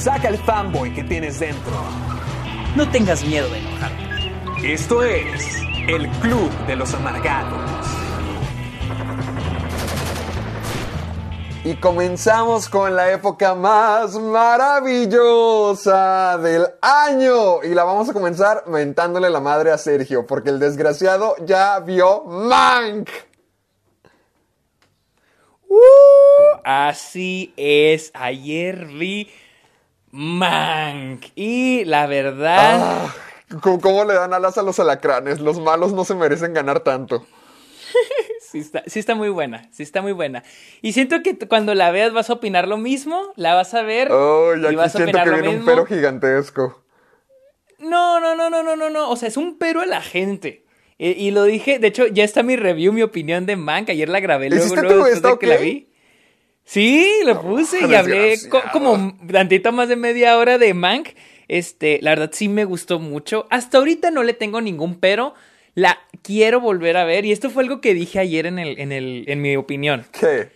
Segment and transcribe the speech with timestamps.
[0.00, 1.72] Saca el fanboy que tienes dentro.
[2.74, 4.72] No tengas miedo de enojarte.
[4.72, 5.58] Esto es
[5.88, 7.60] el Club de los Amargados.
[11.64, 15.18] Y comenzamos con la época más maravillosa
[16.38, 17.62] del año.
[17.62, 22.24] Y la vamos a comenzar mentándole la madre a Sergio, porque el desgraciado ya vio
[22.24, 23.10] Mank.
[25.68, 28.10] Uh, así es.
[28.14, 29.28] Ayer vi
[30.12, 31.26] Mank.
[31.34, 32.80] Y la verdad.
[32.82, 33.14] Ah,
[33.60, 35.40] ¿cómo, le dan alas a los alacranes?
[35.40, 37.26] Los malos no se merecen ganar tanto.
[38.50, 40.42] Sí está, sí está muy buena, sí está muy buena.
[40.82, 44.10] Y siento que cuando la veas vas a opinar lo mismo, la vas a ver
[44.10, 46.82] Oh, y vas a siento opinar que viene un pero gigantesco.
[47.78, 49.08] No, no, no, no, no, no, no.
[49.08, 50.64] O sea, es un pero a la gente.
[50.98, 53.90] Y, y lo dije, de hecho, ya está mi review, mi opinión de Mank.
[53.90, 55.89] Ayer la grabé luego, ¿Hiciste luego después esta de que la vi.
[56.64, 61.10] Sí, lo puse y hablé co- como tantito más de media hora de Mank.
[61.48, 63.46] Este, la verdad sí me gustó mucho.
[63.50, 65.34] Hasta ahorita no le tengo ningún pero.
[65.74, 67.24] La quiero volver a ver.
[67.24, 70.04] Y esto fue algo que dije ayer en, el, en, el, en mi opinión.
[70.18, 70.50] ¿Qué?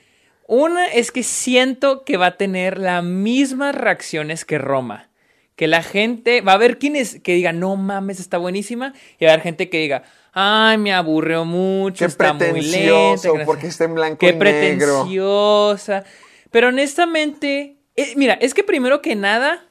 [0.46, 5.08] Una es que siento que va a tener las mismas reacciones que Roma.
[5.56, 8.92] Que la gente, va a haber quienes que digan, no mames, está buenísima.
[9.18, 10.02] Y va a haber gente que diga,
[10.34, 13.46] ay, me aburrió mucho, Qué está muy pretencioso, lenta.
[13.46, 13.68] porque sé".
[13.68, 14.40] está en blanco Qué y negro.
[14.40, 16.04] pretenciosa.
[16.50, 19.64] Pero honestamente, eh, mira, es que primero que nada,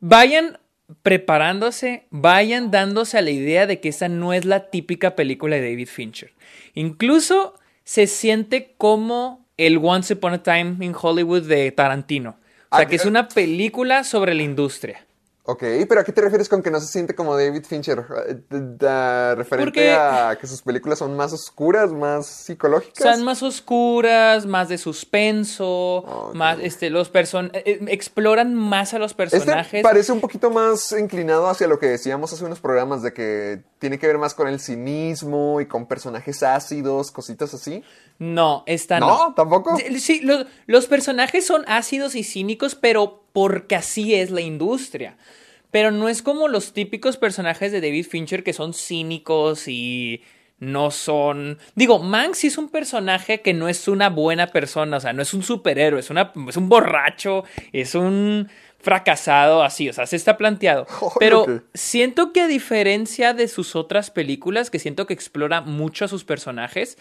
[0.00, 0.58] vayan
[1.02, 5.62] preparándose, vayan dándose a la idea de que esa no es la típica película de
[5.70, 6.32] David Fincher.
[6.74, 7.54] Incluso
[7.84, 12.36] se siente como el Once Upon a Time in Hollywood de Tarantino.
[12.70, 13.08] O sea, Ah, que es eh.
[13.08, 15.04] una película sobre la industria.
[15.50, 18.04] Ok, pero ¿a qué te refieres con que no se siente como David Fincher?
[18.28, 23.02] Eh, d- d- ¿Referente Porque- a que sus películas son más oscuras, más psicológicas?
[23.02, 28.98] Son más oscuras, más de suspenso, más este los person eh, eh, exploran más a
[28.98, 29.82] los Este personajes.
[29.82, 33.98] parece un poquito más inclinado hacia lo que decíamos hace unos programas de que tiene
[33.98, 37.82] que ver más con el cinismo y con personajes ácidos, cositas así.
[38.18, 39.28] No, esta ¿No?
[39.28, 39.34] no.
[39.34, 39.76] ¿Tampoco?
[39.78, 45.16] Sí, Sí, los, los personajes son ácidos y cínicos, pero porque así es la industria.
[45.70, 50.22] Pero no es como los típicos personajes de David Fincher que son cínicos y
[50.60, 51.58] no son...
[51.74, 55.22] Digo, Mank sí es un personaje que no es una buena persona, o sea, no
[55.22, 58.48] es un superhéroe, es, una, es un borracho, es un
[58.80, 60.86] fracasado así, o sea, se está planteado.
[61.20, 66.08] Pero siento que a diferencia de sus otras películas, que siento que explora mucho a
[66.08, 66.98] sus personajes,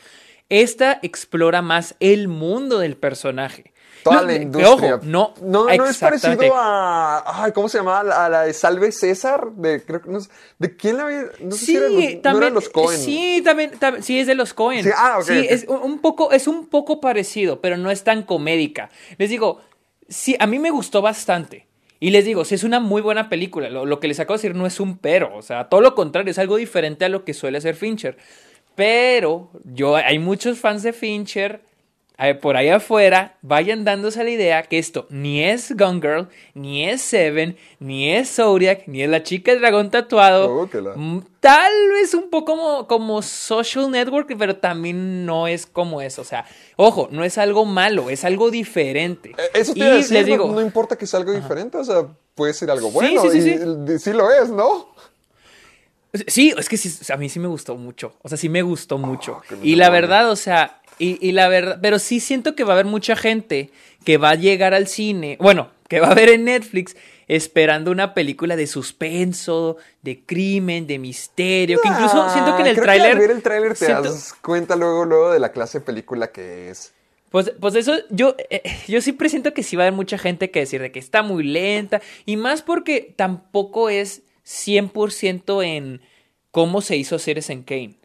[0.50, 3.74] esta explora más el mundo del personaje.
[4.10, 4.96] Toda No, la industria.
[4.96, 7.44] Ojo, no, no, no es parecido a.
[7.44, 8.26] Ay, ¿Cómo se llamaba?
[8.26, 9.52] A la de Salve César.
[9.54, 10.30] De, creo, que no sé-
[10.60, 11.24] ¿De quién la había.?
[11.42, 13.00] No sé si eran los, no también, eran los Cohen.
[13.00, 14.84] sí, también, tam- sí es de los Cohen.
[14.84, 18.90] Sí, ah, Sí, es un poco, es un poco parecido, pero no es tan comédica.
[19.18, 19.62] Les digo,
[20.08, 21.66] sí, a mí me gustó bastante.
[22.00, 23.70] Y les digo, sí es una muy buena película.
[23.70, 25.36] Lo, lo que les acabo de decir no es un pero.
[25.36, 28.18] O sea, todo lo contrario, es algo diferente a lo que suele hacer Fincher.
[28.76, 31.62] Pero yo, hay muchos fans de Fincher
[32.42, 37.02] por ahí afuera, vayan dándose la idea que esto ni es Gone Girl, ni es
[37.04, 40.52] Seven, ni es Zodiac, ni es la chica del dragón tatuado.
[40.64, 46.02] Oh, Mm, Tal vez un poco como, como Social Network, pero también no es como
[46.02, 46.24] eso.
[46.24, 46.46] O sea,
[46.76, 49.36] ojo, no es algo malo, es algo diferente.
[49.38, 52.08] Eh, Eso te y decir, les digo, no, importa que sea algo diferente, o sea,
[52.34, 53.22] puede ser algo Sí, bueno.
[53.22, 53.50] sí, sí, y sí.
[53.54, 54.88] el- sí lo es, ¿no?
[56.28, 58.14] Sí, es que sí, a mí sí me gustó mucho.
[58.24, 59.42] O sea, sí me gustó mucho.
[59.48, 62.72] qué y la verdad, o sea, y, y la verdad, pero sí siento que va
[62.74, 63.70] a haber mucha gente
[64.04, 66.96] que va a llegar al cine, bueno, que va a ver en Netflix
[67.28, 72.68] esperando una película de suspenso, de crimen, de misterio, que incluso Ah, siento que en
[72.68, 73.12] el tráiler...
[73.12, 76.32] al ver el tráiler te siento- das cuenta luego, luego de la clase de película
[76.32, 76.94] que es.
[77.30, 80.50] Pues, pues eso, yo, eh, yo sí presiento que sí va a haber mucha gente
[80.52, 82.02] que decir de que está muy lenta.
[82.26, 86.02] Y más porque tampoco es 100% en
[86.52, 87.96] cómo se hizo Citizen Kane.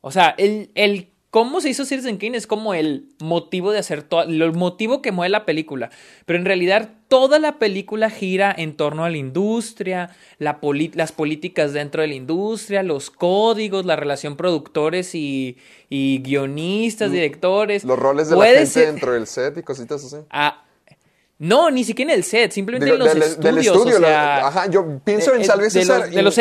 [0.00, 4.02] O sea, el, el cómo se hizo Citizen Kane es como el motivo de hacer
[4.02, 5.90] todo, el motivo que mueve la película.
[6.24, 10.58] Pero en realidad toda la película gira en torno a la industria, la
[10.94, 15.58] las políticas dentro de la industria, los códigos, la relación productores y,
[15.90, 17.84] y guionistas, directores.
[17.84, 20.16] Los roles de la gente dentro del set y cositas así.
[20.30, 20.64] Ah,
[21.38, 23.38] no, ni siquiera en el set, simplemente en los estudios.
[23.38, 26.08] Del estudio, ajá, yo pienso en Salve César.
[26.08, 26.36] De, los,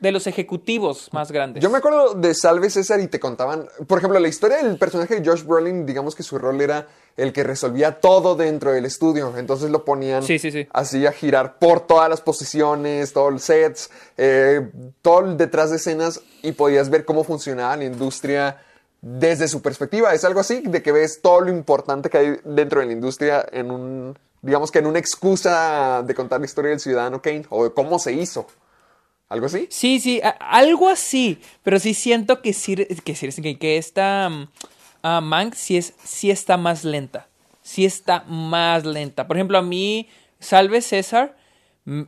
[0.00, 1.62] de, los ejecutivos más grandes.
[1.62, 5.20] Yo me acuerdo de Salve César y te contaban, por ejemplo, la historia del personaje
[5.20, 9.32] de Josh Brolin, digamos que su rol era el que resolvía todo dentro del estudio.
[9.36, 10.24] Entonces lo ponían
[10.72, 14.68] así a girar por todas las posiciones, todos los sets, eh,
[15.00, 18.60] todo el detrás de escenas y podías ver cómo funcionaba la industria
[19.00, 20.12] desde su perspectiva.
[20.12, 23.46] Es algo así de que ves todo lo importante que hay dentro de la industria
[23.52, 27.64] en un digamos que en una excusa de contar la historia del ciudadano Kane o
[27.64, 28.46] de cómo se hizo.
[29.28, 29.68] ¿Algo así?
[29.70, 31.40] Sí, sí, algo así.
[31.62, 32.52] Pero sí siento que,
[33.04, 34.28] que, que esta
[35.04, 37.28] uh, Mank sí, es, sí está más lenta.
[37.62, 39.28] Sí está más lenta.
[39.28, 40.08] Por ejemplo, a mí,
[40.40, 41.36] Salve César,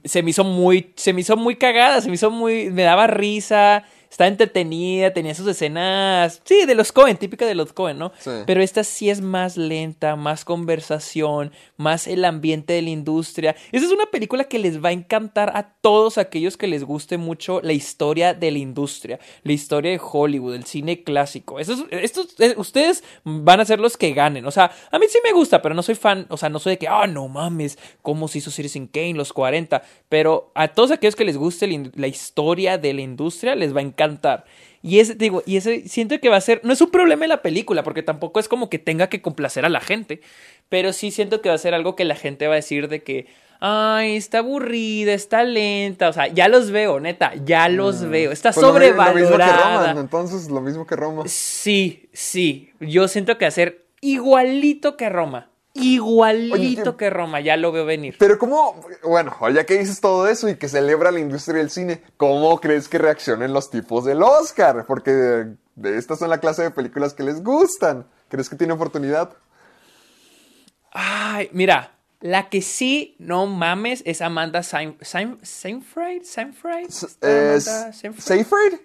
[0.05, 3.07] se me hizo muy, se me hizo muy cagada, se me hizo muy, me daba
[3.07, 8.13] risa está entretenida, tenía sus escenas, sí, de los Cohen, típica de los Cohen, ¿no?
[8.45, 13.57] Pero esta sí es más lenta, más conversación, más el ambiente de la industria.
[13.73, 17.17] Esa es una película que les va a encantar a todos aquellos que les guste
[17.17, 21.59] mucho la historia de la industria, la historia de Hollywood, el cine clásico.
[21.59, 24.45] Estos, estos, eh, ustedes van a ser los que ganen.
[24.45, 26.73] O sea, a mí sí me gusta, pero no soy fan, o sea, no soy
[26.73, 29.83] de que, ah, no mames, cómo se hizo Citizen Kane, los 40.
[30.11, 33.85] Pero a todos aquellos que les guste la historia de la industria, les va a
[33.85, 34.45] encantar cantar.
[34.83, 37.29] Y ese, digo, y ese siento que va a ser, no es un problema en
[37.29, 40.21] la película, porque tampoco es como que tenga que complacer a la gente,
[40.69, 43.03] pero sí siento que va a ser algo que la gente va a decir de
[43.03, 43.27] que,
[43.61, 48.11] ay, está aburrida, está lenta, o sea, ya los veo, neta, ya los mm.
[48.11, 49.93] veo, está pues sobrevalorada.
[50.01, 51.23] entonces, lo mismo que Roma.
[51.27, 55.52] Sí, sí, yo siento que va a ser igualito que Roma.
[55.75, 58.17] Igualito que Roma, ya lo veo venir.
[58.19, 62.03] Pero cómo, bueno, ya que dices todo eso y que celebra la industria del cine,
[62.19, 64.85] ¿cómo crees que reaccionen los tipos del Oscar?
[64.87, 68.07] Porque de, estas son la clase de películas que les gustan.
[68.29, 69.37] ¿Crees que tiene oportunidad?
[70.91, 76.23] Ay, mira, la que sí, no mames, es Amanda Seyfried.
[76.23, 76.91] Seyfried.
[76.91, 78.81] Seyfried.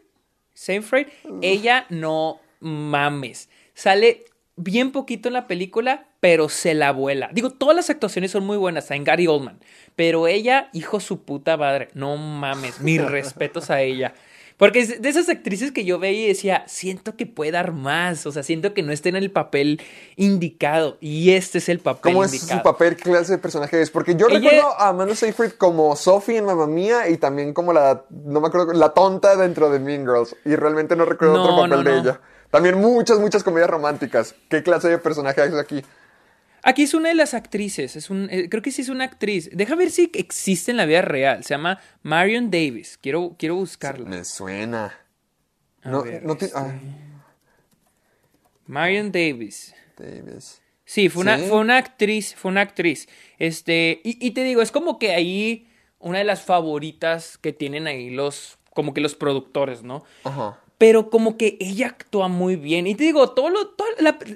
[0.54, 1.08] Seyfried.
[1.42, 3.50] Ella no mames.
[3.74, 4.26] Sale
[4.56, 7.30] bien poquito en la película, pero se la vuela.
[7.34, 9.60] Digo, todas las actuaciones son muy buenas, en Gary Oldman,
[9.96, 14.14] pero ella, hijo su puta madre, no mames, mis respetos a ella.
[14.58, 18.26] Porque es de esas actrices que yo veía y decía, siento que puede dar más,
[18.26, 19.80] o sea, siento que no esté en el papel
[20.16, 22.96] indicado y este es el papel ¿Cómo es su papel?
[22.96, 23.92] ¿Qué clase de personaje es?
[23.92, 28.04] Porque yo recuerdo a Amanda Seyfried como Sophie en Mamma Mía y también como la,
[28.10, 31.84] no me acuerdo, la tonta dentro de Mean Girls y realmente no recuerdo otro papel
[31.84, 32.20] de ella.
[32.50, 34.34] También muchas, muchas comedias románticas.
[34.50, 35.84] ¿Qué clase de personaje hay aquí?
[36.64, 39.50] Aquí es una de las actrices, es un, eh, creo que sí es una actriz.
[39.54, 41.44] Deja ver si existe en la vida real.
[41.44, 42.98] Se llama Marion Davis.
[43.02, 44.10] Quiero, quiero buscarla.
[44.10, 44.94] Me suena.
[45.84, 46.52] no, no este,
[48.66, 49.74] Marion Davis.
[49.98, 50.62] Davis.
[50.84, 53.08] Sí, fue una, fue una actriz, fue una actriz.
[53.40, 55.68] Este, y, y, te digo, es como que ahí
[56.00, 60.06] una de las favoritas que tienen ahí los, como que los productores, ¿no?
[60.24, 62.88] Ajá pero como que ella actúa muy bien.
[62.88, 63.76] Y te digo, todo lo,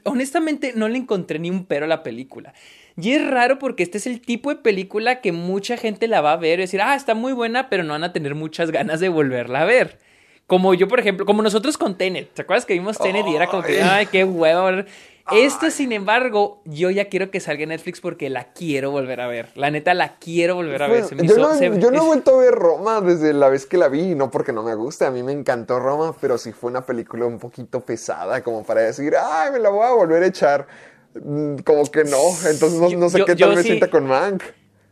[0.06, 2.54] honestamente no le encontré ni un pero a la película.
[3.00, 6.34] Y es raro porque este es el tipo de película que mucha gente la va
[6.34, 9.00] a ver y decir, ah, está muy buena, pero no van a tener muchas ganas
[9.00, 10.00] de volverla a ver.
[10.48, 12.34] Como yo, por ejemplo, como nosotros con Tenet.
[12.34, 14.84] ¿Te acuerdas que vimos Tenet y era como que, ay, qué huevo?
[15.32, 19.28] Esta, sin embargo, yo ya quiero que salga en Netflix porque la quiero volver a
[19.28, 19.50] ver.
[19.56, 21.06] La neta, la quiero volver a ver.
[21.24, 24.16] yo, no, yo no, he vuelto a ver Roma desde la vez que la vi,
[24.16, 27.26] no porque no me guste, a mí me encantó Roma, pero sí fue una película
[27.26, 30.68] un poquito pesada, como para decir, ay, me la voy a volver a echar.
[31.14, 32.18] Mm, como que no,
[32.50, 34.44] entonces no, sé qué tal me sienta con Mank.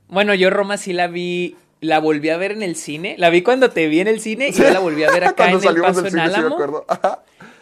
[0.07, 3.15] Bueno, yo Roma sí la vi la volví a ver en el cine.
[3.17, 5.49] La vi cuando te vi en el cine y yo la volví a ver acá
[5.51, 6.57] en el Paso en Álamo.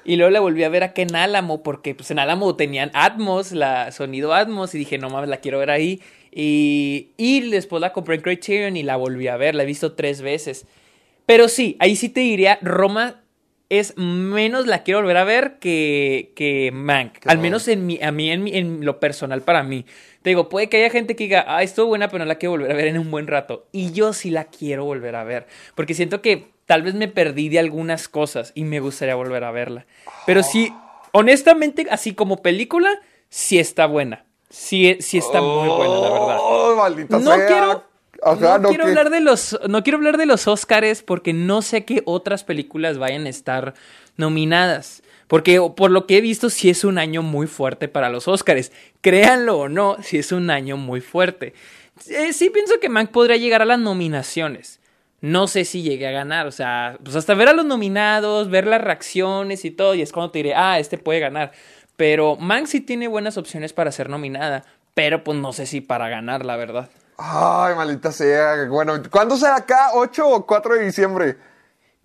[0.08, 3.52] Y luego la volví a ver acá en Álamo, porque pues en Álamo tenían Atmos,
[3.52, 6.02] la sonido Atmos, y dije, no mames, la quiero ver ahí.
[6.32, 9.94] Y, y después la compré en Criterion y la volví a ver, la he visto
[9.94, 10.66] tres veces.
[11.26, 13.22] Pero sí, ahí sí te diría, Roma
[13.70, 17.18] es menos la quiero volver a ver que, que Mank.
[17.26, 19.86] Al menos en mi, a mí, en, en lo personal para mí.
[20.22, 22.52] Te digo, puede que haya gente que diga, ah, estuvo buena, pero no la quiero
[22.52, 23.68] volver a ver en un buen rato.
[23.74, 25.48] Y yo sí la quiero volver a ver.
[25.76, 29.52] Porque siento que tal vez me perdí de algunas cosas y me gustaría volver a
[29.52, 29.88] verla.
[30.28, 30.72] Pero sí,
[31.14, 32.90] honestamente, así como película,
[33.30, 34.26] sí está buena.
[34.50, 36.38] Sí, sí está muy buena, la verdad.
[36.40, 37.84] Oh, maldita no quiero
[38.60, 42.02] no, quiero hablar de los, no quiero hablar de los Oscars porque no sé qué
[42.06, 43.74] otras películas vayan a estar
[44.16, 45.04] nominadas.
[45.28, 48.72] Porque por lo que he visto, sí es un año muy fuerte para los Oscars.
[49.02, 51.54] Créanlo o no, sí es un año muy fuerte.
[52.08, 54.80] Eh, sí pienso que Mank podría llegar a las nominaciones.
[55.22, 56.48] No sé si llegue a ganar.
[56.48, 60.12] O sea, pues hasta ver a los nominados, ver las reacciones y todo, y es
[60.12, 61.52] cuando te diré, ah, este puede ganar.
[61.96, 64.64] Pero Mank sí tiene buenas opciones para ser nominada.
[64.94, 66.90] Pero pues no sé si para ganar, la verdad.
[67.18, 68.66] Ay, maldita sea.
[68.70, 69.92] Bueno, ¿cuándo será acá?
[69.94, 71.38] ¿8 o 4 de diciembre?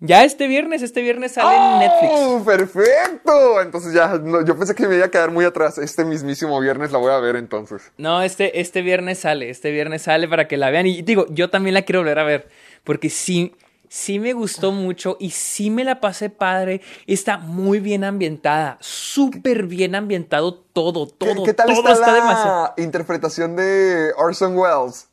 [0.05, 2.11] Ya este viernes, este viernes sale en Netflix.
[2.13, 3.61] ¡Oh, perfecto!
[3.61, 5.77] Entonces ya, yo pensé que me iba a quedar muy atrás.
[5.77, 7.89] Este mismísimo viernes la voy a ver entonces.
[7.97, 10.87] No, este, este viernes sale, este viernes sale para que la vean.
[10.87, 12.49] Y digo, yo también la quiero volver a ver,
[12.83, 13.53] porque sí,
[13.89, 16.81] sí me gustó mucho y sí me la pasé padre.
[17.07, 21.43] Está muy bien ambientada, súper bien ambientado todo, todo.
[21.43, 25.07] ¿Qué, tal está, la interpretación de Orson Welles?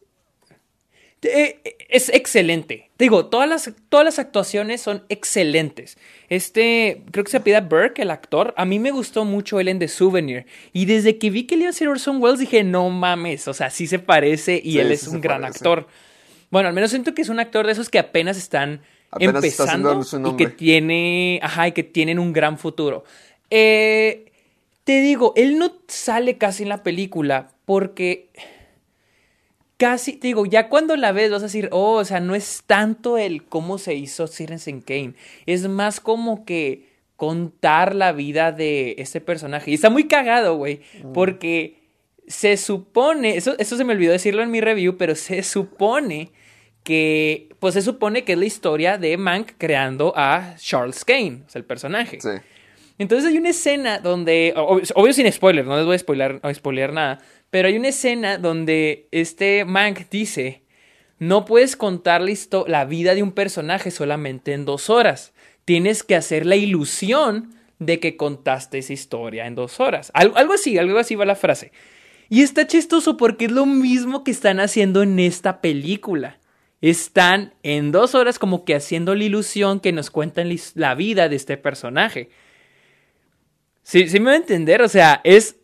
[1.22, 1.60] Eh,
[1.90, 2.90] es excelente.
[2.96, 5.98] Te digo, todas las, todas las actuaciones son excelentes.
[6.30, 8.54] Este, creo que se pide Burke, el actor.
[8.56, 10.46] A mí me gustó mucho él en The Souvenir.
[10.72, 13.54] Y desde que vi que le iba a ser Orson Welles, dije, no mames, o
[13.54, 15.86] sea, sí se parece y él es un gran actor.
[16.50, 18.82] Bueno, al menos siento que es un actor de esos que apenas están
[19.18, 23.04] empezando y que tiene, ajá, y que tienen un gran futuro.
[23.50, 24.32] Eh,
[24.84, 28.28] te digo, él no sale casi en la película porque
[29.76, 32.64] casi, te digo, ya cuando la ves vas a decir, oh, o sea, no es
[32.66, 35.14] tanto el cómo se hizo Citizen Kane,
[35.46, 39.70] es más como que contar la vida de este personaje.
[39.70, 41.12] Y está muy cagado, güey, mm.
[41.12, 41.80] porque
[42.26, 46.30] se supone, eso, eso se me olvidó decirlo en mi review, pero se supone
[46.82, 51.50] que, pues se supone que es la historia de Mank creando a Charles Kane, o
[51.50, 52.20] sea, el personaje.
[52.20, 52.30] Sí.
[52.98, 56.92] Entonces hay una escena donde, obvio, sin spoiler, no les voy a spoiler, a spoiler
[56.92, 57.18] nada,
[57.48, 60.62] pero hay una escena donde este Mank dice,
[61.18, 62.22] no puedes contar
[62.66, 65.32] la, vida de un personaje solamente en dos horas.
[65.64, 70.10] Tienes que hacer la ilusión de que contaste esa historia en dos horas.
[70.14, 71.72] Algo así, algo así va la frase.
[72.28, 76.39] Y está chistoso porque es lo mismo que están haciendo en esta película.
[76.80, 81.36] Están en dos horas como que haciendo la ilusión que nos cuentan la vida de
[81.36, 82.30] este personaje.
[83.82, 85.56] Sí, sí me va a entender, o sea, es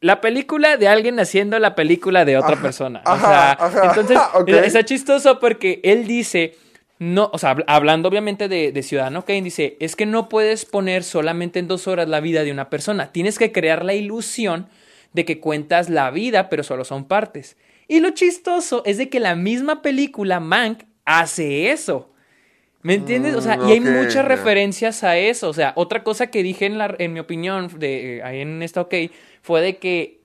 [0.00, 3.02] la película de alguien haciendo la película de otra persona.
[3.04, 4.18] o sea, entonces
[4.64, 6.56] está chistoso porque él dice,
[6.98, 11.04] no, o sea, hablando obviamente de, de, Ciudadano Kane, dice, es que no puedes poner
[11.04, 14.68] solamente en dos horas la vida de una persona, tienes que crear la ilusión
[15.12, 17.56] de que cuentas la vida, pero solo son partes.
[17.88, 22.12] Y lo chistoso es de que la misma película, Mank, hace eso.
[22.82, 23.34] ¿Me entiendes?
[23.34, 25.48] O sea, y hay muchas referencias a eso.
[25.48, 28.82] O sea, otra cosa que dije en, la, en mi opinión, de, ahí en esta
[28.82, 28.94] OK,
[29.42, 30.20] fue de que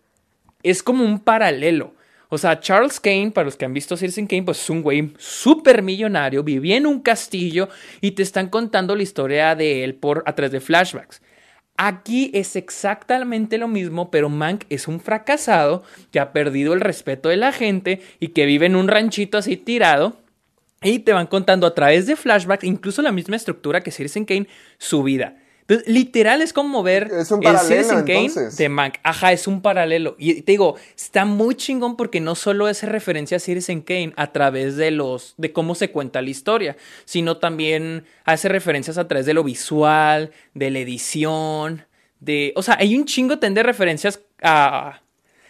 [0.61, 1.93] es como un paralelo.
[2.29, 5.13] O sea, Charles Kane, para los que han visto Citizen Kane, pues es un güey
[5.17, 7.69] súper millonario, vivía en un castillo
[8.01, 11.21] y te están contando la historia de él por a través de flashbacks.
[11.75, 17.29] Aquí es exactamente lo mismo, pero Mank es un fracasado que ha perdido el respeto
[17.29, 20.21] de la gente y que vive en un ranchito así tirado.
[20.83, 24.47] Y te van contando a través de flashbacks, incluso la misma estructura que Citizen Kane,
[24.77, 25.37] su vida.
[25.67, 28.95] Entonces, literal es como ver es un paralelo, el Kane de Mank.
[29.01, 30.15] Ajá, es un paralelo.
[30.19, 34.33] Y te digo, está muy chingón porque no solo es referencia a Citizen Kane a
[34.33, 39.25] través de los de cómo se cuenta la historia, sino también hace referencias a través
[39.25, 41.85] de lo visual, de la edición,
[42.19, 45.01] de, o sea, hay un chingo de referencias a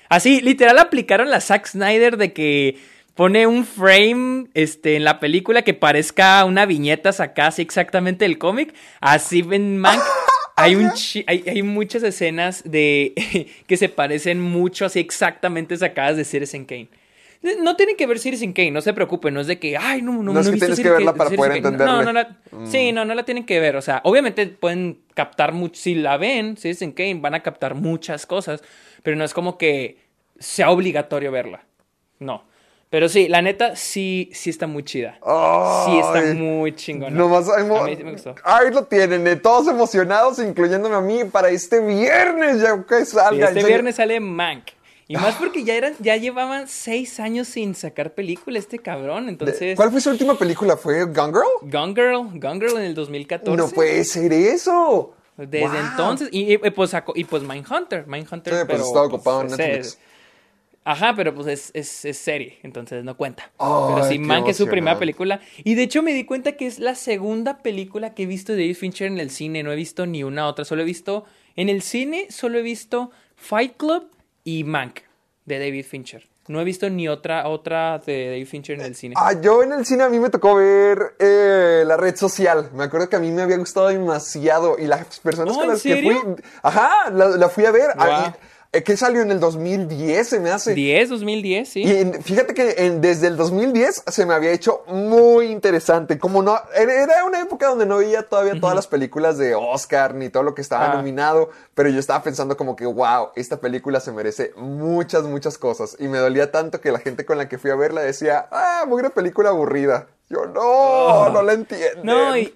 [0.10, 2.78] así, literal aplicaron la Zack Snyder de que
[3.16, 8.38] pone un frame este, en la película que parezca una viñeta sacada así exactamente del
[8.38, 8.74] cómic.
[9.00, 10.02] Así en Mank
[10.56, 10.92] hay, un
[11.28, 13.14] hay, hay, muchas escenas de
[13.68, 16.90] que se parecen mucho así exactamente sacadas de Citizen Kane.
[17.62, 20.24] No tienen que ver Citizen Kane, no se preocupen, no es de que, ay, no,
[20.24, 21.98] no, no, es que tienes que verla para poder entenderla.
[21.98, 22.68] No, no la, mm.
[22.68, 26.16] Sí, no, no la tienen que ver, o sea, obviamente pueden captar mucho, si la
[26.16, 28.64] ven, Citizen Kane, van a captar muchas cosas,
[29.04, 29.98] pero no es como que
[30.40, 31.66] sea obligatorio verla,
[32.20, 32.46] no.
[32.94, 35.18] Pero sí, la neta, sí, sí está muy chida.
[35.86, 37.10] sí está muy chingona.
[37.10, 38.36] Nomás, a mí me gustó.
[38.44, 43.48] Ahí lo tienen, eh, todos emocionados, incluyéndome a mí, para este viernes ya que salga.
[43.48, 44.66] este viernes sale Mank.
[45.08, 49.76] Y más porque ya eran, ya llevaban seis años sin sacar película este cabrón, entonces...
[49.76, 50.78] ¿Cuál fue su última película?
[50.78, 51.72] ¿Fue Gone Girl?
[51.72, 53.58] Gone Girl, Gone Girl en el 2014.
[53.58, 55.16] No puede ser eso.
[55.36, 59.98] Desde entonces, y, pues, y pues Mindhunter, Mindhunter, sí, pues estaba ocupado en Netflix.
[60.86, 63.52] Ajá, pero pues es, es, serie, entonces no cuenta.
[63.58, 65.40] pero sí, Man, que es su primera película.
[65.64, 68.60] Y de hecho me di cuenta que es la segunda película que he visto de
[68.60, 69.64] David Fincher en el cine.
[69.64, 70.66] No he visto ni una otra.
[70.66, 71.26] Solo he visto.
[71.56, 74.10] En el cine solo he visto Fight Club
[74.44, 75.02] y Mank
[75.46, 76.28] de David Fincher.
[76.48, 79.16] No he visto ni otra, otra de David Fincher en el cine.
[79.18, 82.70] Ah, yo en el cine a mí me tocó ver eh, la red social.
[82.74, 84.76] Me acuerdo que a mí me había gustado demasiado.
[84.78, 86.18] Y las personas con las que fui.
[86.62, 87.92] Ajá, la, fui a ver.
[87.92, 88.34] Eh,
[88.82, 90.28] ¿Qué salió en el 2010?
[90.28, 90.74] Se me hace.
[90.74, 91.84] 10, 2010, sí.
[91.84, 96.18] Y fíjate que desde el 2010 se me había hecho muy interesante.
[96.18, 96.60] Como no.
[96.76, 100.56] Era una época donde no veía todavía todas las películas de Oscar ni todo lo
[100.56, 100.96] que estaba ah.
[100.96, 101.52] nominado.
[101.76, 105.96] Pero yo estaba pensando como que, wow, esta película se merece muchas, muchas cosas.
[106.00, 108.86] Y me dolía tanto que la gente con la que fui a verla decía, ah,
[108.88, 110.08] muy una película aburrida.
[110.30, 111.30] Yo no, oh.
[111.32, 112.04] no la entiendo.
[112.04, 112.54] No, y,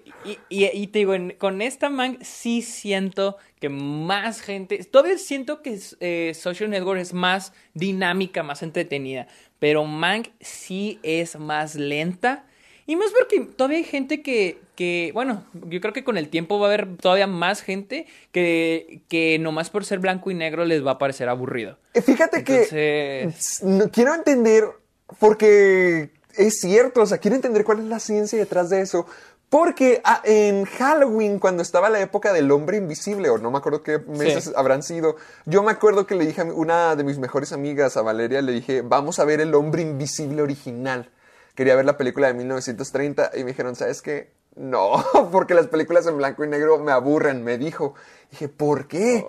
[0.50, 4.83] y, te digo, con esta man sí siento que más gente.
[4.83, 9.27] Todavía siento que eh, Social Network es más dinámica, más entretenida.
[9.59, 12.45] Pero Mank sí es más lenta.
[12.86, 16.57] Y más porque todavía hay gente que, que, bueno, yo creo que con el tiempo
[16.57, 20.86] va a haber todavía más gente que, que nomás por ser blanco y negro les
[20.86, 21.77] va a parecer aburrido.
[22.01, 23.33] Fíjate que
[23.91, 24.63] quiero entender,
[25.19, 29.06] porque es cierto, o sea, quiero entender cuál es la ciencia detrás de eso.
[29.50, 33.82] Porque ah, en Halloween, cuando estaba la época del hombre invisible, o no me acuerdo
[33.82, 35.15] qué meses habrán sido,
[35.46, 38.51] yo me acuerdo que le dije a una de mis mejores amigas, a Valeria, le
[38.51, 41.10] dije, vamos a ver el hombre invisible original.
[41.56, 44.37] Quería ver la película de 1930 y me dijeron, ¿sabes qué?
[44.57, 47.93] No, porque las películas en blanco y negro me aburren, me dijo.
[48.31, 49.25] Dije, ¿por qué?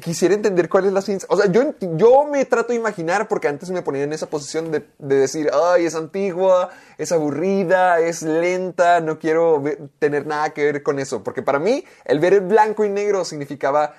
[0.00, 1.28] Quisiera entender cuál es la ciencia.
[1.30, 4.72] O sea, yo, yo me trato de imaginar, porque antes me ponía en esa posición
[4.72, 9.62] de, decir, ay, es antigua, es aburrida, es lenta, no quiero
[10.00, 11.22] tener nada que ver con eso.
[11.22, 13.94] Porque para mí, el ver el blanco y negro significaba,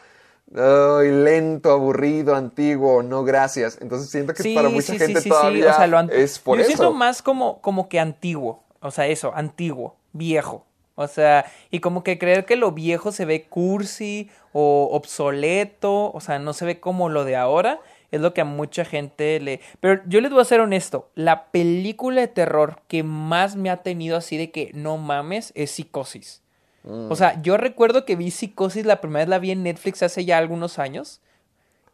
[0.54, 3.78] ay, lento, aburrido, antiguo, no gracias.
[3.80, 5.78] Entonces siento que para mucha gente todavía
[6.12, 6.72] es por yo eso.
[6.72, 8.64] Yo siento más como, como que antiguo.
[8.82, 10.66] O sea, eso, antiguo, viejo.
[10.96, 16.22] O sea, y como que creer que lo viejo se ve cursi o obsoleto, o
[16.22, 17.80] sea, no se ve como lo de ahora,
[18.12, 19.60] es lo que a mucha gente le...
[19.80, 23.78] Pero yo les voy a ser honesto, la película de terror que más me ha
[23.78, 26.44] tenido así de que no mames es Psicosis.
[26.84, 27.12] Mm.
[27.12, 30.26] O sea, yo recuerdo que vi Psicosis la primera vez la vi en Netflix hace
[30.26, 31.22] ya algunos años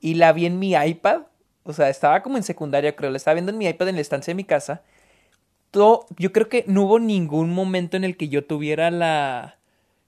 [0.01, 1.21] y la vi en mi iPad.
[1.63, 3.11] O sea, estaba como en secundaria, creo.
[3.11, 4.81] La estaba viendo en mi iPad en la estancia de mi casa
[5.73, 9.57] yo creo que no hubo ningún momento en el que yo tuviera la,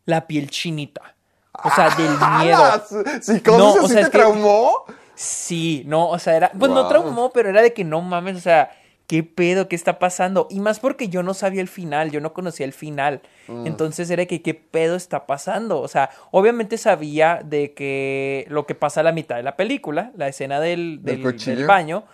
[0.05, 1.15] la piel chinita.
[1.63, 3.57] O sea, del miedo.
[3.57, 4.85] no, o sea, te traumó?
[5.15, 6.51] Sí, no, o sea, era.
[6.51, 8.71] Pues no traumó, pero era de que no mames, o sea,
[9.11, 9.67] ¿qué pedo?
[9.67, 10.47] ¿Qué está pasando?
[10.49, 13.21] Y más porque yo no sabía el final, yo no conocía el final.
[13.49, 13.67] Mm.
[13.67, 15.81] Entonces era que, ¿qué pedo está pasando?
[15.81, 20.13] O sea, obviamente sabía de que lo que pasa a la mitad de la película,
[20.15, 22.05] la escena del, del, baño,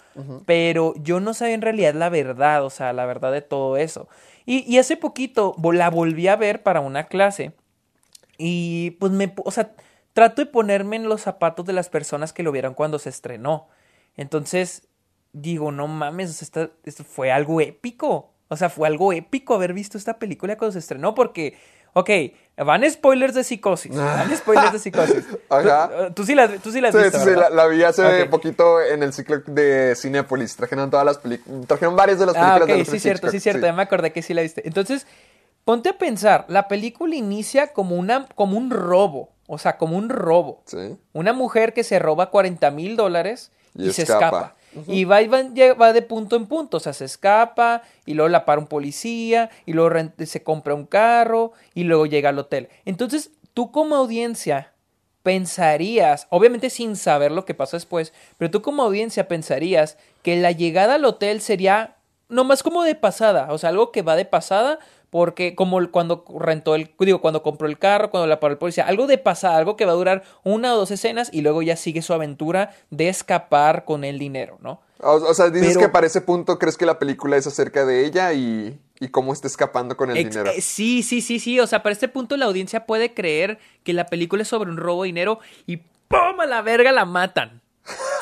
[0.47, 4.10] pero yo no sabía en realidad la verdad, o sea, la verdad de todo eso.
[4.47, 7.51] Y, y hace poquito la volví a ver para una clase
[8.39, 9.75] y pues me, o sea,
[10.13, 13.67] trato de ponerme en los zapatos de las personas que lo vieron cuando se estrenó.
[14.15, 14.88] Entonces,
[15.33, 16.69] digo, no mames, esto,
[17.03, 18.31] fue algo épico.
[18.49, 21.57] O sea, fue algo épico haber visto esta película cuando se estrenó porque,
[21.93, 22.09] ok,
[22.65, 23.95] van spoilers de psicosis.
[23.95, 25.25] Van spoilers de psicosis.
[25.49, 26.13] Ajá.
[26.13, 29.39] Tú, sí la, tú sí la sí, Sí, la, vi hace poquito en el ciclo
[29.45, 30.55] de Cinepolis.
[30.55, 33.39] Trajeron todas las películas, trajeron varias de las ah, películas ah, ok, sí, cierto, sí,
[33.39, 33.65] cierto.
[33.65, 34.65] Ya me acordé que sí la viste.
[34.65, 35.05] Entonces,
[35.65, 39.31] ponte a pensar, la película inicia como, una, como un robo.
[39.47, 40.61] O sea, como un robo.
[40.65, 40.97] Sí.
[41.13, 44.55] Una mujer que se roba 40 mil dólares y, se escapa.
[44.88, 48.45] Y va, y va, de punto en punto, o sea, se escapa y luego la
[48.45, 52.69] para un policía y luego se compra un carro y luego llega al hotel.
[52.86, 54.73] Entonces, tú como audiencia
[55.23, 60.51] pensarías, obviamente sin saber lo que pasa después, pero tú como audiencia pensarías que la
[60.51, 61.95] llegada al hotel sería
[62.30, 66.76] nomás como de pasada, o sea, algo que va de pasada porque como cuando rentó
[66.76, 69.78] el, digo, cuando compró el carro, cuando la paró el policía, algo de pasada, algo
[69.78, 73.10] que va a durar una o dos escenas y luego ya sigue su aventura de
[73.10, 74.82] escapar con el dinero, ¿no?
[75.00, 78.34] O, sea, dices que para ese punto crees que la película es acerca de ella
[78.34, 80.50] y, y cómo está escapando con el dinero.
[80.50, 83.93] Eh, sí, sí, sí, sí, o sea, para este punto la audiencia puede creer que
[83.93, 86.39] la película es sobre un robo de dinero y ¡pum!
[86.39, 87.62] a la verga la matan.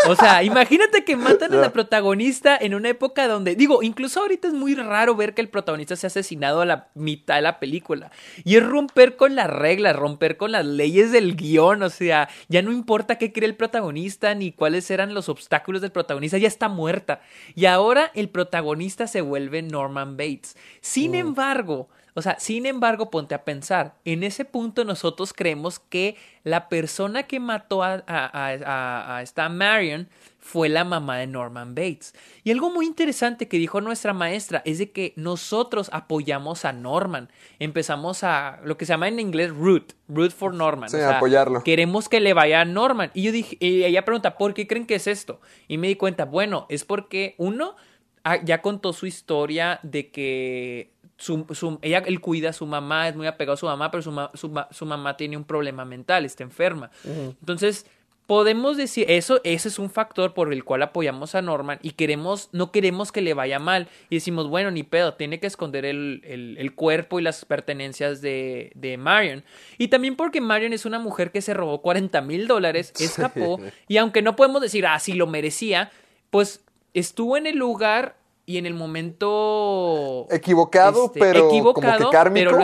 [0.08, 4.48] O sea, imagínate que matan a la protagonista en una época donde, digo, incluso ahorita
[4.48, 7.60] es muy raro ver que el protagonista se ha asesinado a la mitad de la
[7.60, 8.12] película.
[8.44, 11.84] Y es romper con las reglas, romper con las leyes del guion.
[11.84, 15.92] O sea, ya no importa qué cree el protagonista ni cuáles eran los obstáculos del
[15.92, 17.22] protagonista, ya está muerta.
[17.56, 20.56] Y ahora el protagonista se vuelve Norman Bates.
[20.82, 21.16] Sin mm.
[21.16, 26.70] embargo, O sea, sin embargo, ponte a pensar, en ese punto nosotros creemos que la
[26.70, 30.08] persona que mató a, a, a, esta Marion
[30.40, 32.16] fue la mamá de Norman Bates.
[32.46, 37.30] Y algo muy interesante que dijo nuestra maestra es de que nosotros apoyamos a Norman.
[37.60, 40.90] Empezamos a lo que se llama en inglés root, root for Norman.
[40.90, 41.64] Sí, apoyarlo.
[41.64, 43.12] Queremos que le vaya a Norman.
[43.14, 45.42] Y yo dije, y ella pregunta, ¿por qué creen que es esto?
[45.68, 47.76] Y me di cuenta, bueno, es porque uno
[48.24, 53.16] ah, ya contó su historia de que su, ella, él cuida a su mamá, es
[53.16, 56.92] muy apegado a su mamá, pero su, mamá tiene un problema mental, está enferma.
[57.06, 57.86] Entonces,
[58.28, 62.50] podemos decir, eso, ese es un factor por el cual apoyamos a Norman y queremos,
[62.52, 63.88] no queremos que le vaya mal.
[64.10, 68.98] Y decimos, bueno, ni pedo, tiene que esconder el, cuerpo y las pertenencias de, de,
[68.98, 69.44] Marion.
[69.78, 73.98] Y también porque Marion es una mujer que se robó 40 mil dólares, escapó, y
[73.98, 75.92] aunque no podemos decir, ah, sí lo merecía,
[76.30, 82.32] pues estuvo en el lugar y en el momento equivocado, este, pero equivocado, como que
[82.32, 82.60] Pero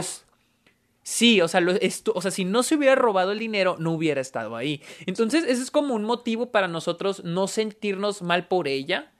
[1.03, 4.21] sí, o sea, lo, o sea, si no se hubiera robado el dinero, no hubiera
[4.21, 4.81] estado ahí.
[5.05, 9.11] Entonces, ese es como un motivo para nosotros no sentirnos mal por ella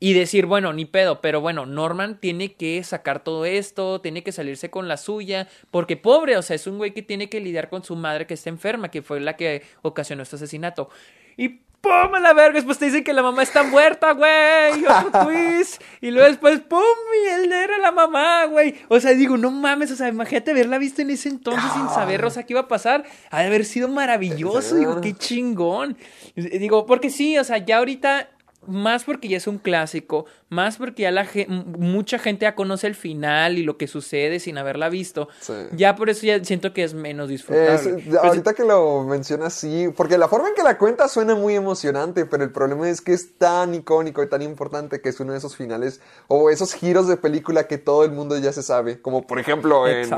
[0.00, 4.30] y decir, bueno, ni pedo, pero bueno, Norman tiene que sacar todo esto, tiene que
[4.30, 7.68] salirse con la suya, porque pobre, o sea, es un güey que tiene que lidiar
[7.68, 10.88] con su madre que está enferma, que fue la que ocasionó este asesinato.
[11.36, 12.14] Y ¡Pum!
[12.14, 12.54] A la verga.
[12.54, 14.84] Después te dicen que la mamá está muerta, güey.
[14.84, 15.82] Otro twist.
[16.00, 16.80] Y luego después, ¡pum!
[17.24, 18.74] Y él era la mamá, güey.
[18.88, 19.90] O sea, digo, no mames.
[19.90, 22.68] O sea, imagínate haberla visto en ese entonces sin saber, o sea, qué iba a
[22.68, 23.04] pasar.
[23.30, 24.76] Ha de haber sido maravilloso.
[24.76, 25.96] Digo, qué chingón.
[26.34, 28.28] Digo, porque sí, o sea, ya ahorita
[28.68, 32.94] más porque ya es un clásico, más porque ya la mucha gente ya conoce el
[32.94, 35.28] final y lo que sucede sin haberla visto.
[35.72, 38.04] Ya por eso ya siento que es menos disfrutable.
[38.22, 42.26] ahorita que lo mencionas, sí, porque la forma en que la cuenta suena muy emocionante,
[42.26, 45.38] pero el problema es que es tan icónico y tan importante que es uno de
[45.38, 49.26] esos finales o esos giros de película que todo el mundo ya se sabe, como
[49.26, 50.08] por ejemplo en,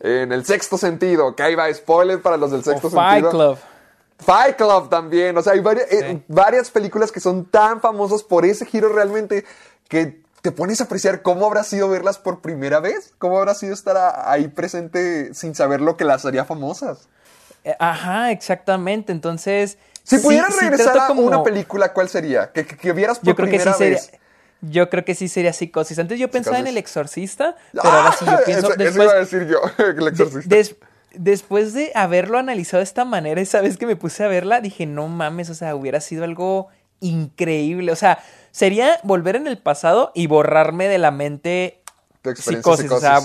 [0.00, 3.30] en El Sexto Sentido, que ahí va spoiler para los del Sexto Sentido.
[3.30, 3.58] Club.
[4.18, 5.36] Fight Club también.
[5.36, 9.44] O sea, hay eh, varias, películas que son tan famosas por ese giro realmente
[9.88, 13.12] que te pones a apreciar cómo habrá sido verlas por primera vez.
[13.18, 17.08] Cómo habrá sido estar ahí presente sin saber lo que las haría famosas.
[17.64, 19.12] Eh, ajá, exactamente.
[19.12, 19.78] Entonces.
[20.02, 22.52] Si pudieras regresar a una película, ¿cuál sería?
[22.52, 24.04] Que, que, vieras por yo creo primera que sí vez.
[24.04, 24.20] Sería...
[24.62, 25.98] Yo creo que sí sería psicosis.
[25.98, 28.68] Antes yo pensaba en el exorcista, pero ahora sí yo pienso.
[28.68, 30.56] Eso, después, iba a decir yo, el exorcista
[31.14, 34.86] después de haberlo analizado de esta manera, esa vez que me puse a verla, dije,
[34.86, 36.68] no mames, o sea, hubiera sido algo
[37.00, 37.92] increíble.
[37.92, 38.18] O sea,
[38.50, 41.82] sería volver en el pasado y borrarme de la mente
[42.34, 42.90] psicosis.
[42.90, 43.20] O sea,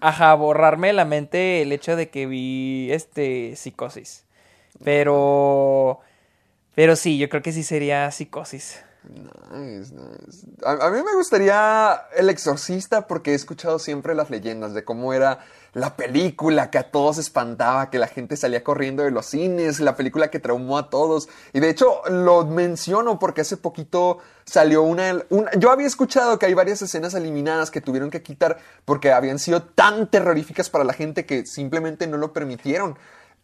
[0.00, 0.34] ajá.
[0.34, 4.24] borrarme de la mente el hecho de que vi este psicosis.
[4.82, 6.00] Pero.
[6.74, 8.82] Pero sí, yo creo que sí sería psicosis.
[9.02, 9.94] Nice.
[10.64, 15.38] a, mí me gustaría El Exorcista porque he escuchado siempre las leyendas de cómo era
[15.72, 19.96] la película que a todos espantaba, que la gente salía corriendo de los cines, la
[19.96, 21.28] película que traumó a todos.
[21.52, 25.24] Y de hecho lo menciono porque hace poquito salió una,
[25.56, 29.62] Yo había escuchado que hay varias escenas eliminadas que tuvieron que quitar porque habían sido
[29.62, 32.98] tan terroríficas para la gente que simplemente no lo permitieron.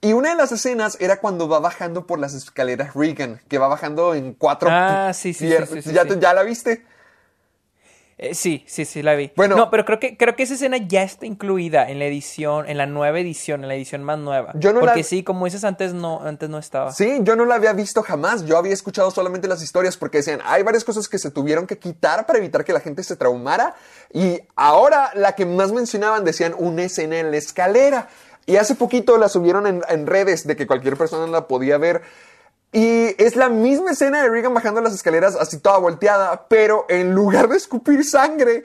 [0.07, 3.67] Y una de las escenas era cuando va bajando por las escaleras Regan, que va
[3.67, 4.69] bajando en cuatro...
[4.71, 5.51] Ah, sí, sí,
[5.83, 6.85] sí, ¿Ya, ¿Ya la viste?
[8.19, 9.33] Eh, sí, sí, sí, la vi.
[9.35, 12.69] Bueno, no, pero creo que, creo que esa escena ya está incluida en la edición,
[12.69, 14.53] en la nueva edición, en la edición más nueva.
[14.55, 16.93] Yo no porque sí, como dices antes, no, antes no estaba.
[16.93, 18.47] Sí, yo no la había visto jamás.
[18.47, 21.79] Yo había escuchado solamente las historias porque decían, hay varias cosas que se tuvieron que
[21.79, 23.75] quitar para evitar que la gente se traumara.
[24.15, 28.09] Y ahora la que más mencionaban decían una escena en la escalera.
[28.47, 32.03] Y hace poquito la subieron en, redes de que cualquier persona la podía ver.
[32.73, 37.13] Y es la misma escena de Regan bajando las escaleras así toda volteada, pero en
[37.13, 38.63] lugar de escupir sangre,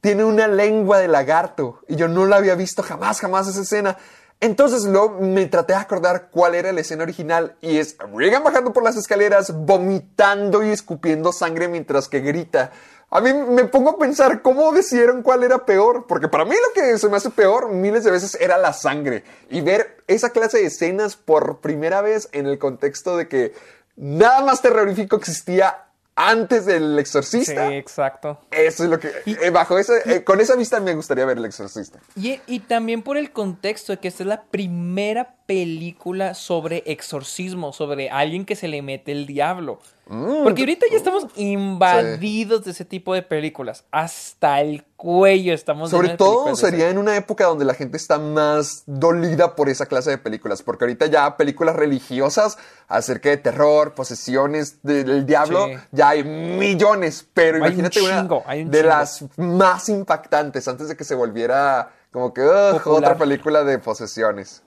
[0.00, 1.80] tiene una lengua de lagarto.
[1.88, 3.96] Y yo no la había visto jamás, jamás esa escena.
[4.40, 8.72] Entonces luego me traté de acordar cuál era la escena original y es Regan bajando
[8.72, 12.70] por las escaleras, vomitando y escupiendo sangre mientras que grita.
[13.10, 16.72] A mí me pongo a pensar cómo decidieron cuál era peor, porque para mí lo
[16.74, 19.24] que se me hace peor miles de veces era la sangre.
[19.50, 23.54] Y ver esa clase de escenas por primera vez en el contexto de que
[23.96, 25.84] nada más terrorífico existía
[26.16, 27.68] antes del exorcista.
[27.68, 28.38] Sí, exacto.
[28.50, 29.10] Eso es lo que...
[29.26, 31.98] Eh, bajo eh, con esa vista me gustaría ver el exorcista.
[32.16, 37.72] Y, y también por el contexto de que esta es la primera película sobre exorcismo,
[37.72, 39.80] sobre alguien que se le mete el diablo.
[40.06, 43.84] Mm, Porque ahorita ya estamos invadidos de ese tipo de películas.
[43.90, 45.90] Hasta el cuello estamos.
[45.90, 50.10] Sobre todo sería en una época donde la gente está más dolida por esa clase
[50.10, 50.62] de películas.
[50.62, 57.26] Porque ahorita ya películas religiosas acerca de terror, posesiones del diablo, ya hay millones.
[57.32, 58.22] Pero imagínate una
[58.64, 64.62] de las más impactantes antes de que se volviera Como que otra película de posesiones.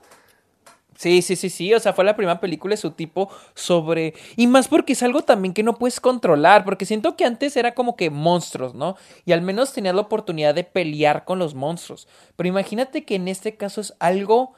[0.97, 1.73] Sí, sí, sí, sí.
[1.73, 4.13] O sea, fue la primera película de su tipo sobre.
[4.35, 6.65] Y más porque es algo también que no puedes controlar.
[6.65, 8.95] Porque siento que antes era como que monstruos, ¿no?
[9.25, 12.07] Y al menos tenías la oportunidad de pelear con los monstruos.
[12.35, 14.53] Pero imagínate que en este caso es algo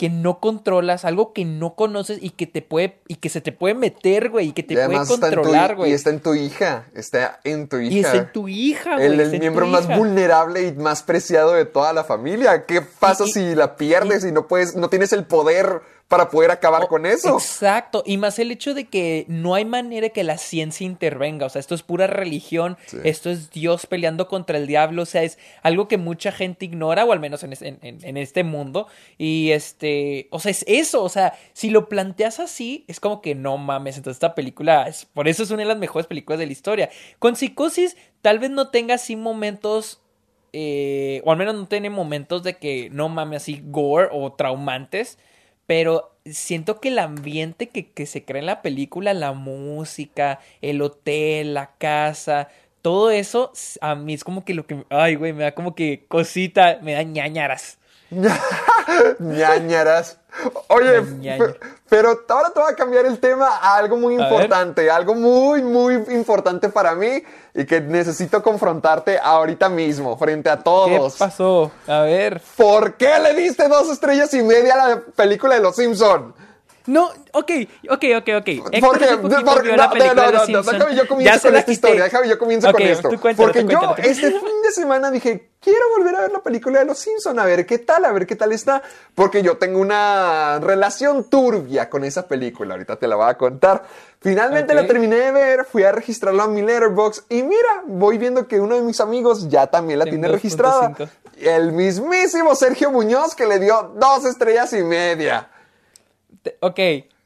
[0.00, 3.52] que no controlas, algo que no conoces y que te puede y que se te
[3.52, 5.90] puede meter, güey, y que te puede controlar, güey.
[5.90, 7.94] Y está en tu hija, está en tu hija.
[7.94, 9.04] Y está en tu hija, güey.
[9.04, 12.64] El, miembro más vulnerable y más preciado de toda la familia.
[12.64, 16.88] ¿Qué pasa si la pierdes y no puedes no tienes el poder para poder acabar
[16.88, 17.34] con eso.
[17.34, 21.48] Exacto, y más el hecho de que no hay manera que la ciencia intervenga, o
[21.48, 25.38] sea, esto es pura religión, esto es Dios peleando contra el diablo, o sea, es
[25.62, 30.40] algo que mucha gente ignora, o al menos en, en, este mundo, y este, o
[30.40, 34.16] sea, es eso, o sea, si lo planteas así, es como que no mames, entonces
[34.16, 36.90] esta película, es, por eso es una de las mejores películas de la historia.
[37.20, 40.00] Con Psicosis, tal vez no tenga así momentos
[40.52, 45.16] eh, o al menos no tiene momentos de que no mames así gore o traumantes,
[45.70, 51.54] pero siento que el ambiente que, se crea en la película, la música, el hotel,
[51.54, 52.48] la casa,
[52.82, 56.06] todo eso, a mí es como que lo que, ay, güey, me da como que
[56.08, 57.78] cosita, me da ñañaras.
[59.18, 60.18] ñañaras.
[60.68, 61.02] Oye,
[61.88, 65.94] pero ahora te voy a cambiar el tema a algo muy importante, algo muy, muy
[65.94, 67.22] importante para mí
[67.54, 71.14] y que necesito confrontarte ahorita mismo, frente a todos.
[71.14, 71.70] ¿Qué pasó?
[71.86, 72.40] A ver.
[72.56, 76.34] ¿Por qué le diste dos estrellas y media a la película de Los Simpson?
[76.90, 77.50] No, ok,
[77.88, 78.48] ok, ok, ok.
[78.80, 82.72] Porque, porque no, no, no, no, déjame yo comienzo con esta historia, déjame yo comienzo
[82.72, 83.10] con esto.
[83.36, 86.98] porque yo este fin de semana dije, quiero volver a ver la película de Los
[86.98, 88.82] Simpson, a ver qué tal, a ver qué tal está,
[89.14, 93.84] porque yo tengo una relación turbia con esa película, ahorita te la voy a contar.
[94.18, 98.48] Finalmente la terminé de ver, fui a registrarla en mi letterbox y mira, voy viendo
[98.48, 100.92] que uno de mis amigos ya también la tiene registrada.
[101.36, 105.48] El mismísimo Sergio Muñoz que le dio dos estrellas y media
[106.60, 106.80] ok,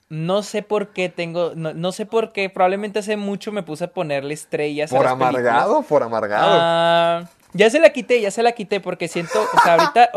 [0.08, 3.88] no sé por qué tengo, no, sé por qué, probablemente hace mucho me puse a
[3.88, 4.90] ponerle estrellas.
[4.90, 5.82] ¿Por amargado?
[5.82, 6.58] ¿Por amargado?
[6.60, 10.10] Ah, ya se la quité, ya se la quité porque siento, o sea, ahorita,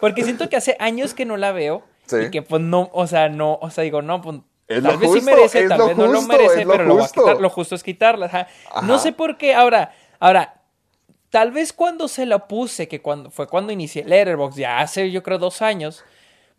[0.00, 1.82] porque siento que hace años que no la veo.
[2.06, 2.16] Sí.
[2.26, 5.20] Y que pues no, o sea, no, o sea, digo, no, pues tal vez sí
[5.22, 8.48] merece, tal vez no lo merece, pero lo, voy a quitar, lo justo es quitarla.
[8.82, 10.62] No sé por qué, ahora, ahora,
[11.30, 15.22] tal vez cuando se la puse, que cuando fue cuando inicié Letterboxd, ya hace yo
[15.22, 16.04] creo dos años,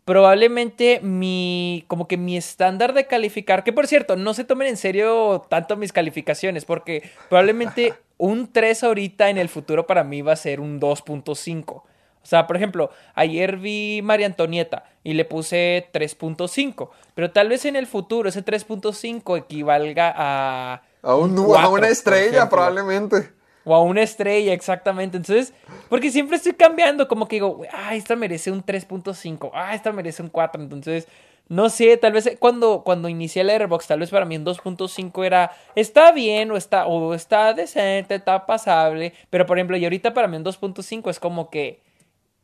[0.08, 4.78] probablemente mi, como que mi estándar de calificar, que por cierto, no se tomen en
[4.78, 10.32] serio tanto mis calificaciones, porque probablemente un 3 ahorita en el futuro para mí va
[10.32, 11.74] a ser un 2.5.
[11.74, 11.84] O
[12.24, 17.76] sea, por ejemplo, ayer vi María Antonieta y le puse 3.5, pero tal vez en
[17.76, 20.84] el futuro ese 3.5 equivalga a...
[21.02, 23.37] A, un, a una estrella probablemente.
[23.68, 25.18] O a una estrella, exactamente.
[25.18, 25.54] Entonces,
[25.90, 30.24] porque siempre estoy cambiando, como que digo, ah, esta merece un 3.5, ah, esta merece
[30.24, 30.64] un 4.
[30.64, 31.06] Entonces,
[31.50, 35.26] no sé, tal vez cuando, cuando inicié el Airbox, tal vez para mí un 2.5
[35.26, 39.14] era, está bien, o está, o está decente, está pasable.
[39.30, 41.82] Pero por ejemplo, y ahorita para mí un 2.5 es como que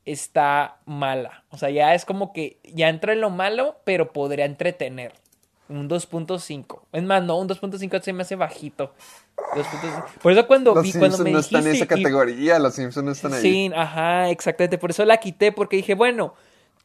[0.04, 1.46] está mala.
[1.52, 5.14] O sea, ya es como que ya entra en lo malo, pero podría entretener.
[5.70, 6.82] Un 2.5.
[6.92, 8.94] Es más, no, un 2.5 se me hace bajito.
[10.22, 13.12] Por eso cuando los vi, cuando me no están en esa categoría, los Simpsons no
[13.12, 13.42] están ahí.
[13.42, 14.78] Sí, ajá, exactamente.
[14.78, 16.34] Por eso la quité, porque dije, bueno,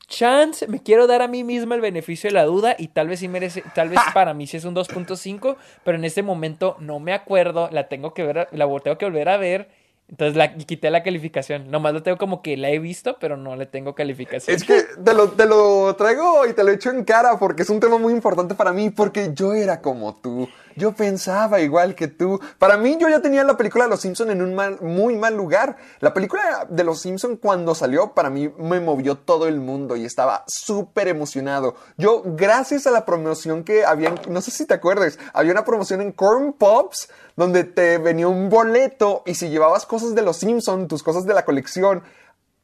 [0.07, 3.21] chance, me quiero dar a mí misma el beneficio de la duda y tal vez
[3.21, 6.99] sí merece, tal vez para mí sí es un 2.5, pero en este momento no
[6.99, 9.69] me acuerdo, la tengo que ver, la tengo que volver a ver
[10.09, 11.71] entonces la, quité la calificación.
[11.71, 14.57] Nomás lo tengo como que la he visto, pero no le tengo calificación.
[14.57, 17.69] Es que te lo, te lo traigo y te lo echo en cara porque es
[17.69, 18.89] un tema muy importante para mí.
[18.89, 20.49] Porque yo era como tú.
[20.79, 22.41] Yo pensaba igual que tú.
[22.59, 25.37] Para mí, yo ya tenía la película de Los Simpson en un mal, muy mal
[25.37, 25.77] lugar.
[25.99, 30.05] La película de Los Simpson cuando salió, para mí me movió todo el mundo y
[30.05, 31.75] estaba súper emocionado.
[31.97, 36.01] Yo, gracias a la promoción que había, no sé si te acuerdas, había una promoción
[36.01, 40.89] en Corn Pops donde te venía un boleto y si llevabas cosas de los Simpsons,
[40.89, 42.03] tus cosas de la colección,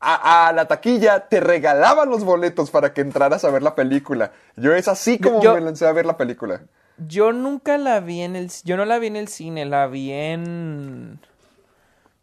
[0.00, 4.32] a, la taquilla, te regalaban los boletos para que entraras a ver la película.
[4.56, 6.62] Yo es así como me lancé a ver la película.
[6.96, 8.50] Yo nunca la vi en el...
[8.64, 11.18] Yo no la vi en el cine, la vi en...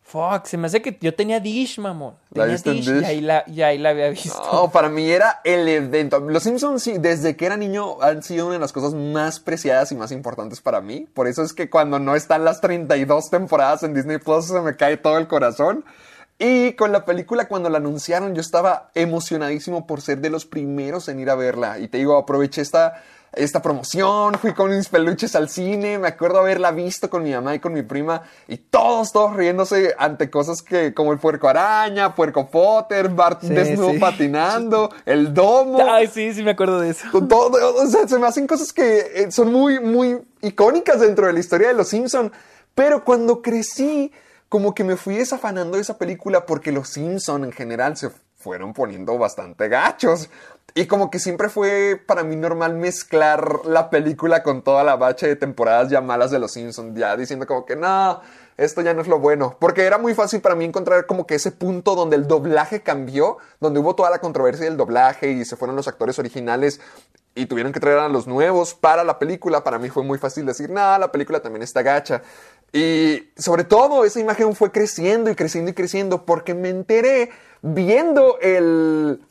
[0.04, 2.16] Fuck, se me hace que yo tenía Dish, mamón.
[2.34, 4.42] Tenía Dish, Y, ahí la, y ahí la había visto.
[4.52, 6.20] No, para mí era el evento.
[6.20, 9.90] Los Simpsons, sí, desde que era niño, han sido una de las cosas más preciadas
[9.94, 11.08] y más importantes para mí.
[11.14, 14.76] Por eso es que cuando no están las 32 temporadas en Disney Plus, se me
[14.76, 15.86] cae todo el corazón.
[16.38, 21.08] Y con la película, cuando la anunciaron, yo estaba emocionadísimo por ser de los primeros
[21.08, 21.80] en ir a verla.
[21.80, 23.02] Y te digo, aproveché esta,
[23.34, 27.56] esta promoción, fui con mis peluches al cine, me acuerdo haberla visto con mi mamá
[27.56, 32.14] y con mi prima, y todos, todos riéndose ante cosas que, como el puerco araña,
[32.14, 35.80] puerco Potter, Bart desnudo patinando, el domo.
[35.82, 37.08] Ay, sí, sí me acuerdo de eso.
[37.28, 41.34] Todo, o sea, se me hacen cosas que eh, son muy, muy icónicas dentro de
[41.34, 42.32] la historia de los Simpson.
[42.76, 44.12] Pero cuando crecí,
[44.50, 48.74] como que me fui desafanando de esa película porque los Simpson en general se fueron
[48.74, 50.30] poniendo bastante gachos.
[50.74, 55.28] Y como que siempre fue para mí normal mezclar la película con toda la bacha
[55.28, 58.22] de temporadas ya malas de los Simpsons, ya diciendo como que no,
[58.56, 59.58] esto ya no es lo bueno.
[59.60, 63.38] Porque era muy fácil para mí encontrar como que ese punto donde el doblaje cambió,
[63.60, 66.80] donde hubo toda la controversia del doblaje y se fueron los actores originales
[67.36, 69.66] y tuvieron que traer a los nuevos para la película.
[69.66, 72.22] Para mí fue muy fácil decir, no, la película también está gacha.
[72.72, 77.30] Y sobre todo esa imagen fue creciendo y creciendo y creciendo porque me enteré
[77.62, 79.22] viendo el,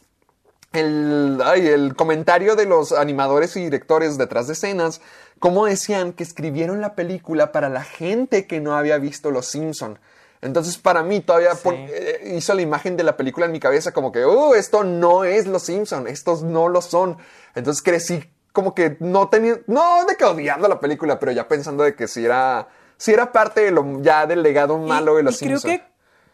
[0.73, 5.01] el, el comentario de los animadores y directores detrás de escenas,
[5.39, 9.99] como decían que escribieron la película para la gente que no había visto Los Simpson.
[10.43, 14.11] Entonces para mí todavía eh, hizo la imagen de la película en mi cabeza como
[14.13, 17.19] que, uh, esto no es Los Simpson, estos no lo son.
[17.55, 21.85] Entonces crecí como que no tenía, no de que odiando la película, pero ya pensando
[21.85, 25.41] de que si era si era parte de lo, ya del legado malo de los
[25.41, 25.83] y creo que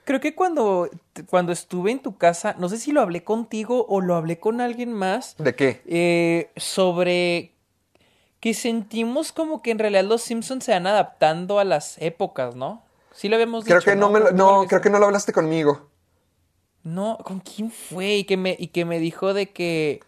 [0.06, 0.88] Creo que cuando,
[1.28, 4.60] cuando estuve en tu casa, no sé si lo hablé contigo o lo hablé con
[4.60, 5.34] alguien más.
[5.36, 5.82] ¿De qué?
[5.84, 7.50] Eh, sobre
[8.38, 12.84] que sentimos como que en realidad los Simpsons se van adaptando a las épocas, ¿no?
[13.10, 15.88] Sí lo habíamos creo Que no, me no creo que no lo hablaste conmigo.
[16.84, 18.18] No, ¿con quién fue?
[18.18, 20.04] Y que me, y que me dijo de que,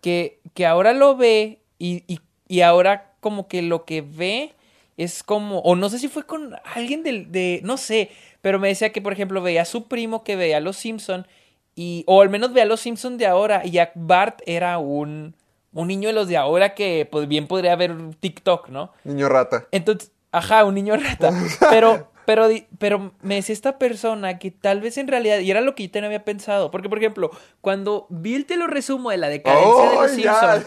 [0.00, 4.52] que, que ahora lo ve y, y, y ahora como que lo que ve
[4.96, 8.10] es como, o no sé si fue con alguien del, de, no sé,
[8.42, 11.26] pero me decía que, por ejemplo, veía a su primo que veía a los Simpson
[11.74, 15.34] y, o al menos veía a los Simpson de ahora y ya Bart era un,
[15.72, 18.92] un niño de los de ahora que pues, bien podría ver TikTok, ¿no?
[19.04, 19.68] Niño rata.
[19.70, 21.30] Entonces, ajá, un niño rata.
[21.70, 25.74] Pero, pero, pero me decía esta persona que tal vez en realidad, y era lo
[25.74, 27.30] que yo también había pensado, porque por ejemplo,
[27.60, 30.66] cuando vi el te lo resumo de la decadencia de los Simpsons.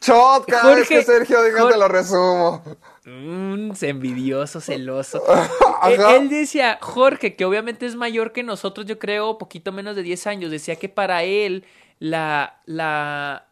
[0.00, 2.62] Chot, cada vez que Sergio diga te lo resumo.
[3.06, 5.22] Un envidioso, celoso.
[5.88, 10.02] él, él, decía, Jorge, que obviamente es mayor que nosotros, yo creo, poquito menos de
[10.02, 11.64] 10 años, decía que para él
[11.98, 13.46] la, la,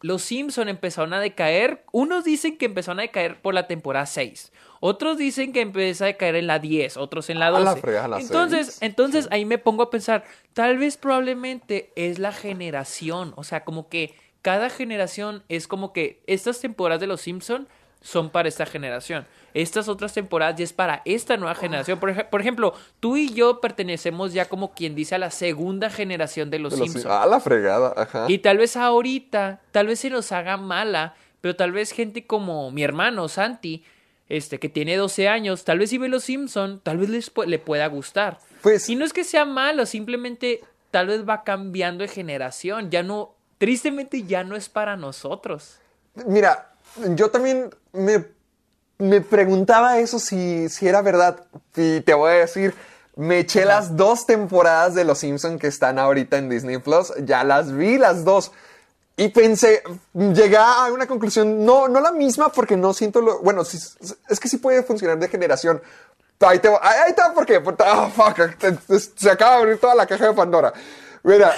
[0.00, 1.84] los Simpson empezaron a decaer.
[1.92, 4.52] Unos dicen que empezaron a decaer por la temporada 6.
[4.80, 7.82] Otros dicen que empezó a caer en la 10, otros en la 12.
[8.20, 13.64] entonces, entonces ahí me pongo a pensar, tal vez probablemente es la generación, o sea,
[13.64, 17.68] como que cada generación es como que estas temporadas de Los Simpson
[18.00, 19.26] son para esta generación.
[19.54, 21.98] Estas otras temporadas ya es para esta nueva generación.
[21.98, 26.60] Por, ejemplo, tú y yo pertenecemos ya como quien dice a la segunda generación de
[26.60, 27.06] Los, Simpsons.
[27.06, 28.26] A la fregada, ajá.
[28.28, 32.70] Y tal vez ahorita, tal vez se nos haga mala, pero tal vez gente como
[32.70, 33.84] mi hermano Santi
[34.28, 37.58] este, que tiene 12 años, tal vez si ve los Simpson, tal vez les, le
[37.58, 38.38] pueda gustar.
[38.62, 40.60] Pues, y no es que sea malo, simplemente
[40.90, 45.78] tal vez va cambiando de generación, ya no, tristemente ya no es para nosotros.
[46.26, 46.72] Mira,
[47.14, 48.24] yo también me,
[48.98, 52.74] me preguntaba eso si, si era verdad, y te voy a decir,
[53.16, 57.44] me eché las dos temporadas de Los Simpson que están ahorita en Disney Plus, ya
[57.44, 58.52] las vi las dos.
[59.18, 59.82] Y pensé,
[60.14, 64.48] llegué a una conclusión, no, no la misma porque no siento lo, bueno, es que
[64.48, 65.82] sí puede funcionar de generación.
[66.38, 68.38] Ahí, te, ahí está porque, oh, fuck,
[69.16, 70.72] se acaba de abrir toda la caja de Pandora.
[71.24, 71.52] Mira,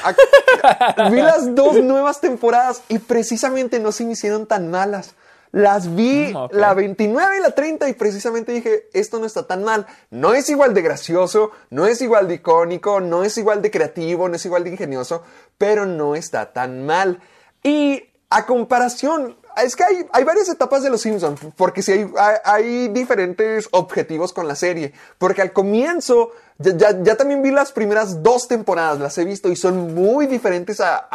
[1.11, 5.15] vi las dos nuevas temporadas y precisamente no se me hicieron tan malas.
[5.53, 9.65] Las vi mm, la 29 y la 30 y precisamente dije, esto no está tan
[9.65, 9.87] mal.
[10.09, 14.31] No es igual de gracioso, no es igual de icónico, no es igual de creativo,
[14.31, 15.23] no es igual de ingenioso,
[15.59, 17.21] pero no está tan mal.
[17.63, 22.11] Y a comparación, es que hay, hay varias etapas de Los Simpsons, porque sí hay,
[22.45, 24.93] hay, diferentes objetivos con la serie.
[25.19, 29.57] Porque al comienzo, ya, ya, también vi las primeras dos temporadas, las he visto y
[29.57, 31.09] son muy diferentes a,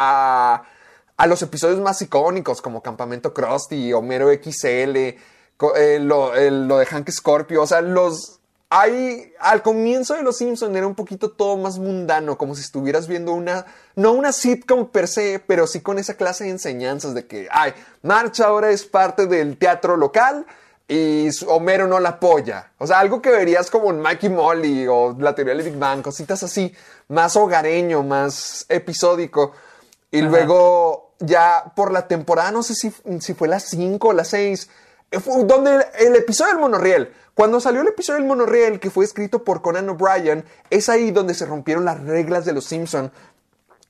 [1.16, 7.10] a, los episodios más icónicos, como Campamento Krusty, Homero XL, eh, lo, lo de Hank
[7.10, 8.35] Scorpio, o sea, los,
[8.68, 13.06] hay, al comienzo de Los Simpson era un poquito todo más mundano, como si estuvieras
[13.06, 17.26] viendo una, no una sitcom per se, pero sí con esa clase de enseñanzas de
[17.26, 20.46] que, ay, Marcha ahora es parte del teatro local
[20.88, 22.72] y Homero no la apoya.
[22.78, 26.02] O sea, algo que verías como en Mikey Molly o la teoría del Big Bang,
[26.02, 26.72] cositas así,
[27.08, 29.52] más hogareño, más episódico.
[30.10, 34.24] Y luego ya por la temporada, no sé si, si fue la 5 o la
[34.24, 34.68] 6,
[35.44, 39.60] donde el, episodio del monorriel, cuando salió el episodio del monorriel que fue escrito por
[39.60, 43.12] Conan O'Brien, es ahí donde se rompieron las reglas de los Simpson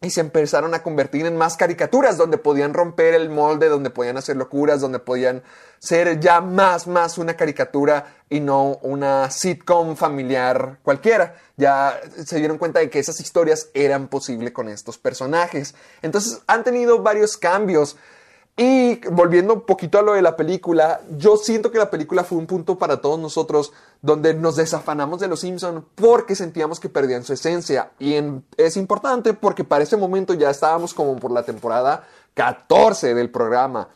[0.00, 4.16] y se empezaron a convertir en más caricaturas, donde podían romper el molde, donde podían
[4.16, 5.44] hacer locuras, donde podían
[5.78, 11.37] ser ya más, más una caricatura y no una sitcom familiar cualquiera.
[11.56, 15.77] Ya se dieron cuenta de que esas historias eran posibles con estos personajes.
[16.02, 17.96] Entonces han tenido varios cambios.
[18.59, 22.38] Y volviendo un poquito a lo de la película, yo siento que la película fue
[22.38, 27.23] un punto para todos nosotros donde nos desafanamos de los Simpsons porque sentíamos que perdían
[27.23, 27.90] su esencia.
[27.98, 28.15] Y
[28.57, 33.90] es importante porque para ese momento ya estábamos como por la temporada 14 del programa.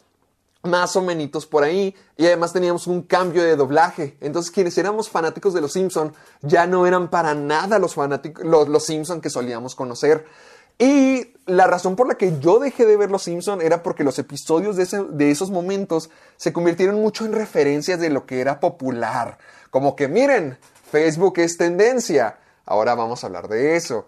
[0.62, 1.94] Más o menos por ahí.
[2.18, 4.18] Y además teníamos un cambio de doblaje.
[4.20, 8.84] Entonces quienes éramos fanáticos de los Simpsons ya no eran para nada los, los, los
[8.84, 10.26] Simpsons que solíamos conocer.
[10.80, 14.18] Y la razón por la que yo dejé de ver Los Simpson era porque los
[14.18, 16.08] episodios de, esos momentos
[16.38, 19.36] se convirtieron mucho en referencias de lo que era popular.
[19.68, 20.56] Como que miren,
[20.90, 22.38] Facebook es tendencia.
[22.64, 24.06] Ahora vamos a hablar de eso.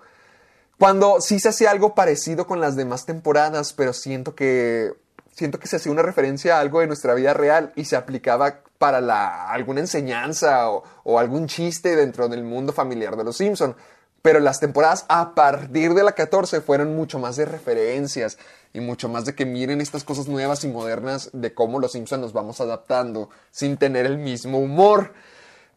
[0.79, 4.95] Cuando sí se hacía algo parecido con las demás temporadas, pero siento que
[5.35, 8.61] siento que se hacía una referencia a algo de nuestra vida real y se aplicaba
[8.79, 13.77] para la, alguna enseñanza o, o algún chiste dentro del mundo familiar de los Simpson.
[14.23, 18.39] Pero las temporadas a partir de la 14 fueron mucho más de referencias
[18.73, 22.23] y mucho más de que miren estas cosas nuevas y modernas de cómo los Simpsons
[22.23, 25.13] nos vamos adaptando sin tener el mismo humor.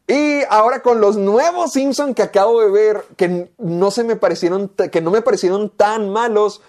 [0.08, 4.70] Y ahora con los nuevos Simpsons que acabo de ver, que no se me parecieron,
[4.70, 6.62] que no me parecieron tan malos,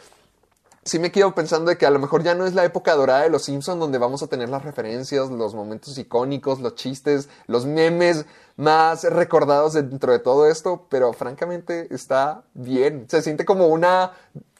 [0.86, 3.22] sí me quedo pensando de que a lo mejor ya no es la época dorada
[3.22, 7.66] de los Simpsons donde vamos a tener las referencias, los momentos icónicos, los chistes, los
[7.66, 8.24] memes
[8.56, 13.06] más recordados dentro de todo esto, pero francamente está bien.
[13.08, 14.12] Se siente como una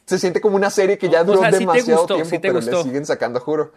[0.05, 3.71] se siente como una serie que ya duró demasiado tiempo, pero le siguen sacando, juro.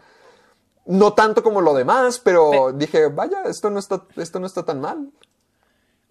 [0.87, 4.81] No tanto como lo demás, pero dije, vaya, esto no está esto no está tan
[4.81, 5.09] mal.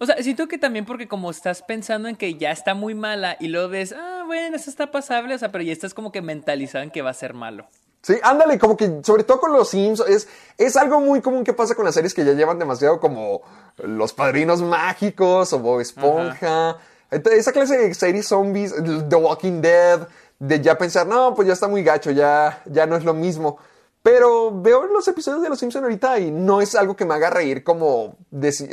[0.02, 3.36] O sea, siento que también porque como estás pensando en que ya está muy mala
[3.38, 6.22] y luego ves, ah, bueno, eso está pasable, o sea, pero ya estás como que
[6.22, 7.68] mentalizado en que va a ser malo.
[8.00, 10.26] Sí, ándale, como que sobre todo con los Sims, es,
[10.56, 13.42] es algo muy común que pasa con las series que ya llevan demasiado como
[13.76, 16.78] Los Padrinos Mágicos o Bob Esponja.
[17.10, 21.52] Entonces, esa clase de series zombies, The Walking Dead, de ya pensar, no, pues ya
[21.52, 23.58] está muy gacho, ya, ya no es lo mismo.
[24.02, 27.28] Pero veo los episodios de Los Simpsons ahorita y no es algo que me haga
[27.28, 28.16] reír como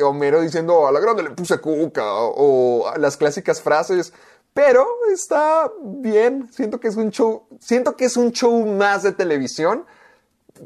[0.01, 4.13] Homero diciendo a la grande le puse cuca o, las clásicas frases.
[4.53, 6.49] Pero está bien.
[6.51, 7.45] Siento que es un show.
[7.59, 9.85] Siento que es un show más de televisión.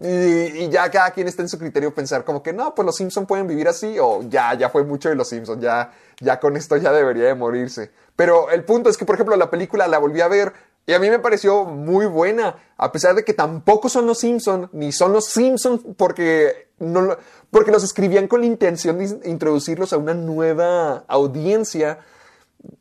[0.01, 3.27] Y, ya cada quien está en su criterio pensar como que no, pues los Simpsons
[3.27, 5.91] pueden vivir así o ya, ya fue mucho de los Simpsons, ya,
[6.21, 7.91] ya con esto ya debería de morirse.
[8.15, 10.53] Pero el punto es que, por ejemplo, la película la volví a ver
[10.91, 14.67] y a mí me pareció muy buena, a pesar de que tampoco son los Simpsons,
[14.73, 17.15] ni son los Simpsons porque, no,
[17.49, 21.99] porque los escribían con la intención de introducirlos a una nueva audiencia.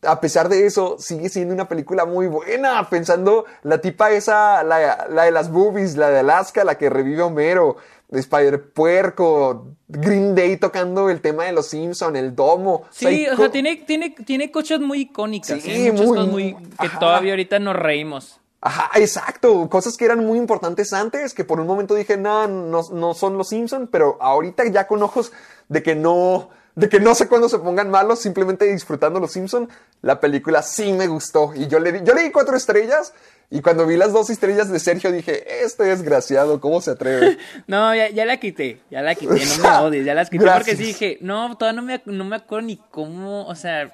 [0.02, 5.06] A pesar de eso, sigue siendo una película muy buena, pensando la tipa esa, la,
[5.08, 7.76] la de las boobies, la de Alaska, la que revive Homero,
[8.12, 12.84] Spider Puerco, Green Day tocando el tema de los Simpsons, el domo.
[12.90, 15.61] Sí, o sea, tiene, tiene, tiene cosas muy icónicas.
[15.61, 18.40] Sí, muchas cosas muy, que todavía ahorita nos reímos.
[18.62, 19.68] Ajá, exacto.
[19.70, 23.48] Cosas que eran muy importantes antes, que por un momento dije, no, no, son los
[23.48, 25.32] Simpsons, pero ahorita ya con ojos
[25.68, 29.68] de que no, de que no sé cuándo se pongan malos, simplemente disfrutando los Simpsons,
[30.02, 31.52] la película sí me gustó.
[31.54, 33.12] Y yo le di, yo le di cuatro estrellas
[33.50, 37.36] y cuando vi las dos estrellas de Sergio dije, este desgraciado, ¿cómo se atreve?
[37.66, 40.76] no, ya, ya, la quité, ya la quité, no me odies, ya las quité porque
[40.76, 43.90] sí dije, no, todavía no me, no me acuerdo ni cómo, o sea,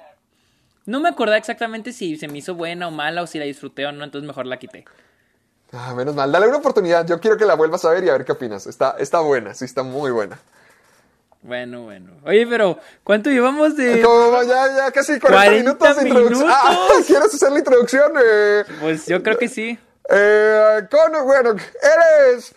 [0.85, 3.87] no me acordaba exactamente si se me hizo buena o mala o si la disfruté
[3.87, 4.85] o no, entonces mejor la quité.
[5.73, 8.13] Ah, menos mal, dale una oportunidad, yo quiero que la vuelvas a ver y a
[8.13, 10.37] ver qué opinas, está, está buena, sí está muy buena.
[11.41, 12.11] Bueno, bueno.
[12.25, 14.01] Oye, pero ¿cuánto llevamos de...?
[14.01, 16.49] Como ya, ya casi 40, minutos de introducción.
[16.51, 18.11] Ah, ¿Quieres hacer la introducción?
[18.21, 19.77] Eh, pues yo creo que sí.
[20.09, 22.53] Eh, con, bueno, eres...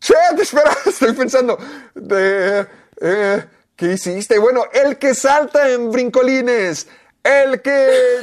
[0.00, 1.58] Chet, espera, estoy pensando.
[1.94, 2.66] De,
[3.00, 3.44] eh,
[3.76, 4.38] ¿Qué hiciste?
[4.38, 6.86] Bueno, el que salta en brincolines
[7.24, 8.20] el que,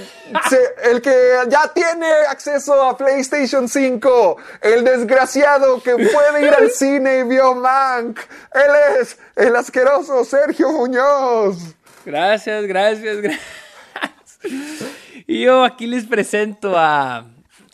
[0.84, 1.12] el que
[1.49, 7.56] ya tiene acceso a PlayStation 5, el desgraciado que puede ir al cine y vio
[7.56, 8.20] Mank,
[8.54, 11.76] él es el asqueroso Sergio Muñoz.
[12.06, 13.41] Gracias, gracias, gracias.
[15.28, 17.26] Y yo aquí les presento a...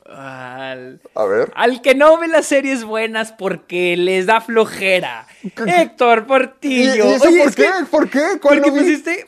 [0.05, 1.51] Al, a ver.
[1.55, 5.27] Al que no ve las series buenas porque les da flojera.
[5.43, 7.09] Héctor Portillo.
[7.09, 7.69] ¿Y, eso por, qué?
[7.91, 8.25] ¿Por qué?
[8.41, 9.27] Porque pusiste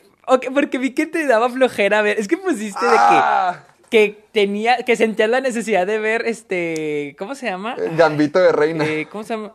[0.52, 2.18] porque vi que te daba flojera ver.
[2.18, 2.98] Es que pusiste de que.
[2.98, 3.64] Ah.
[3.90, 4.78] Que tenía.
[4.78, 7.16] Que sentías la necesidad de ver este.
[7.18, 7.76] ¿Cómo se llama?
[7.96, 8.84] Gambito de reina.
[8.86, 9.54] Eh, ¿Cómo se llama?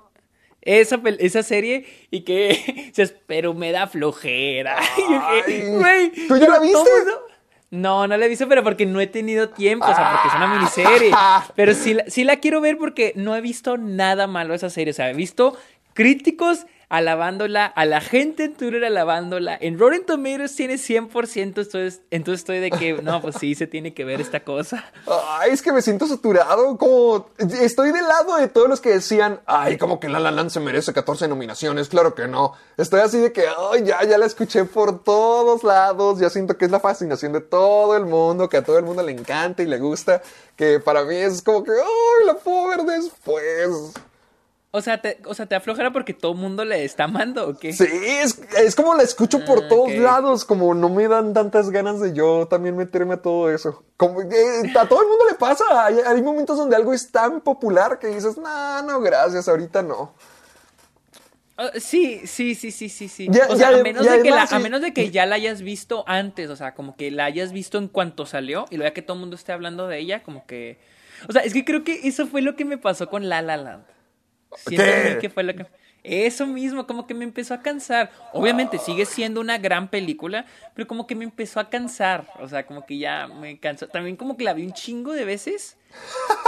[0.65, 2.91] esa, esa serie y que
[3.27, 4.77] pero me da flojera.
[6.27, 6.89] ¿Tú ya la viste?
[7.71, 10.35] No, no la he visto, pero porque no he tenido tiempo, o sea, porque es
[10.35, 11.11] una miniserie.
[11.55, 14.91] Pero sí, sí la quiero ver porque no he visto nada malo esa serie.
[14.91, 15.57] O sea, he visto
[15.93, 19.57] críticos alabándola, a la gente en Twitter alabándola.
[19.59, 23.93] En Rotten Tomatoes tiene 100%, entonces, entonces estoy de que, no, pues sí, se tiene
[23.93, 24.85] que ver esta cosa.
[25.07, 29.39] Ay, es que me siento saturado, como estoy del lado de todos los que decían,
[29.45, 32.53] ay, como que La La Land se merece 14 nominaciones, claro que no.
[32.77, 36.65] Estoy así de que, ay, ya, ya la escuché por todos lados, ya siento que
[36.65, 39.67] es la fascinación de todo el mundo, que a todo el mundo le encanta y
[39.67, 40.21] le gusta,
[40.55, 43.93] que para mí es como que, ay, la puedo ver después.
[44.75, 47.57] O sea, te, o sea, ¿te aflojera porque todo el mundo le está amando o
[47.57, 47.71] qué?
[47.71, 47.87] Sí,
[48.57, 52.11] es, como la escucho por ah, todos lados, como no me dan tantas ganas de
[52.11, 53.85] yo también meterme a todo eso.
[53.95, 57.99] Como eh, a todo el mundo le pasa, hay, momentos donde algo es tan popular
[57.99, 60.13] que dices, no, no, gracias, ahorita no.
[61.55, 63.29] Ah, sí, sí, sí, sí, sí, sí.
[63.49, 66.49] o sea, a, menos de que a menos de que ya la hayas visto antes,
[66.49, 69.13] o sea, como que la hayas visto en cuanto salió y luego ya que todo
[69.13, 70.79] el mundo esté hablando de ella, como que...
[71.29, 73.55] O sea, es que creo que eso fue lo que me pasó con La La
[73.55, 73.94] Land.
[74.55, 75.65] Siento que fue lo que...
[76.07, 78.11] Eso mismo, como que me empezó a cansar.
[78.31, 82.27] Obviamente sigue siendo una gran película, pero como que me empezó a cansar.
[82.39, 83.87] O sea, como que ya me cansó.
[83.87, 85.77] También como que la vi un chingo de veces.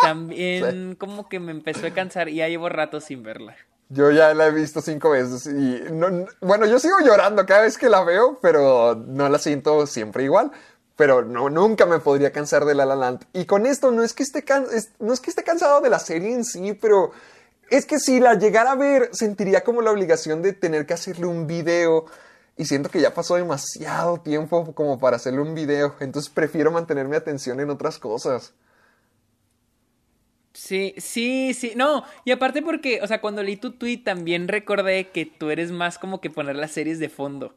[0.04, 3.56] También como que me empezó a cansar y ya llevo rato sin verla.
[3.90, 5.82] Yo ya la he visto cinco veces y
[6.42, 10.52] bueno, yo sigo llorando cada vez que la veo, pero no la siento siempre igual.
[10.98, 13.26] Pero no, nunca me podría cansar de La La Land.
[13.34, 14.44] Y con esto no es que esté,
[15.00, 17.12] no es que esté cansado de la serie en sí, pero
[17.70, 21.26] es que si la llegara a ver, sentiría como la obligación de tener que hacerle
[21.26, 22.06] un video.
[22.58, 25.96] Y siento que ya pasó demasiado tiempo como para hacerle un video.
[26.00, 28.54] Entonces prefiero mantener mi atención en otras cosas.
[30.54, 31.74] Sí, sí, sí.
[31.76, 35.72] No, y aparte porque, o sea, cuando leí tu tweet también recordé que tú eres
[35.72, 37.54] más como que poner las series de fondo.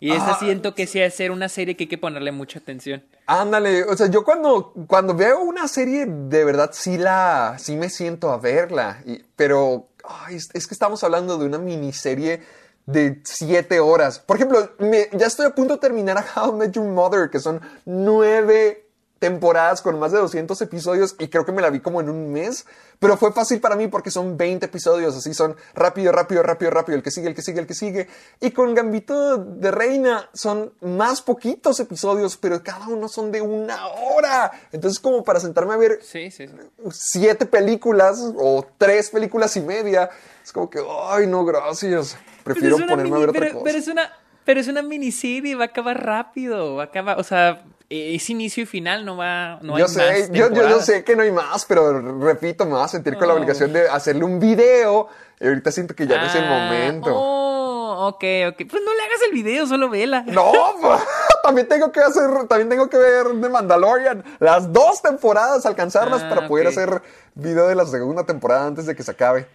[0.00, 3.02] Y esa ah, siento que sí ser una serie que hay que ponerle mucha atención.
[3.26, 7.90] Ándale, o sea, yo cuando, cuando veo una serie, de verdad sí la, sí me
[7.90, 9.02] siento a verla.
[9.04, 9.88] Y, pero
[10.30, 12.42] es, que estamos hablando de una miniserie
[12.86, 14.20] de siete horas.
[14.20, 14.70] Por ejemplo,
[15.12, 18.87] ya estoy a punto de terminar a How I Met Your Mother, que son nueve
[19.18, 22.32] temporadas con más de 200 episodios y creo que me la vi como en un
[22.32, 22.66] mes,
[22.98, 26.96] pero fue fácil para mí porque son 20 episodios, así son rápido, rápido, rápido, rápido,
[26.96, 28.08] el que sigue, el que sigue, el que sigue.
[28.40, 33.86] Y con Gambito de Reina son más poquitos episodios, pero cada uno son de una
[33.88, 34.52] hora.
[34.72, 40.10] Entonces como para sentarme a ver siete películas o tres películas y media,
[40.44, 42.16] es como que, ay, no, gracias.
[42.44, 43.64] Prefiero ponerme a ver otra cosa.
[43.64, 44.12] Pero es una...
[44.48, 48.30] Pero es una miniserie, va a acabar rápido, va a acabar, o sea, eh, es
[48.30, 49.58] inicio y final, no va.
[49.60, 52.70] No yo hay sé, más yo, yo, sé que no hay más, pero repito, me
[52.70, 55.08] voy a sentir con la obligación de hacerle un video.
[55.38, 57.10] Y ahorita siento que ya no es el ah, momento.
[57.14, 58.56] Oh, ok, ok.
[58.70, 60.22] Pues no le hagas el video, solo vela.
[60.22, 61.02] No, pues,
[61.42, 64.24] también tengo que hacer, también tengo que ver The Mandalorian.
[64.38, 67.02] Las dos temporadas, alcanzarlas para ah, poder hacer
[67.34, 69.46] video de la segunda temporada antes de que se acabe.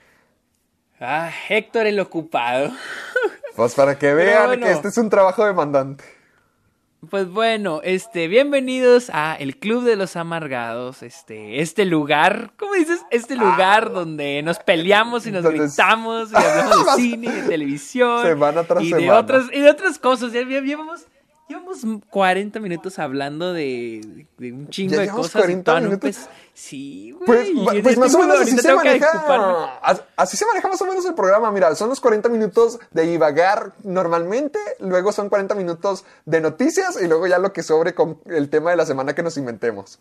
[1.00, 2.70] Ah, Héctor el ocupado.
[3.56, 6.04] Pues para que vean que este es un trabajo demandante.
[7.10, 13.02] Pues bueno, este, bienvenidos a el Club de los Amargados, este, este lugar, ¿cómo dices?
[13.12, 13.94] Este lugar ah.
[13.94, 18.84] donde nos peleamos y nos gritamos y hablamos de cine y de televisión semana tras
[18.84, 20.32] y de otras y de otras cosas.
[20.32, 21.06] Ya, llevamos
[21.54, 25.34] Llevamos 40 minutos hablando de, de un chingo de cosas.
[25.34, 26.00] 40 minutos.
[26.00, 27.54] Pues, sí, güey.
[27.54, 29.80] Pues, pues más o menos así se maneja.
[30.16, 31.52] Así se maneja más o menos el programa.
[31.52, 34.58] Mira, son los 40 minutos de divagar normalmente.
[34.80, 37.00] Luego son 40 minutos de noticias.
[37.00, 40.00] Y luego ya lo que sobre con el tema de la semana que nos inventemos.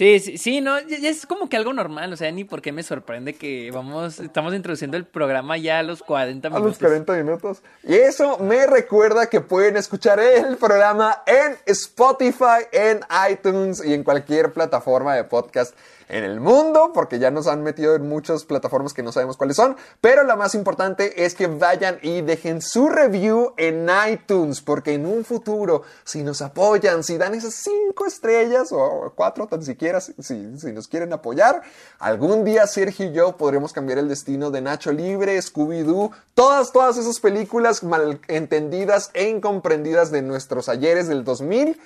[0.00, 2.72] Sí, sí, sí, no, ya, es como que algo normal, o sea, ni por qué
[2.72, 6.64] me sorprende que vamos, estamos introduciendo el programa ya a los 40 minutos.
[6.64, 7.62] A los 40 minutos.
[7.82, 14.02] Y eso me recuerda que pueden escuchar el programa en Spotify, en iTunes y en
[14.02, 15.74] cualquier plataforma de podcast
[16.10, 19.56] en el mundo, porque ya nos han metido en muchas plataformas que no sabemos cuáles
[19.56, 24.94] son, pero la más importante es que vayan y dejen su review en iTunes, porque
[24.94, 30.00] en un futuro, si nos apoyan, si dan esas cinco estrellas o cuatro tan siquiera,
[30.00, 31.62] si, nos quieren apoyar,
[31.98, 36.96] algún día Sergio y yo podremos cambiar el destino de Nacho Libre, Scooby-Doo, todas, todas
[36.96, 41.80] esas películas malentendidas e incomprendidas de nuestros ayeres del 2000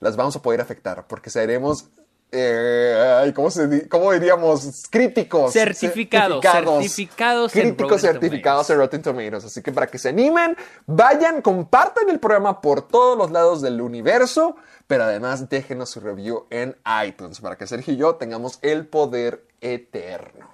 [0.00, 1.86] las vamos a poder afectar porque seremos
[2.32, 4.84] eh, ¿cómo, se, ¿cómo, diríamos?
[4.90, 5.52] Críticos.
[5.52, 6.42] Certificados.
[6.42, 7.52] Certificados.
[7.52, 9.44] críticos certificados en Rotten Tomatoes.
[9.44, 10.56] Así que para que se animen,
[10.86, 14.56] vayan, compartan el programa por todos los lados del universo,
[14.86, 19.46] pero además déjenos su review en iTunes para que Sergio y yo tengamos el poder
[19.60, 20.48] eterno.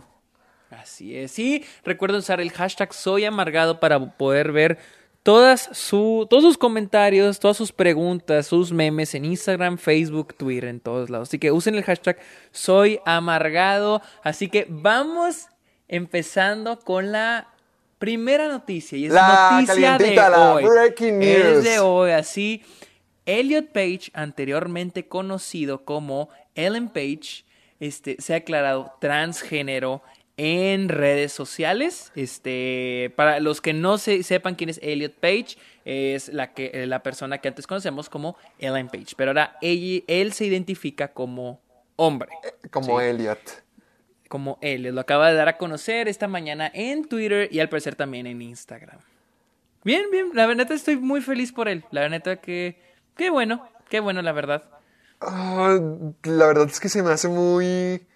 [0.70, 1.38] Así es.
[1.38, 4.78] Y recuerden usar el hashtag Soy Amargado para poder ver
[5.22, 10.80] todas su, todos sus comentarios, todas sus preguntas, sus memes en Instagram, Facebook, Twitter, en
[10.80, 11.28] todos lados.
[11.28, 12.18] Así que usen el hashtag
[12.50, 14.02] Soy Amargado.
[14.22, 15.48] Así que vamos
[15.88, 17.48] empezando con la
[17.98, 18.98] primera noticia.
[18.98, 20.64] Y es la noticia de hoy.
[20.64, 21.30] Breaking news.
[21.30, 22.62] Es de hoy, así.
[23.24, 27.44] Elliot Page, anteriormente conocido como Ellen Page,
[27.78, 30.02] este, se ha declarado transgénero
[30.36, 32.12] en redes sociales.
[32.14, 36.86] Este, para los que no se, sepan quién es Elliot Page, es la, que, eh,
[36.86, 39.14] la persona que antes conocemos como Ellen Page.
[39.16, 41.60] Pero ahora él, se identifica como
[41.96, 42.30] hombre.
[42.70, 43.62] Como Elliot.
[44.28, 44.94] Como Elliot.
[44.94, 48.40] Lo acaba de dar a conocer esta mañana en Twitter y al parecer también en
[48.40, 48.98] Instagram.
[49.84, 50.30] Bien, bien.
[50.34, 51.84] La verdad estoy muy feliz por él.
[51.90, 52.80] La verdad que...
[53.16, 53.68] Qué bueno.
[53.88, 54.62] Qué bueno, la verdad.
[55.20, 55.78] Ah,
[56.22, 58.06] la verdad es que se me hace muy...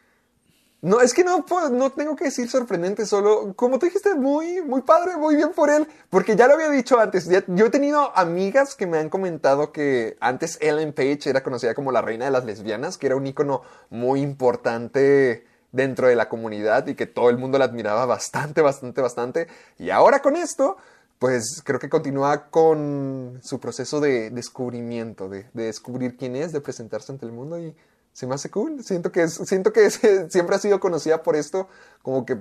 [0.83, 4.83] No, es que no, no tengo que decir sorprendente, solo, como tú dijiste, muy, muy
[4.83, 8.75] padre, muy bien por él, porque ya lo había dicho antes, yo he tenido amigas
[8.75, 12.45] que me han comentado que antes Ellen Page era conocida como la reina de las
[12.45, 17.39] lesbianas, que era un ícono muy importante dentro de la comunidad y que todo el
[17.39, 19.49] mundo la admiraba bastante, bastante, bastante,
[19.79, 20.77] y ahora con esto,
[21.19, 27.13] pues creo que continúa con su proceso de descubrimiento, de, descubrir quién es, de presentarse
[27.13, 27.75] ante el mundo y
[28.17, 28.83] se me hace cool.
[28.83, 29.91] Siento que, siento que
[30.31, 31.69] siempre ha sido conocida por esto,
[32.01, 32.39] como que,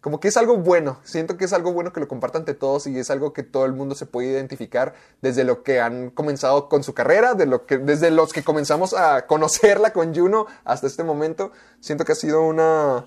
[0.00, 0.98] como que es algo bueno.
[1.04, 3.64] Siento que es algo bueno que lo compartan ante todos y es algo que todo
[3.64, 7.64] el mundo se puede identificar desde lo que han comenzado con su carrera, de lo
[7.64, 11.52] que, desde los que comenzamos a conocerla con Juno hasta este momento.
[11.78, 13.06] Siento que ha sido una,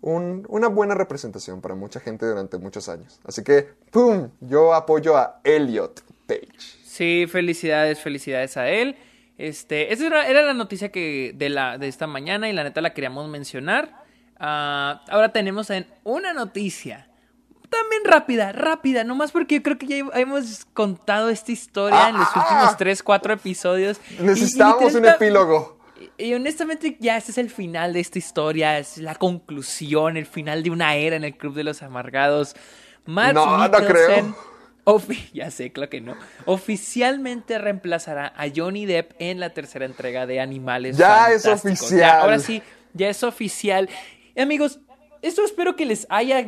[0.00, 3.20] una buena representación para mucha gente durante muchos años.
[3.22, 4.30] Así que, ¡pum!
[4.40, 6.58] Yo apoyo a Elliot Page.
[6.84, 8.96] Sí, felicidades, felicidades a él.
[9.36, 12.94] Este, esa era, la noticia que de, la, de esta mañana y la neta la
[12.94, 14.04] queríamos mencionar.
[14.38, 17.08] Ah, ahora tenemos en una noticia
[17.74, 22.28] también rápida, rápida, nomás porque yo creo que ya hemos contado esta historia en los
[22.34, 23.04] ah, últimos 3, ah.
[23.04, 24.00] 4 episodios.
[24.20, 25.78] Necesitamos un epílogo.
[26.16, 30.62] Y honestamente ya este es el final de esta historia, es la conclusión, el final
[30.62, 32.54] de una era en el Club de los Amargados.
[33.06, 34.36] Matt no, no creo.
[35.32, 36.14] ya sé, claro que no.
[36.46, 42.20] Oficialmente reemplazará a Johnny Depp en la tercera entrega de Animales Ya es oficial.
[42.20, 42.62] ahora sí,
[42.92, 43.88] ya es oficial.
[44.36, 44.80] amigos,
[45.22, 46.46] esto espero que les haya...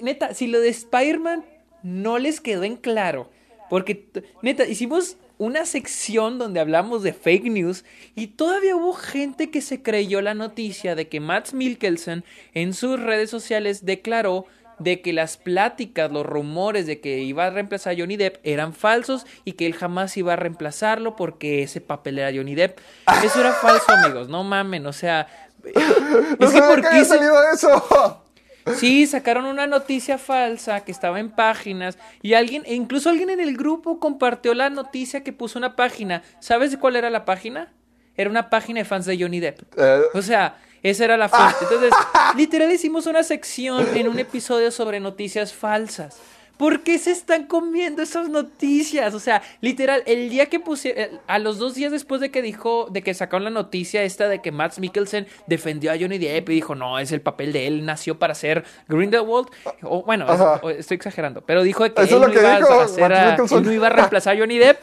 [0.00, 1.44] neta, si lo de Spider-Man
[1.82, 3.30] no les quedó en claro,
[3.68, 4.08] porque
[4.42, 9.82] neta, hicimos una sección donde hablamos de fake news y todavía hubo gente que se
[9.82, 12.22] creyó la noticia de que Matt Mikkelsen
[12.54, 14.46] en sus redes sociales declaró
[14.78, 18.74] de que las pláticas, los rumores de que iba a reemplazar a Johnny Depp eran
[18.74, 22.78] falsos y que él jamás iba a reemplazarlo porque ese papel era Johnny Depp.
[23.24, 25.26] Eso era falso, amigos, no mamen, o sea...
[26.38, 28.18] no sé por qué salido eso.
[28.76, 33.40] Sí, sacaron una noticia falsa que estaba en páginas y alguien, e incluso alguien en
[33.40, 36.22] el grupo compartió la noticia que puso una página.
[36.38, 37.72] ¿Sabes de cuál era la página?
[38.16, 39.62] Era una página de fans de Johnny Depp.
[39.76, 40.02] Eh.
[40.14, 41.56] O sea, esa era la fuente.
[41.62, 41.92] Entonces,
[42.36, 46.18] literal hicimos una sección en un episodio sobre noticias falsas.
[46.56, 49.14] ¿Por qué se están comiendo esas noticias?
[49.14, 52.40] O sea, literal, el día que puse, eh, a los dos días después de que
[52.40, 56.50] dijo, de que sacaron la noticia esta de que Matt Mikkelsen defendió a Johnny Depp
[56.50, 59.48] y dijo, no, es el papel de él, nació para ser Grindelwald.
[59.82, 60.26] O, bueno,
[60.68, 64.58] estoy exagerando, pero dijo que, él, no iba a no iba a reemplazar a Johnny
[64.58, 64.78] Depp.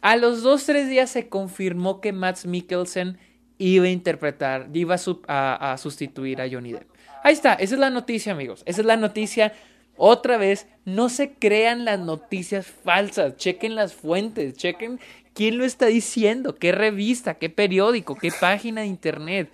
[0.00, 3.18] A los dos, tres días se confirmó que Matt Mikkelsen
[3.58, 4.96] iba a interpretar, iba
[5.28, 6.88] a, a sustituir a Johnny Depp.
[7.22, 8.62] Ahí está, esa es la noticia, amigos.
[8.66, 9.52] Esa es la noticia
[9.96, 14.98] otra vez, no se crean las noticias falsas, chequen las fuentes, chequen
[15.34, 19.50] quién lo está diciendo, qué revista, qué periódico, qué página de internet.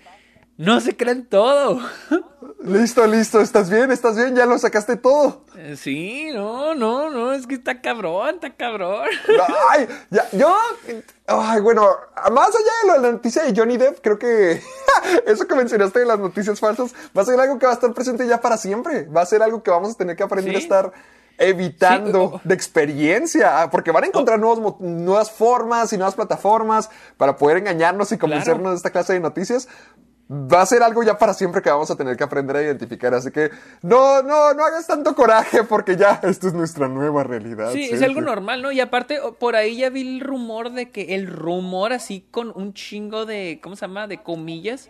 [0.60, 1.80] No se crean todo.
[2.62, 5.46] Listo, listo, estás bien, estás bien, ya lo sacaste todo.
[5.56, 9.08] Eh, sí, no, no, no, es que está cabrón, está cabrón.
[9.70, 10.54] Ay, ya, yo,
[11.26, 11.88] ay, bueno,
[12.30, 14.60] más allá de la noticia de Johnny Depp, creo que
[15.26, 17.94] eso que mencionaste de las noticias falsas va a ser algo que va a estar
[17.94, 19.04] presente ya para siempre.
[19.04, 20.92] Va a ser algo que vamos a tener que aprender a estar
[21.38, 27.38] evitando de experiencia, ah, porque van a encontrar nuevos, nuevas formas y nuevas plataformas para
[27.38, 29.66] poder engañarnos y convencernos de esta clase de noticias
[30.30, 33.12] va a ser algo ya para siempre que vamos a tener que aprender a identificar.
[33.14, 33.50] Así que
[33.82, 37.72] no, no, no hagas tanto coraje porque ya esto es nuestra nueva realidad.
[37.72, 38.70] Sí, es algo normal, ¿no?
[38.70, 42.74] Y aparte, por ahí ya vi el rumor de que, el rumor así con un
[42.74, 44.06] chingo de, ¿cómo se llama?
[44.06, 44.88] De comillas,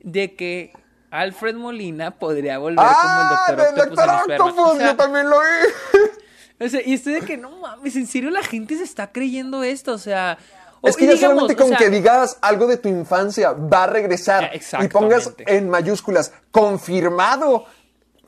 [0.00, 0.72] de que
[1.10, 3.96] Alfred Molina podría volver ¡Ah, como el Doctor Octopus.
[3.96, 5.98] Doctor Octopus, yo también lo vi.
[6.60, 9.62] O sea, y estoy de que no mames, en serio la gente se está creyendo
[9.62, 10.38] esto, o sea,
[10.82, 14.50] es que ya solamente con que digas algo de tu infancia va a regresar
[14.82, 17.66] y pongas en mayúsculas confirmado,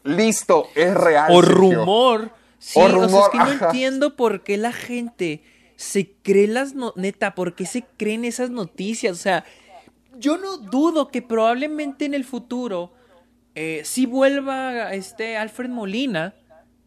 [0.02, 1.30] listo, es real.
[1.30, 2.32] O rumor.
[2.58, 5.42] Sí, o, rumor, sea, es que no entiendo por qué la gente
[5.76, 9.44] se cree las no neta, por qué se creen esas noticias, o sea,
[10.18, 12.92] yo no dudo que probablemente en el futuro
[13.54, 16.34] eh, si vuelva este Alfred Molina,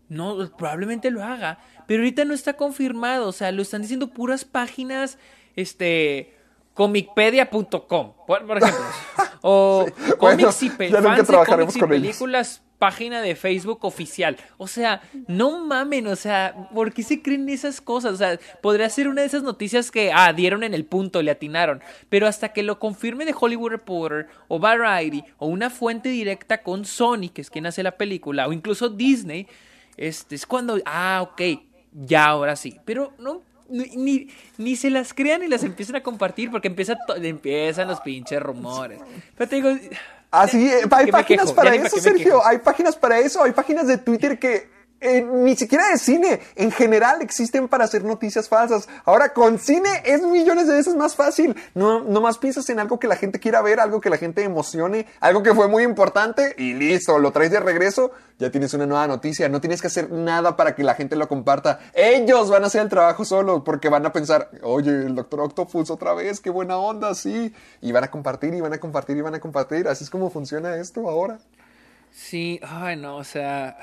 [0.08, 4.46] no, probablemente lo haga, pero ahorita no está confirmado, o sea, lo están diciendo puras
[4.46, 5.18] páginas,
[5.56, 6.34] este,
[6.74, 8.86] comicpedia.com, por, ejemplo,
[9.42, 9.86] o
[10.18, 14.36] comics y, películas página de Facebook oficial.
[14.58, 18.12] O sea, no mamen, o sea, ¿por qué se creen esas cosas?
[18.12, 21.32] O sea, podría ser una de esas noticias que, ah, dieron en el punto, le
[21.32, 21.82] atinaron.
[22.10, 26.84] Pero hasta que lo confirme de Hollywood Reporter o Variety o una fuente directa con
[26.84, 29.48] Sony, que es quien hace la película, o incluso Disney,
[29.96, 31.42] este, es cuando, ah, ok,
[31.94, 32.82] ya ahora sí.
[32.84, 37.88] Pero no, ni, ni, se las crean y las empiezan a compartir porque empieza empiezan
[37.88, 39.00] los pinches rumores.
[39.38, 39.72] Pero te digo,
[40.34, 42.44] Así, ah, hay páginas para eso, Sergio.
[42.44, 43.44] Hay páginas para eso.
[43.44, 44.68] Hay páginas de Twitter que
[45.04, 48.88] eh, ni siquiera de cine, en general existen para hacer noticias falsas.
[49.06, 51.56] Ahora con cine es millones de veces más fácil.
[51.76, 55.06] No, más piensas en algo que la gente quiera ver, algo que la gente emocione,
[55.20, 59.06] algo que fue muy importante y listo, lo traes de regreso, ya tienes una nueva
[59.08, 59.50] noticia.
[59.50, 61.80] No tienes que hacer nada para que la gente lo comparta.
[61.94, 65.90] Ellos van a hacer el trabajo solo porque van a pensar, oye, el Doctor Octopus
[65.90, 67.54] otra vez, qué buena onda, sí.
[67.82, 69.88] Y van a compartir y van a compartir y van a compartir.
[69.88, 71.40] Así es como funciona esto ahora.
[72.12, 73.78] Sí, ay no, o sea...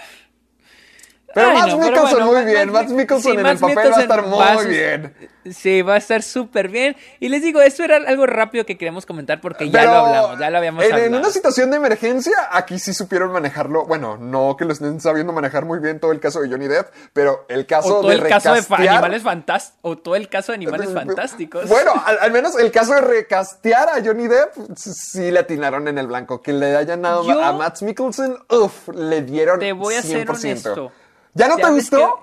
[1.34, 2.72] Pero Matt Mickelson muy bien.
[2.72, 5.14] Matt Mickelson en el papel va a estar muy bien.
[5.50, 6.96] Sí, va a estar súper bien.
[7.18, 10.50] Y les digo, esto era algo rápido que queríamos comentar porque ya lo hablamos, ya
[10.50, 11.06] lo habíamos en, hablado.
[11.06, 13.86] En una situación de emergencia, aquí sí supieron manejarlo.
[13.86, 16.88] Bueno, no que lo estén sabiendo manejar muy bien todo el caso de Johnny Depp,
[17.12, 19.80] pero el caso o todo de el caso de animales fantásticos.
[19.82, 21.68] O todo el caso de animales fantásticos.
[21.68, 26.06] Bueno, al, menos el caso de recastear a Johnny Depp, sí le atinaron en el
[26.06, 26.42] blanco.
[26.42, 30.92] Que le hayan dado a Matt Mickelson, uff, le dieron Te voy a ser honesto.
[31.34, 32.22] ¿Ya no te gustó?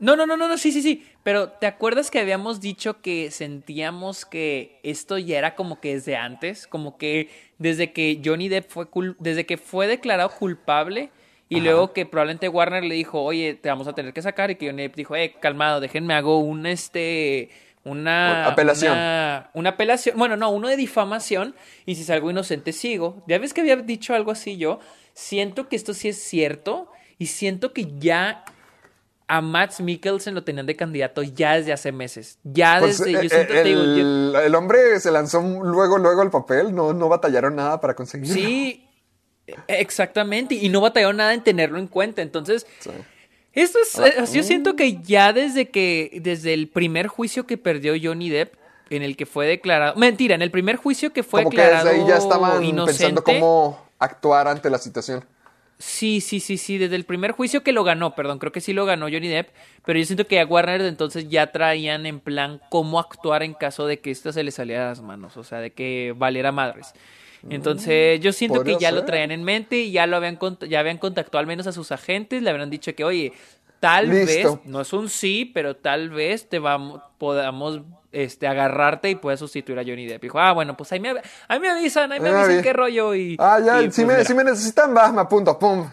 [0.00, 1.04] No, no, no, no, no, sí, sí, sí.
[1.24, 6.16] Pero ¿te acuerdas que habíamos dicho que sentíamos que esto ya era como que desde
[6.16, 6.66] antes?
[6.66, 7.28] Como que
[7.58, 8.86] desde que Johnny Depp fue
[9.18, 11.10] desde que fue declarado culpable
[11.48, 14.56] y luego que probablemente Warner le dijo, oye, te vamos a tener que sacar y
[14.56, 17.50] que Johnny Depp dijo, eh, calmado, déjenme hago un este
[17.84, 18.92] una apelación.
[18.92, 21.54] Una, una, apelación, bueno, no, uno de difamación
[21.86, 23.22] y si salgo inocente sigo.
[23.26, 24.78] Ya ves que había dicho algo así yo.
[25.14, 28.44] Siento que esto sí es cierto y siento que ya
[29.28, 32.38] a Max Mikkelsen lo tenían de candidato ya desde hace meses.
[32.44, 33.12] Ya pues, desde.
[33.12, 36.74] yo eh, siento, el, el, hombre se lanzó luego, luego al papel.
[36.74, 38.34] No, no batallaron nada para conseguirlo.
[38.34, 38.88] Sí,
[39.66, 40.54] exactamente.
[40.54, 42.22] Y no batallaron nada en tenerlo en cuenta.
[42.22, 42.66] Entonces.
[43.52, 44.32] Esto es.
[44.32, 46.20] Yo siento que ya desde que.
[46.22, 48.54] Desde el primer juicio que perdió Johnny Depp.
[48.90, 49.96] En el que fue declarado.
[49.96, 51.84] Mentira, en el primer juicio que fue declarado.
[51.84, 55.22] Que desde ahí ya estaban pensando cómo actuar ante la situación.
[55.78, 58.72] Sí, sí, sí, sí, desde el primer juicio que lo ganó, perdón, creo que sí
[58.72, 59.50] lo ganó Johnny Depp,
[59.84, 63.54] pero yo siento que a Warner de entonces ya traían en plan cómo actuar en
[63.54, 66.50] caso de que esto se le saliera de las manos, o sea, de que valiera
[66.50, 66.94] madres.
[67.48, 70.98] Entonces, yo siento que ya lo traían en mente y ya lo habían ya habían
[70.98, 73.32] contactado al menos a sus agentes, le habrían dicho que, "Oye,
[73.78, 77.82] tal vez no es un sí, pero tal vez te vamos podamos
[78.24, 80.22] este, agarrarte y puedes sustituir a Johnny Depp.
[80.22, 81.14] dijo, ah, bueno, pues ahí me,
[81.48, 83.36] ahí me avisan, ahí me avisan qué rollo y...
[83.38, 85.88] Ah, ya, si, pues me, me, necesitan, va, me apunto, pum.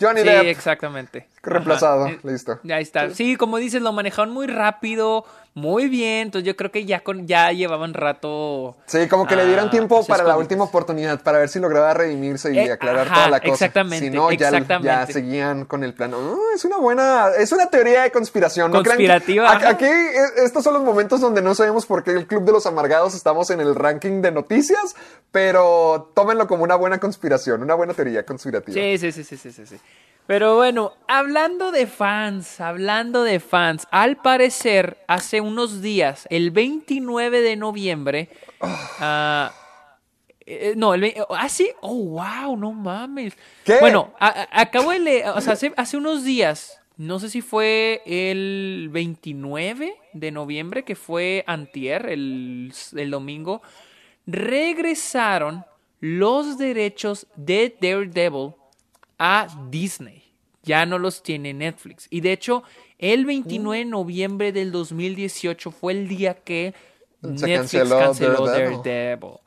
[0.00, 0.42] Johnny Depp.
[0.42, 1.28] Sí, exactamente.
[1.42, 2.60] Reemplazado, listo.
[2.62, 3.10] Ya está.
[3.10, 5.24] Sí, como dices, lo manejaron muy rápido,
[5.58, 6.28] muy bien.
[6.28, 8.76] Entonces yo creo que ya con ya llevaban rato.
[8.86, 12.52] Sí, como que le dieron tiempo para la última oportunidad, para ver si lograba redimirse
[12.54, 13.52] y eh, aclarar toda la cosa.
[13.52, 14.06] Exactamente.
[14.06, 16.14] Si no, ya, seguían con el plan.
[16.14, 18.70] Oh, es una buena, es una teoría de conspiración.
[18.70, 19.50] ¿no Conspirativa.
[19.68, 22.66] aquí e, estos son los momentos donde no sabemos por qué el Club de los
[22.66, 24.94] Amargados estamos en el ranking de noticias,
[25.32, 28.74] pero tómenlo como una buena conspiración, una buena teoría conspirativa.
[28.74, 29.76] Sí, sí, sí, sí, sí, sí.
[30.28, 37.40] Pero bueno, hablando de fans, hablando de fans, al parecer hace unos días, el 29
[37.40, 38.28] de noviembre,
[40.44, 43.38] eh, no, el ah, sí, oh, wow, no mames.
[43.64, 43.78] ¿Qué?
[43.80, 49.96] Bueno, acabo de leer, o sea, hace, unos días, no sé si fue el 29
[50.12, 53.62] de noviembre, que fue antier, el, el domingo,
[54.26, 55.64] regresaron
[56.00, 58.52] los derechos de Daredevil
[59.18, 60.24] a Disney.
[60.62, 62.06] Ya no los tiene Netflix.
[62.10, 62.62] Y de hecho,
[62.98, 66.74] el 29 de noviembre del 2018 fue el día que
[67.22, 69.38] Netflix canceló, Daredevil.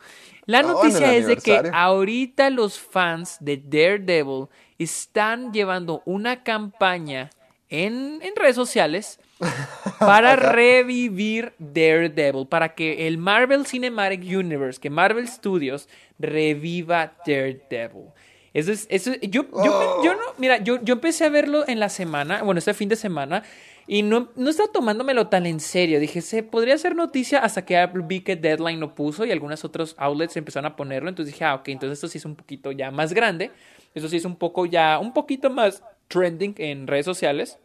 [0.45, 4.47] La oh, noticia es de que ahorita los fans de Daredevil
[4.77, 7.29] están llevando una campaña
[7.69, 9.19] en, redes sociales
[9.99, 15.87] para revivir Daredevil, para que el Marvel Cinematic Universe, que Marvel Studios
[16.19, 18.09] reviva Daredevil.
[18.53, 21.87] Eso es, eso, yo, yo, yo, no, mira, yo, yo empecé a verlo en la
[21.87, 23.43] semana, bueno, este fin de semana,
[23.87, 25.99] y no, no estaba tomándomelo tan en serio.
[25.99, 29.95] Dije, se podría hacer noticia hasta que vi que Deadline lo puso y algunos otros
[29.97, 31.09] outlets empezaron a ponerlo.
[31.09, 33.51] Entonces dije, ah, ok, entonces esto sí es un poquito ya más grande.
[33.93, 37.59] Eso sí es un poco ya, un poquito más trending en redes sociales.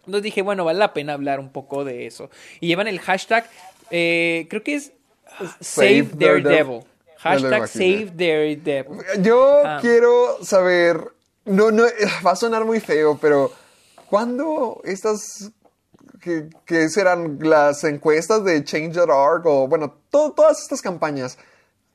[0.00, 2.30] Entonces dije, bueno, vale la pena hablar un poco de eso.
[2.60, 3.48] Y llevan el hashtag,
[3.90, 4.92] eh, creo que es
[5.60, 6.82] Save, Daredevil.
[7.24, 8.12] Hashtag Save.
[9.20, 9.78] Yo ah.
[9.80, 11.00] quiero saber,
[11.46, 11.84] no, no,
[12.24, 13.50] va a sonar muy feo, pero
[14.10, 15.50] ¿cuándo estas,
[16.20, 21.38] que, serán las encuestas de Change.org o, bueno, todas estas campañas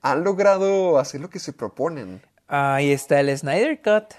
[0.02, 2.24] han logrado hacer lo que se proponen?
[2.48, 4.16] Ahí está el Snyder Cut.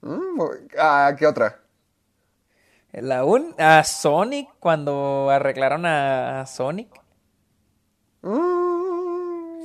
[0.00, 0.40] Mm,
[0.76, 1.60] ah, ¿Qué otra?
[2.92, 6.88] La un, a Sonic, cuando arreglaron a, Sonic.
[8.22, 8.69] Mm.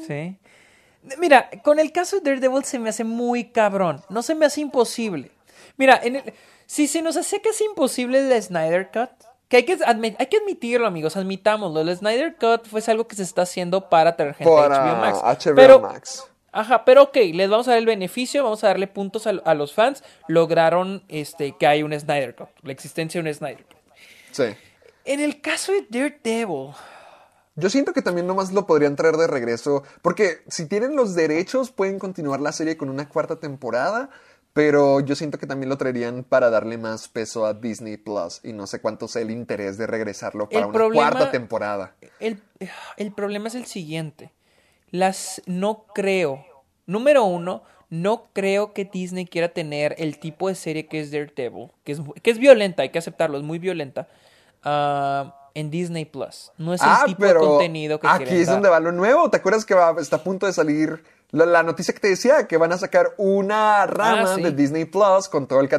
[0.07, 0.37] Sí.
[1.19, 4.01] Mira, con el caso de Daredevil se me hace muy cabrón.
[4.09, 5.31] No se me hace imposible.
[5.77, 6.23] Mira, en
[6.65, 9.09] si se nos hace que es imposible el Snyder Cut,
[9.47, 11.81] que hay que, hay que admitirlo, amigos, admitámoslo.
[11.81, 15.45] El Snyder Cut fue algo que se está haciendo para tener gente HBO Max.
[15.45, 16.25] HBO pero, Max.
[16.51, 19.73] Ajá, pero ok, les vamos a dar el beneficio, vamos a darle puntos a, los
[19.73, 20.03] fans.
[20.27, 23.77] Lograron este, que hay un Snyder Cut, la existencia de un Snyder Cut.
[24.31, 24.45] Sí.
[25.03, 26.73] En el caso de Daredevil.
[27.55, 31.71] Yo siento que también nomás lo podrían traer de regreso, porque si tienen los derechos
[31.71, 34.09] pueden continuar la serie con una cuarta temporada,
[34.53, 38.53] pero yo siento que también lo traerían para darle más peso a Disney Plus y
[38.53, 41.95] no sé cuánto sea el interés de regresarlo para una cuarta temporada.
[42.19, 42.41] El,
[42.97, 44.31] el problema es el siguiente
[44.95, 46.45] las no creo.
[46.85, 51.71] Número uno, no creo que Disney quiera tener el tipo de serie que es Daredevil,
[51.83, 54.07] que es, que es violenta, hay que aceptarlo, es muy violenta,
[54.63, 56.51] ah, en Disney Plus.
[56.57, 59.29] No es el ah, tipo de contenido que Aquí es donde va lo nuevo.
[59.29, 62.47] ¿Te acuerdas que está a punto de salir la, noticia que te decía?
[62.47, 65.69] Que van a sacar una rama ah, de Disney Plus con todo, el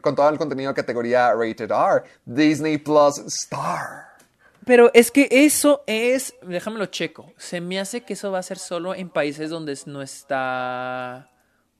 [0.00, 2.02] con todo el contenido de categoría Rated R.
[2.24, 4.16] Disney Plus Star.
[4.64, 8.58] Pero es que eso es, déjamelo checo, se me hace que eso va a ser
[8.58, 11.30] solo en países donde no está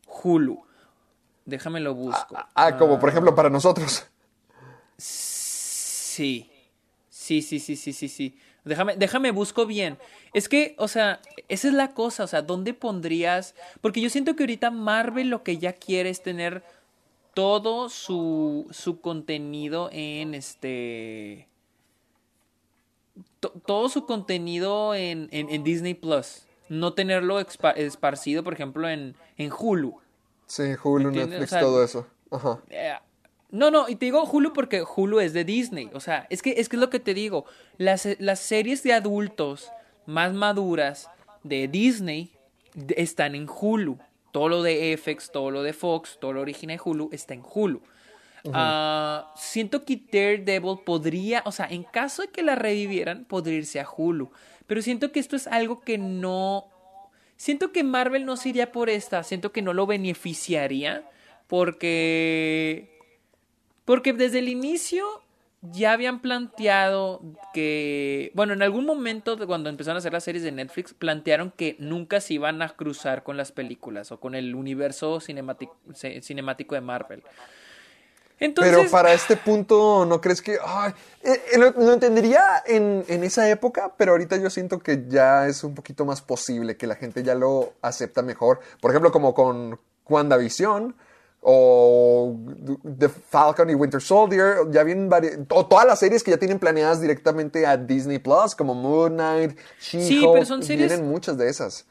[0.06, 0.64] Hulu.
[1.44, 2.36] Déjamelo busco.
[2.36, 4.06] Ah, ah como por ejemplo para nosotros.
[4.98, 6.50] Sí.
[7.26, 8.38] Sí, sí, sí, sí, sí, sí.
[8.64, 9.98] Déjame, déjame busco bien.
[10.32, 13.56] Es que, o sea, esa es la cosa, o sea, ¿dónde pondrías?
[13.80, 16.62] Porque yo siento que ahorita Marvel lo que ya quiere es tener
[17.34, 21.48] todo su, su contenido en este
[23.40, 25.28] todo su contenido en,
[25.64, 26.46] Disney Plus.
[26.68, 29.98] No tenerlo esparcido, por ejemplo, en, en Hulu.
[30.46, 32.06] Sí, Hulu, Netflix, todo eso.
[32.30, 32.60] Ajá.
[33.50, 35.90] No, no, y te digo Hulu porque Hulu es de Disney.
[35.94, 37.44] O sea, es que es, que es lo que te digo.
[37.78, 39.70] Las, las series de adultos
[40.06, 41.08] más maduras
[41.42, 42.32] de Disney
[42.96, 43.98] están en Hulu.
[44.32, 47.42] Todo lo de FX, todo lo de Fox, todo lo original de Hulu está en
[47.42, 47.80] Hulu.
[48.52, 53.80] Ah, siento que Daredevil podría, o sea, en caso de que la revivieran, podría irse
[53.80, 54.30] a Hulu.
[54.66, 56.68] Pero siento que esto es algo que no.
[57.36, 59.22] Siento que Marvel no se iría por esta.
[59.22, 61.08] Siento que no lo beneficiaría.
[61.46, 62.95] Porque.
[63.86, 65.06] Porque desde el inicio
[65.62, 67.22] ya habían planteado
[67.54, 68.30] que.
[68.34, 72.20] Bueno, en algún momento, cuando empezaron a hacer las series de Netflix, plantearon que nunca
[72.20, 75.74] se iban a cruzar con las películas o con el universo cinemático,
[76.74, 77.22] de Marvel.
[78.38, 80.58] Pero para este punto, ¿no crees que...
[80.62, 85.46] Ay, eh, eh, lo, entendería en, en, esa época, pero ahorita yo siento que ya
[85.46, 88.60] es un poquito más posible, que la gente ya lo acepta mejor.
[88.82, 90.94] Por ejemplo, como con WandaVision
[91.48, 92.36] o
[92.98, 95.08] The Falcon y Winter Soldier, ya vienen
[95.50, 99.56] o todas las series que ya tienen planeadas directamente a Disney Plus, como Moon Knight,
[99.80, 101.86] She-Hulk, sí, vienen muchas de esas.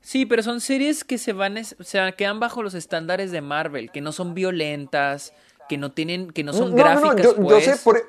[0.00, 3.90] Sí, pero son series que se van, o sea, quedan bajo los estándares de Marvel,
[3.90, 5.34] que no son violentas,
[5.68, 7.22] que no tienen, que no son gráficas.
[7.22, 7.64] yo, pues.
[7.66, 8.02] sé, por,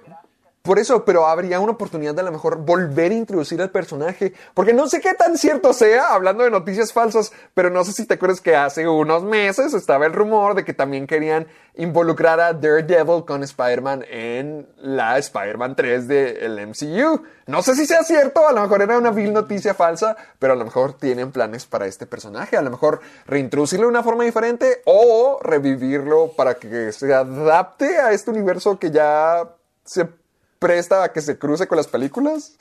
[0.65, 4.33] por eso, pero habría una oportunidad de a lo mejor volver a introducir al personaje.
[4.53, 8.05] Porque no sé qué tan cierto sea, hablando de noticias falsas, pero no sé si
[8.05, 12.53] te acuerdas que hace unos meses estaba el rumor de que también querían involucrar a
[12.53, 17.21] Daredevil con Spider-Man en la Spider-Man 3 del MCU.
[17.45, 20.55] No sé si sea cierto, a lo mejor era una vil noticia falsa, pero a
[20.55, 22.57] lo mejor tienen planes para este personaje.
[22.57, 28.13] A lo mejor reintroducirlo de una forma diferente o revivirlo para que se adapte a
[28.13, 29.47] este universo que ya
[29.83, 30.07] se
[30.67, 32.57] presta a que se cruce con las películas?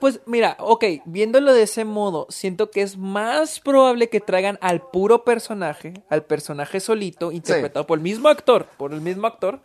[0.00, 4.82] Pues mira, ok, viéndolo de ese modo, siento que es más probable que traigan al
[4.82, 9.60] puro personaje, al personaje solito, interpretado por el mismo actor, por el mismo actor,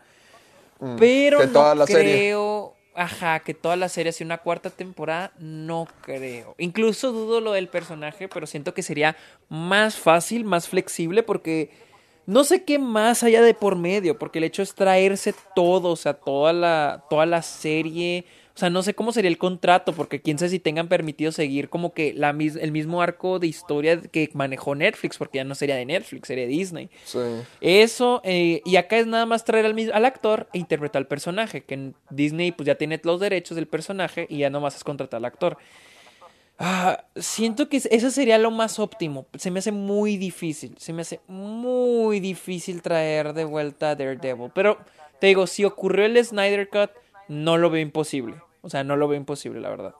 [0.82, 2.74] Mm, pero no creo.
[2.94, 6.56] Ajá, que toda la serie sea una cuarta temporada, no creo.
[6.58, 9.16] Incluso dudo lo del personaje, pero siento que sería
[9.48, 11.72] más fácil, más flexible, porque
[12.26, 15.96] no sé qué más haya de por medio, porque el hecho es traerse todo, o
[15.96, 20.22] sea, toda la, toda la serie o sea, no sé cómo sería el contrato, porque
[20.22, 24.30] quién sabe si tengan permitido seguir como que la, el mismo arco de historia que
[24.34, 26.90] manejó Netflix, porque ya no sería de Netflix, sería Disney.
[27.06, 27.20] Sí.
[27.62, 31.64] Eso, eh, y acá es nada más traer al, al actor e interpretar al personaje,
[31.64, 35.20] que en Disney pues ya tiene los derechos del personaje y ya nomás es contratar
[35.20, 35.58] al actor.
[36.64, 39.26] Ah, siento que eso sería lo más óptimo.
[39.36, 40.76] Se me hace muy difícil.
[40.78, 44.51] Se me hace muy difícil traer de vuelta a Daredevil.
[44.53, 44.78] Pero
[45.20, 46.91] te digo, si ocurrió el Snyder Cut,
[47.28, 48.41] no lo veo imposible.
[48.62, 49.95] O sea, no lo veo imposible, la verdad.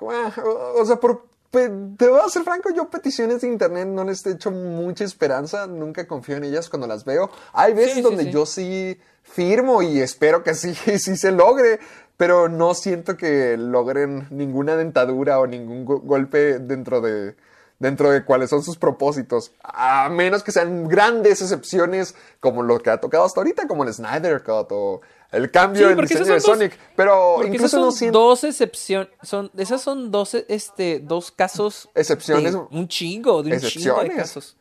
[0.00, 1.68] O sea, por, te
[2.08, 6.06] voy a ser franco, yo peticiones de internet no les he hecho mucha esperanza, nunca
[6.06, 7.30] confío en ellas cuando las veo.
[7.52, 11.78] Hay veces donde yo sí firmo y espero que sí, sí se logre,
[12.16, 17.34] pero no siento que logren ninguna dentadura o ningún golpe dentro de,
[17.82, 22.90] dentro de cuáles son sus propósitos, a menos que sean grandes excepciones como lo que
[22.90, 25.00] ha tocado hasta ahorita, como el Snyder Cut o
[25.32, 28.18] el cambio en diseño de Sonic, pero incluso no siento...
[28.18, 34.00] dos excepciones, son esas son dos este dos casos excepciones, un chingo, de un chingo
[34.00, 34.56] de casos.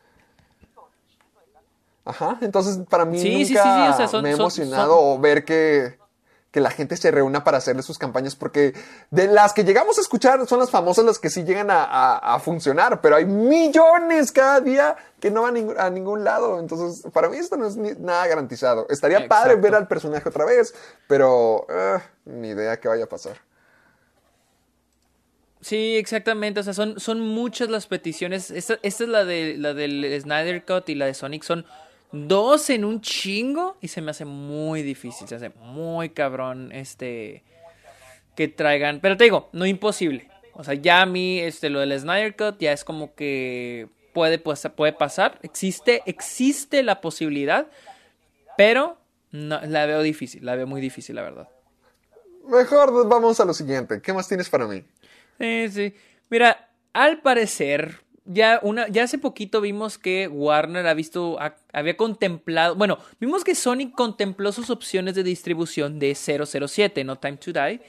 [2.04, 6.01] Ajá, entonces para mí nunca me ha emocionado ver que
[6.52, 8.74] que la gente se reúna para hacerle sus campañas, porque
[9.10, 13.02] de las que llegamos a escuchar son las famosas las que sí llegan a, funcionar,
[13.02, 16.60] pero hay millones cada día que no van a, ningún lado.
[16.60, 18.86] Entonces, para mí esto no es nada garantizado.
[18.90, 20.74] Estaría padre ver al personaje otra vez,
[21.08, 23.38] pero eh, ni idea que vaya a pasar.
[25.62, 26.60] Sí, exactamente.
[26.60, 28.50] O sea, son, son muchas las peticiones.
[28.52, 31.44] Esta, esta es la, de, la del Snyder Cut y la de Sonic.
[31.44, 31.66] Son
[32.12, 37.44] dos en un chingo y se me hace muy difícil, se hace muy cabrón este
[38.36, 40.30] que traigan, pero te digo, no imposible.
[40.54, 44.40] O sea, ya a mí este lo del Snyder Cut ya es como que puede
[44.40, 47.68] pues, puede pasar, existe existe la posibilidad,
[48.58, 48.98] pero
[49.32, 51.50] no, la veo difícil, la veo muy difícil, la verdad.
[52.48, 54.02] Mejor vamos a lo siguiente.
[54.02, 54.84] ¿Qué más tienes para mí?
[55.40, 55.96] Sí, sí.
[56.30, 58.02] Mira, al parecer,
[58.34, 61.38] ya, una, ya hace poquito vimos que Warner ha visto,
[61.74, 67.38] había contemplado, bueno, vimos que Sony contempló sus opciones de distribución de 007, No Time
[67.38, 67.82] to Die,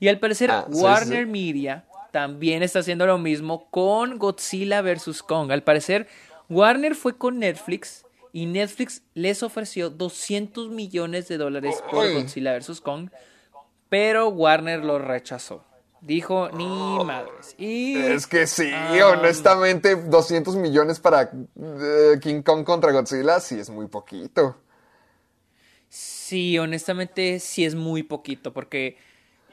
[0.00, 5.22] y al parecer ah, Warner Media también está haciendo lo mismo con Godzilla vs.
[5.22, 5.50] Kong.
[5.50, 6.06] Al parecer,
[6.48, 12.80] Warner fue con Netflix y Netflix les ofreció 200 millones de dólares por Godzilla vs.
[12.80, 13.10] Kong,
[13.88, 15.64] pero Warner lo rechazó.
[16.06, 17.56] Dijo, ni madres.
[17.58, 18.70] Y, es que sí,
[19.02, 24.56] honestamente, 200 millones para eh, King Kong contra Godzilla, sí es muy poquito.
[25.88, 28.98] Sí, honestamente, sí es muy poquito, porque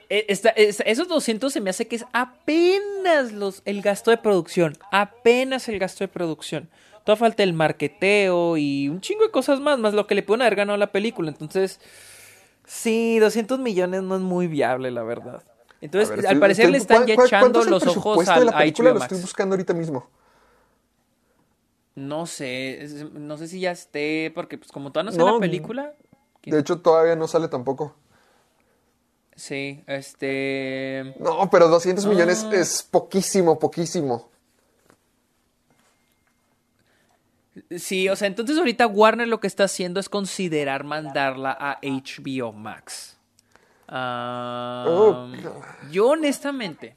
[0.09, 5.67] eh, esos 200 se me hace que es apenas los, el gasto de producción, apenas
[5.69, 6.69] el gasto de producción.
[7.03, 10.43] Toda falta el marketeo y un chingo de cosas más, más lo que le pueden
[10.43, 11.31] haber ganado a la película.
[11.31, 11.79] Entonces,
[12.63, 15.41] sí, 200 millones no es muy viable, la verdad.
[15.84, 18.75] Entonces, al parecer le están ya echando los ojos al, a HBO Max.
[18.84, 20.07] Lo estoy buscando ahorita mismo.
[21.95, 25.93] No sé, no sé si ya esté, porque pues como todavía no sale la película.
[26.45, 27.97] De hecho, todavía no sale tampoco.
[29.36, 31.15] Sí, este...
[31.19, 32.55] No, pero 200 millones ah.
[32.55, 34.29] es poquísimo, poquísimo.
[37.77, 42.53] Sí, o sea, entonces ahorita Warner lo que está haciendo es considerar mandarla a HBO
[42.53, 43.17] Max.
[43.88, 45.31] Oh,
[45.91, 46.95] yo honestamente,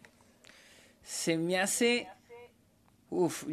[1.03, 2.09] se me hace...
[3.09, 3.45] Uf,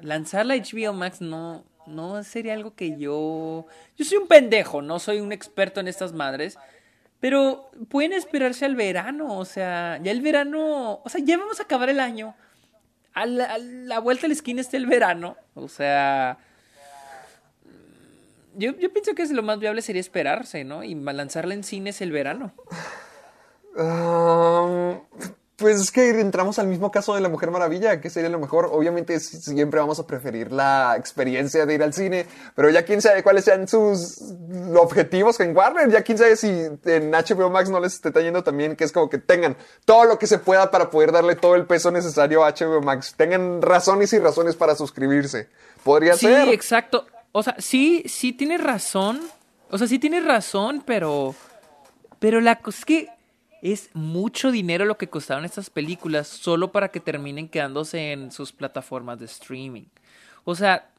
[0.00, 3.66] lanzar la HBO Max no, no sería algo que yo...
[3.96, 6.58] Yo soy un pendejo, no soy un experto en estas madres.
[7.20, 11.64] Pero pueden esperarse al verano, o sea, ya el verano, o sea, ya vamos a
[11.64, 12.36] acabar el año.
[13.12, 16.38] A la, a la vuelta de la esquina está el verano, o sea,
[18.58, 20.82] yo, yo pienso que es lo más viable sería esperarse, ¿no?
[20.82, 22.52] Y lanzarla en cines el verano.
[25.56, 28.68] pues es que entramos al mismo caso de la Mujer Maravilla, que sería lo mejor.
[28.72, 33.22] Obviamente siempre vamos a preferir la experiencia de ir al cine, pero ya quién sabe
[33.22, 34.20] cuáles sean sus
[34.76, 38.74] objetivos en Warner, ya quién sabe si en HBO Max no les esté yendo también,
[38.74, 41.64] que es como que tengan todo lo que se pueda para poder darle todo el
[41.64, 43.14] peso necesario a HBO Max.
[43.16, 45.48] Tengan razones y razones para suscribirse.
[45.84, 46.46] Podría ser.
[46.46, 47.06] Sí, exacto.
[47.38, 49.20] O sea, sí, sí tienes razón.
[49.70, 51.36] O sea, sí tienes razón, pero.
[52.18, 53.08] Pero la cosa es que
[53.62, 58.50] es mucho dinero lo que costaron estas películas solo para que terminen quedándose en sus
[58.50, 59.84] plataformas de streaming.
[60.44, 60.90] O sea.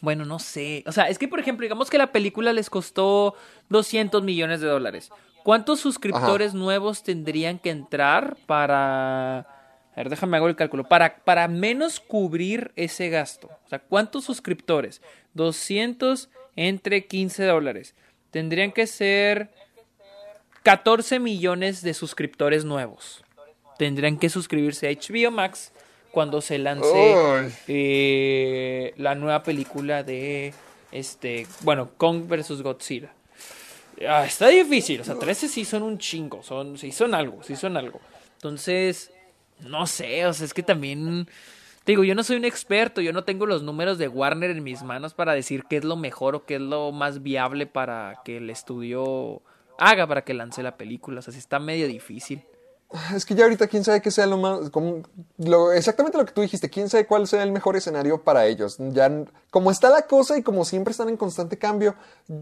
[0.00, 0.82] Bueno, no sé.
[0.86, 3.36] O sea, es que, por ejemplo, digamos que la película les costó
[3.68, 5.10] 200 millones de dólares.
[5.44, 9.55] ¿Cuántos suscriptores nuevos tendrían que entrar para...
[9.96, 10.84] A ver, déjame hago el cálculo.
[10.84, 13.48] Para, para menos cubrir ese gasto.
[13.64, 15.00] O sea, ¿cuántos suscriptores?
[15.32, 17.94] 200 entre 15 dólares.
[18.30, 19.50] Tendrían que ser
[20.62, 23.24] 14 millones de suscriptores nuevos.
[23.78, 25.72] Tendrían que suscribirse a HBO Max
[26.10, 30.52] cuando se lance eh, la nueva película de
[30.92, 33.12] este, bueno, Kong vs Godzilla.
[34.06, 37.56] Ah, está difícil, o sea, 13 sí son un chingo, son, sí son algo, sí
[37.56, 38.00] son algo.
[38.34, 39.10] Entonces,
[39.60, 41.26] no sé, o sea, es que también,
[41.84, 44.62] te digo, yo no soy un experto, yo no tengo los números de Warner en
[44.62, 48.20] mis manos para decir qué es lo mejor o qué es lo más viable para
[48.24, 49.42] que el estudio
[49.78, 52.42] haga para que lance la película, o sea, sí está medio difícil.
[53.14, 54.70] Es que ya ahorita quién sabe qué sea lo más...
[54.70, 55.02] Como,
[55.38, 58.76] lo, exactamente lo que tú dijiste, quién sabe cuál sea el mejor escenario para ellos.
[58.78, 59.10] Ya,
[59.50, 61.96] como está la cosa y como siempre están en constante cambio,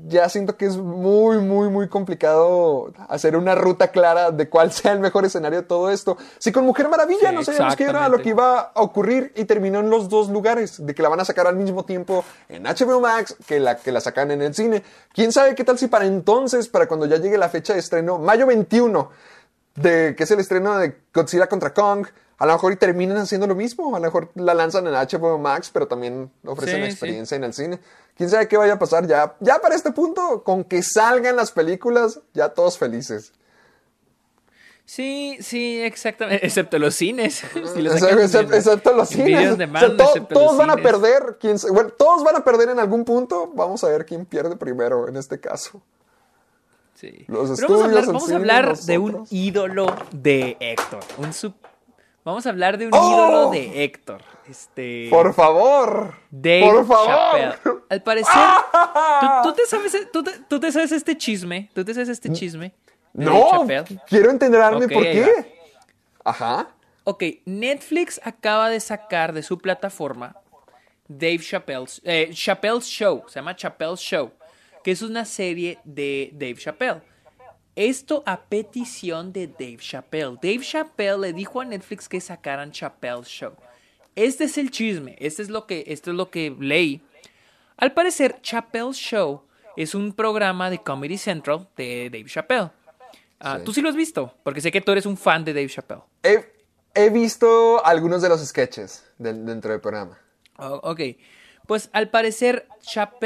[0.07, 4.93] ya siento que es muy, muy, muy complicado hacer una ruta clara de cuál sea
[4.93, 6.19] el mejor escenario de todo esto.
[6.39, 9.81] Si con Mujer Maravilla no sabíamos qué era lo que iba a ocurrir y terminó
[9.81, 13.01] en los dos lugares, de que la van a sacar al mismo tiempo en HBO
[13.01, 14.83] Max que la que la sacan en el cine.
[15.15, 18.19] Quién sabe qué tal si para entonces, para cuando ya llegue la fecha de estreno,
[18.19, 19.34] mayo 21
[19.75, 22.07] de que es el estreno de Godzilla contra Kong.
[22.37, 23.95] A lo mejor y terminan haciendo lo mismo.
[23.95, 27.55] A lo mejor la lanzan en HBO Max, pero también ofrecen la experiencia en el
[27.55, 27.79] cine.
[28.17, 29.37] Quién sabe qué vaya a pasar ya.
[29.41, 33.33] Ya para este punto, con que salgan las películas, ya todos felices.
[34.85, 36.45] Sí, sí, exactamente.
[36.45, 37.43] Excepto los cines.
[37.55, 39.57] excepto, los cines.
[40.29, 41.39] todos van a perder.
[41.71, 43.51] bueno, todos van a perder en algún punto.
[43.55, 45.81] Vamos a ver quién pierde primero en este caso
[47.29, 51.01] vamos a hablar, de un ídolo de Héctor.
[52.25, 54.23] Vamos a hablar de un ídolo de Héctor.
[54.49, 55.09] Este...
[55.11, 56.15] Por favor.
[56.31, 57.87] Dave por favor.
[57.91, 58.33] Al parecer,
[59.43, 60.09] ¿tú, te sabes,
[60.49, 61.71] tú, te, sabes este chisme.
[61.75, 62.75] ¿Tú te sabes este chisme?
[63.13, 63.67] No.
[64.07, 65.59] Quiero entenderme por qué.
[66.25, 66.69] Ajá.
[67.05, 70.37] Ok, Netflix acaba de sacar de su plataforma
[71.07, 73.25] Dave Chappelle's, eh, Chappelle's Show.
[73.29, 74.33] Se llama Chappelle's Show
[74.85, 77.01] que es una serie de Dave Chappelle.
[77.75, 80.37] Esto a petición de Dave Chappelle.
[80.41, 83.55] Dave Chappelle le dijo a Netflix que sacaran Chappelle's Show.
[84.15, 87.03] Este es el chisme, este es lo que, esto es lo que leí.
[87.77, 89.43] Al parecer, Chappelle's Show
[89.77, 92.71] es un programa de Comedy Central de Dave Chappelle.
[93.41, 94.35] Ah, ¿Tú sí lo has visto?
[94.45, 96.03] Porque sé que tú eres un fan de Dave Chappelle.
[96.23, 100.17] He, visto algunos de los sketches dentro del programa.
[100.59, 101.01] Oh, ok.
[101.67, 102.69] Pues al parecer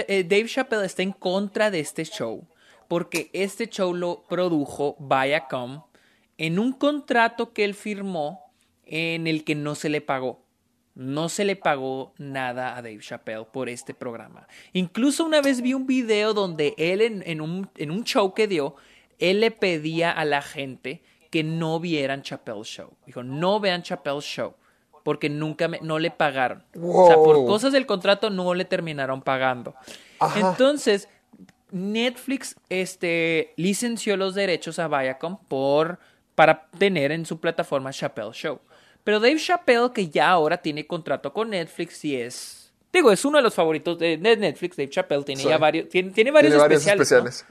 [0.06, 2.46] eh, Dave Chappelle está en contra de este show
[2.88, 5.82] porque este show lo produjo Viacom
[6.38, 8.52] en un contrato que él firmó
[8.86, 10.46] en el que no se le pagó.
[10.94, 14.48] No se le pagó nada a Dave Chappelle por este programa.
[14.72, 18.74] Incluso una vez vi un video donde él en, un, en un show que dio,
[19.18, 22.90] él le pedía a la gente que no vieran Chappelle Show.
[23.06, 24.54] Dijo, no vean Chappelle Show
[25.08, 26.62] porque nunca me, no le pagaron.
[26.78, 29.74] O sea, por cosas del contrato no le terminaron pagando.
[30.36, 31.08] Entonces,
[31.70, 35.98] Netflix este, licenció los derechos a Viacom por,
[36.34, 38.60] para tener en su plataforma Chappelle Show.
[39.02, 42.70] Pero Dave Chappelle, que ya ahora tiene contrato con Netflix y es...
[42.92, 44.76] Digo, es uno de los favoritos de Netflix.
[44.76, 47.46] Dave Chappelle tiene ya varios, tiene, varios especiales.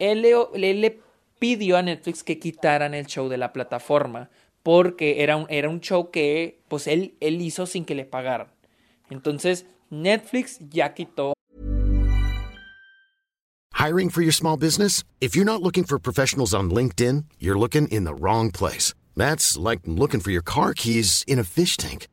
[0.00, 1.00] Él, él le
[1.38, 4.30] pidió a Netflix que quitaran el show de la plataforma
[4.66, 8.48] porque era un, era show que pues él, él hizo sin que le pagaran.
[9.10, 11.34] Entonces, Netflix ya quitó.
[13.74, 15.04] Hiring for your small business?
[15.20, 18.92] If you're not looking for professionals on LinkedIn, you're looking in the wrong place.
[19.14, 22.08] That's like looking for your car keys in a fish tank.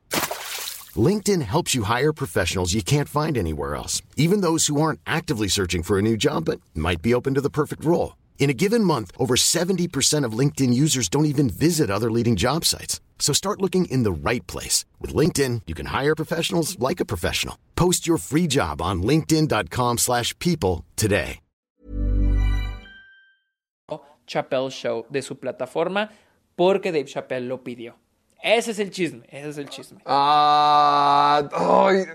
[0.95, 5.47] LinkedIn helps you hire professionals you can't find anywhere else, even those who aren't actively
[5.47, 8.13] searching for a new job but might be open to the perfect role.
[8.43, 12.65] In a given month, over 70% of LinkedIn users don't even visit other leading job
[12.65, 12.99] sites.
[13.17, 14.83] So start looking in the right place.
[14.99, 17.55] With LinkedIn, you can hire professionals like a professional.
[17.75, 21.39] Post your free job on linkedin.com slash people today.
[24.27, 26.09] Chappelle Show de su plataforma
[26.57, 27.95] porque Dave Chappelle lo pidió.
[28.43, 30.01] Ese es el chisme, ese es el chisme.
[30.05, 32.05] Ah, ay,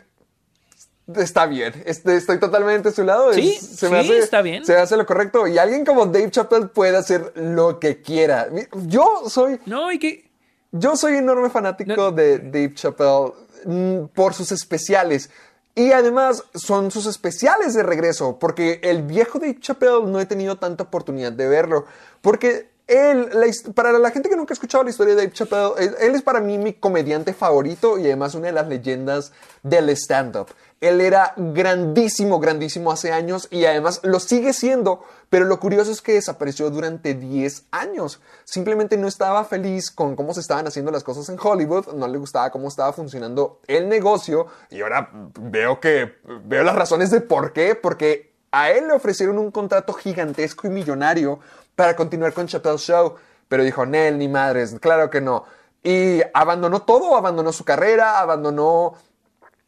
[1.16, 1.72] está bien.
[1.86, 3.32] Este, estoy totalmente a su lado.
[3.32, 4.64] Sí, se me hace, está bien.
[4.64, 5.46] Se hace lo correcto.
[5.46, 8.48] Y alguien como Dave Chappelle puede hacer lo que quiera.
[8.86, 9.60] Yo soy.
[9.66, 10.28] No, y que.
[10.70, 13.32] Yo soy enorme fanático de Dave Chappelle
[13.64, 15.30] mm, por sus especiales.
[15.74, 20.56] Y además son sus especiales de regreso, porque el viejo Dave Chappelle no he tenido
[20.56, 21.86] tanta oportunidad de verlo.
[22.20, 23.30] Porque él,
[23.74, 26.40] para la gente que nunca ha escuchado la historia de Dave Chappelle, él, es para
[26.40, 29.32] mí mi comediante favorito y además una de las leyendas
[29.62, 30.48] del stand-up.
[30.80, 36.00] Él era grandísimo, grandísimo hace años y además lo sigue siendo, pero lo curioso es
[36.00, 38.22] que desapareció durante 10 años.
[38.44, 42.16] Simplemente no estaba feliz con cómo se estaban haciendo las cosas en Hollywood, no le
[42.16, 47.52] gustaba cómo estaba funcionando el negocio y ahora veo que veo las razones de por
[47.52, 51.40] qué, porque a él le ofrecieron un contrato gigantesco y millonario
[51.78, 53.14] para continuar con Chappelle Show,
[53.46, 55.44] pero dijo, Nel, ni madres, claro que no.
[55.80, 58.94] Y abandonó todo, abandonó su carrera, abandonó,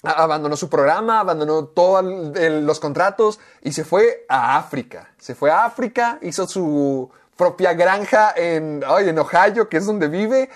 [0.03, 5.12] abandonó su programa, abandonó todos los contratos y se fue a África.
[5.19, 10.51] Se fue a África, hizo su propia granja en, en Ohio, que es donde vive,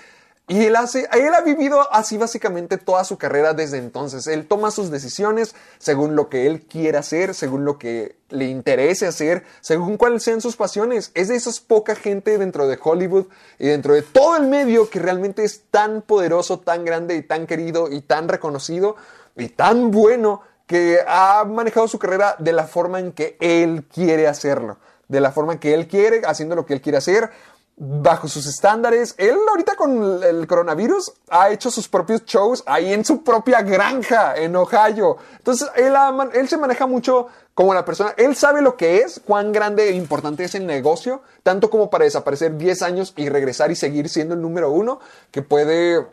[0.47, 4.27] y él, hace, él ha vivido así básicamente toda su carrera desde entonces.
[4.27, 9.07] Él toma sus decisiones según lo que él quiere hacer, según lo que le interese
[9.07, 11.13] hacer, según cuáles sean sus pasiones.
[11.15, 13.27] Es de esas poca gente dentro de Hollywood
[13.59, 17.47] y dentro de todo el medio que realmente es tan poderoso, tan grande y tan
[17.47, 18.97] querido y tan reconocido
[19.37, 24.29] y tan bueno que ha manejado su carrera de la forma en que él quiere
[24.29, 24.77] hacerlo.
[25.09, 27.31] De la forma que él quiere, haciendo lo que él quiere hacer,
[27.77, 29.15] bajo sus estándares.
[29.19, 34.37] Él ahorita con el coronavirus ha hecho sus propios shows ahí en su propia granja
[34.37, 35.17] en Ohio.
[35.39, 35.95] Entonces él,
[36.35, 38.15] él se maneja mucho como la persona.
[38.17, 42.05] Él sabe lo que es, cuán grande e importante es el negocio, tanto como para
[42.05, 46.07] desaparecer 10 años y regresar y seguir siendo el número uno, que puede,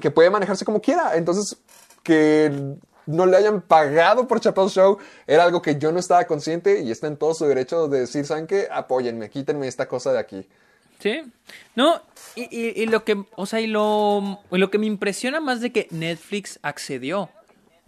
[0.00, 1.16] que puede manejarse como quiera.
[1.16, 1.56] Entonces,
[2.02, 2.76] que
[3.06, 6.90] no le hayan pagado por Chappelle Show era algo que yo no estaba consciente y
[6.90, 8.68] está en todo su derecho de decir, ¿saben qué?
[8.70, 10.48] Apóyenme, quítenme esta cosa de aquí.
[10.98, 11.22] Sí.
[11.74, 12.00] No,
[12.34, 16.58] y, lo que, o sea, y lo, lo que me impresiona más de que Netflix
[16.62, 17.30] accedió.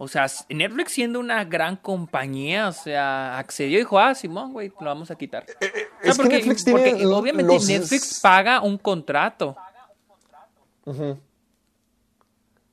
[0.01, 4.71] O sea, Netflix siendo una gran compañía, o sea, accedió y dijo, ah, Simón, güey,
[4.79, 5.45] lo vamos a quitar.
[5.49, 9.57] Eh, eh, es porque, Netflix tiene obviamente Netflix paga un contrato.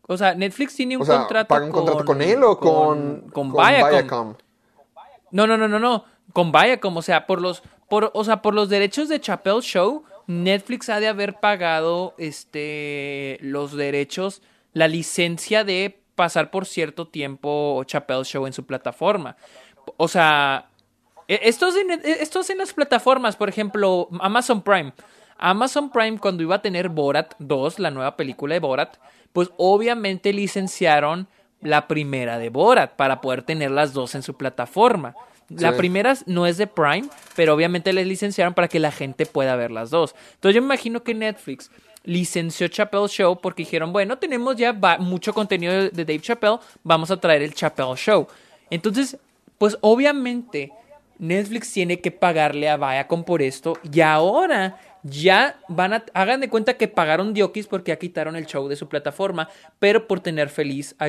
[0.07, 1.49] O sea, Netflix tiene un contrato.
[1.49, 4.35] ¿Paga un contrato con, él o con, con, Viacom?
[5.33, 6.05] No, no, no, no, no.
[6.33, 10.05] Con Viacom, o sea, por los, por, o sea, por los derechos de Chappelle Show,
[10.27, 14.43] Netflix ha de haber pagado este, los derechos,
[14.73, 19.37] la licencia de pasar por cierto tiempo Chappelle Show en su plataforma.
[19.97, 20.69] O sea,
[21.29, 24.93] e, estos en, e, estos en las plataformas, por ejemplo, Amazon Prime.
[25.39, 28.97] Amazon Prime cuando iba a tener Borat 2, la nueva película de Borat,
[29.33, 31.29] pues obviamente licenciaron
[31.61, 35.15] la primera de Borat para poder tener las dos en su plataforma.
[35.49, 39.55] La primera no es de Prime, pero obviamente les licenciaron para que la gente pueda
[39.57, 40.15] ver las dos.
[40.35, 41.71] Entonces yo me imagino que Netflix
[42.05, 47.21] licenció Chappelle Show porque dijeron, bueno, tenemos ya mucho contenido de Dave Chappelle, vamos a
[47.21, 48.27] traer el Chappelle Show.
[48.71, 49.19] Entonces,
[49.59, 50.73] pues obviamente
[51.19, 54.79] Netflix tiene que pagarle a Viacom por esto y ahora
[55.09, 58.77] ya van a, hagan de cuenta que pagaron Diokis porque ya quitaron el show de
[58.77, 61.09] su plataforma, pero por tener feliz a,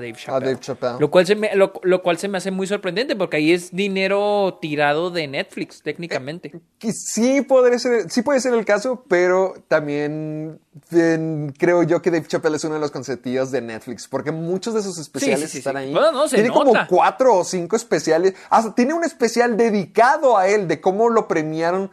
[0.00, 0.98] Dave Chappelle.
[1.00, 4.58] Lo, cual se me, lo, cual se me hace muy sorprendente porque ahí es dinero
[4.60, 6.52] tirado de Netflix, técnicamente.
[6.80, 10.60] Eh, sí, puede ser, sí puede ser el caso, pero también
[11.58, 14.82] creo yo que Dave Chappelle es uno de los consentidos de Netflix porque muchos de
[14.82, 15.94] sus especiales están ahí.
[16.30, 18.34] tiene como cuatro o cinco especiales.
[18.50, 21.90] Hasta tiene un especial dedicado a él de cómo lo premiaron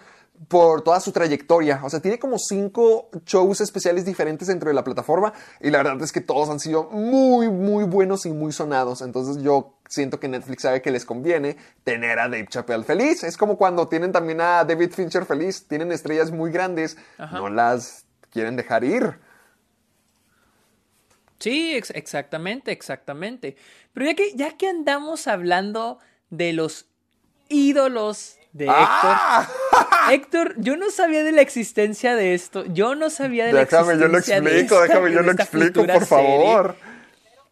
[0.47, 1.81] por toda su trayectoria.
[1.83, 6.01] O sea, tiene como cinco shows especiales diferentes dentro de la plataforma y la verdad
[6.01, 9.01] es que todos han sido muy, muy buenos y muy sonados.
[9.01, 13.23] Entonces yo siento que Netflix sabe que les conviene tener a Dave Chappelle feliz.
[13.23, 15.67] Es como cuando tienen también a David Fincher feliz.
[15.67, 16.97] Tienen estrellas muy grandes,
[17.31, 19.19] no las quieren dejar ir.
[21.39, 23.55] Sí, exactamente, exactamente.
[23.93, 25.97] Pero ya que, ya que andamos hablando
[26.29, 26.85] de los
[27.49, 29.47] ídolos de ¡Ah!
[29.47, 29.87] Héctor.
[30.11, 32.65] Héctor, yo no sabía de la existencia de esto.
[32.65, 36.75] Yo no sabía de la existencia yo lo explico, déjame yo lo explico, por favor.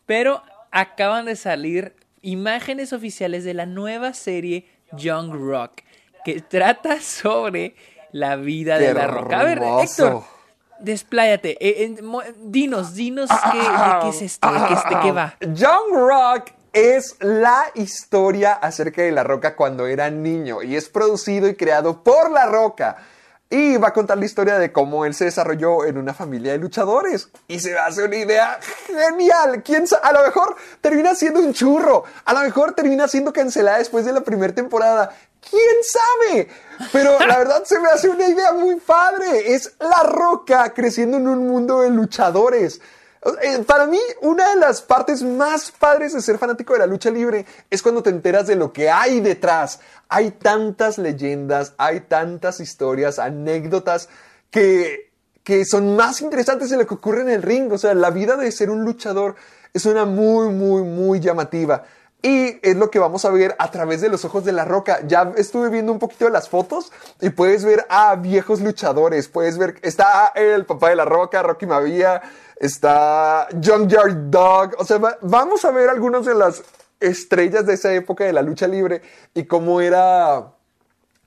[0.05, 5.81] pero acaban de salir imágenes oficiales de la nueva serie Young Rock,
[6.25, 7.75] que trata sobre
[8.11, 9.39] la vida de la roca.
[9.39, 10.23] A ver, Héctor,
[10.79, 11.57] despláyate.
[11.59, 11.95] Eh,
[12.37, 13.59] dinos, dinos qué,
[14.01, 15.35] qué, es esto, de qué, de qué va.
[15.39, 21.47] Young Rock es la historia acerca de La Roca cuando era niño y es producido
[21.47, 22.97] y creado por La Roca.
[23.51, 26.59] Y va a contar la historia de cómo él se desarrolló en una familia de
[26.59, 27.29] luchadores.
[27.47, 29.63] Y se hace una idea genial.
[29.63, 32.03] ¿Quién a lo mejor termina siendo un churro.
[32.25, 35.15] A lo mejor termina siendo cancelada después de la primera temporada.
[35.49, 36.47] ¿Quién sabe?
[36.91, 39.55] Pero la verdad se me hace una idea muy padre.
[39.55, 42.81] Es La Roca creciendo en un mundo de luchadores.
[43.21, 47.11] Eh, para mí, una de las partes más padres de ser fanático de la lucha
[47.11, 49.79] libre es cuando te enteras de lo que hay detrás.
[50.07, 54.07] Hay tantas leyendas, hay tantas historias, anécdotas
[54.49, 55.11] que,
[55.43, 57.71] que son más interesantes de lo que ocurre en el ring.
[57.71, 59.35] O sea, la vida de ser un luchador
[59.73, 61.83] es una muy, muy, muy llamativa.
[62.21, 64.99] Y es lo que vamos a ver a través de los ojos de la roca.
[65.07, 66.91] Ya estuve viendo un poquito de las fotos
[67.21, 69.29] y puedes ver a viejos luchadores.
[69.29, 72.21] Puedes ver, está el papá de la roca, Rocky Mavia,
[72.57, 74.75] está Junkyard Dog.
[74.79, 76.61] O sea, vamos a ver algunas de las
[76.99, 79.01] estrellas de esa época de la lucha libre
[79.33, 80.51] y cómo era,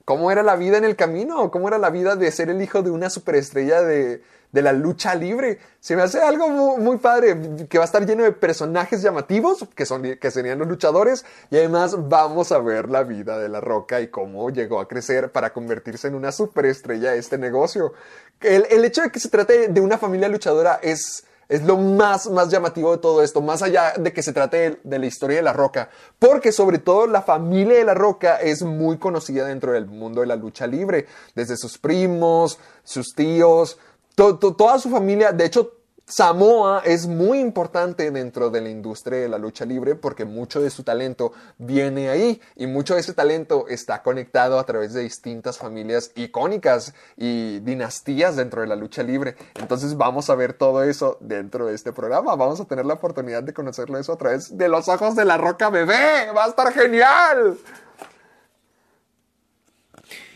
[0.05, 2.83] cómo era la vida en el camino, cómo era la vida de ser el hijo
[2.83, 4.21] de una superestrella de,
[4.53, 5.59] de la lucha libre.
[5.81, 6.47] Se me hace algo
[6.77, 10.67] muy, padre, que va a estar lleno de personajes llamativos, que, son, que serían los
[10.67, 14.87] luchadores, y además vamos a ver la vida de La Roca y cómo llegó a
[14.87, 17.93] crecer para convertirse en una superestrella este negocio.
[18.39, 21.25] El, el hecho de que se trate de una familia luchadora es...
[21.49, 24.79] Es lo más, más llamativo de todo esto, más allá de que se trate de,
[24.81, 28.63] de, la historia de La Roca, porque sobre todo la familia de La Roca es
[28.63, 31.05] muy conocida dentro del mundo de la lucha libre,
[31.35, 33.77] desde sus primos, sus tíos,
[34.15, 39.37] toda su familia, de hecho, Samoa es muy importante dentro de la industria de la
[39.37, 44.03] lucha libre porque mucho de su talento viene ahí y mucho de ese talento está
[44.03, 49.37] conectado a través de distintas familias icónicas y dinastías dentro de la lucha libre.
[49.55, 52.35] Entonces vamos a ver todo eso dentro de este programa.
[52.35, 55.37] Vamos a tener la oportunidad de conocerlo eso a través de los ojos de la
[55.37, 56.31] roca bebé.
[56.35, 57.57] Va a estar genial.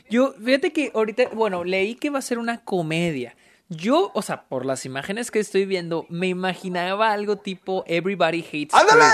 [0.09, 3.35] Yo, fíjate que ahorita, bueno, leí que va a ser una comedia.
[3.69, 8.71] Yo, o sea, por las imágenes que estoy viendo, me imaginaba algo tipo Everybody Hates
[8.71, 9.13] Chris,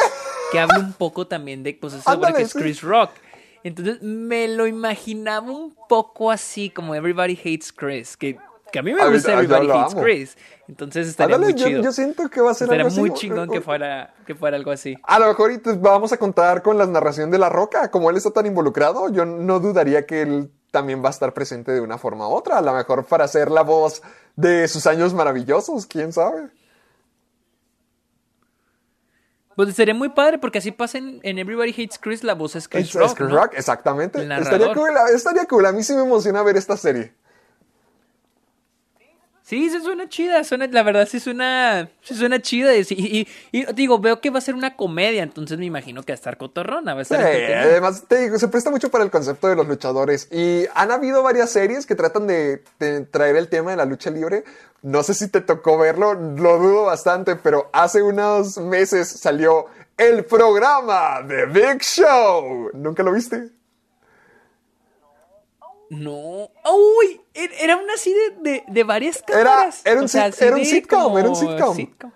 [0.51, 3.11] que habla un poco también de pues, sobre que es Chris Rock.
[3.63, 8.37] Entonces me lo imaginaba un poco así como Everybody Hates Chris, que,
[8.71, 10.37] que a mí me gusta Everybody Hates Chris.
[10.67, 11.81] Entonces estaría muy chido.
[11.81, 14.95] Yo, siento que va a ser estaría muy chingón que fuera, que fuera algo así.
[15.03, 18.29] A lo mejor vamos a contar con la narración de La Roca, como él está
[18.29, 22.27] tan involucrado, yo no dudaría que él también va a estar presente de una forma
[22.27, 24.01] u otra, a lo mejor para ser la voz
[24.35, 26.49] de sus años maravillosos, quién sabe.
[29.55, 32.91] Pues sería muy padre porque así pasa en, Everybody Hates Chris, la voz es Chris
[32.93, 33.15] Rock.
[33.15, 34.19] Chris Rock, exactamente.
[34.19, 35.63] Estaría cool, estaría cool.
[35.67, 37.13] A mí sí me emociona ver esta serie.
[39.43, 42.73] Sí, se suena chida, suena, la verdad sí suena, sí suena chida.
[42.77, 46.15] Y, y, digo, veo que va a ser una comedia, entonces me imagino que va
[46.15, 49.11] a estar cotorrona, va a estar sí, además te digo, se presta mucho para el
[49.11, 50.29] concepto de los luchadores.
[50.31, 52.63] Y han habido varias series que tratan de,
[53.11, 54.45] traer el tema de la lucha libre.
[54.81, 59.65] No sé si te tocó verlo, lo dudo bastante, pero hace unos meses salió
[59.97, 62.69] el programa de Big Show.
[62.73, 63.49] ¿Nunca lo viste?
[65.93, 66.49] No.
[66.65, 67.21] ¡Uy!
[67.33, 69.81] Er, era una así de, de, varias cámaras.
[69.85, 70.09] Era, un,
[70.39, 72.11] era un sitcom, era un sitcom.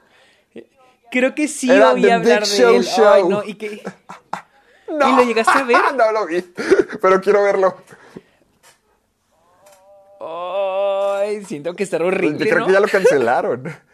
[1.12, 2.88] Creo que sí oí hablar de él.
[3.06, 3.82] Ay, no, y que.
[4.88, 5.78] ¿Y lo llegaste a ver?
[5.96, 6.42] no lo vi,
[7.02, 7.78] pero quiero verlo.
[10.20, 12.46] Ay, siento que está horrible.
[12.46, 13.64] Yo creo que ya lo cancelaron.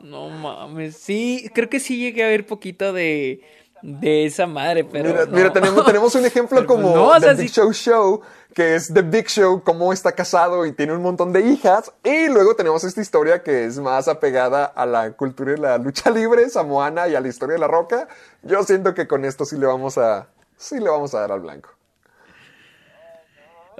[0.00, 0.98] No mames.
[0.98, 3.40] Sí, creo que sí llegué a ver poquito de
[3.84, 5.26] de esa madre, pero.
[5.26, 8.22] Mira, tenemos, tenemos, un ejemplo como The Big Show Show,
[8.54, 11.92] que es The Big Show, cómo está casado y tiene un montón de hijas.
[12.02, 16.08] Y luego tenemos esta historia que es más apegada a la cultura de la lucha
[16.10, 18.08] libre samoana y a la historia de la roca.
[18.42, 20.28] Yo siento que con esto sí le vamos a.
[20.56, 21.68] Sí le vamos a dar al blanco.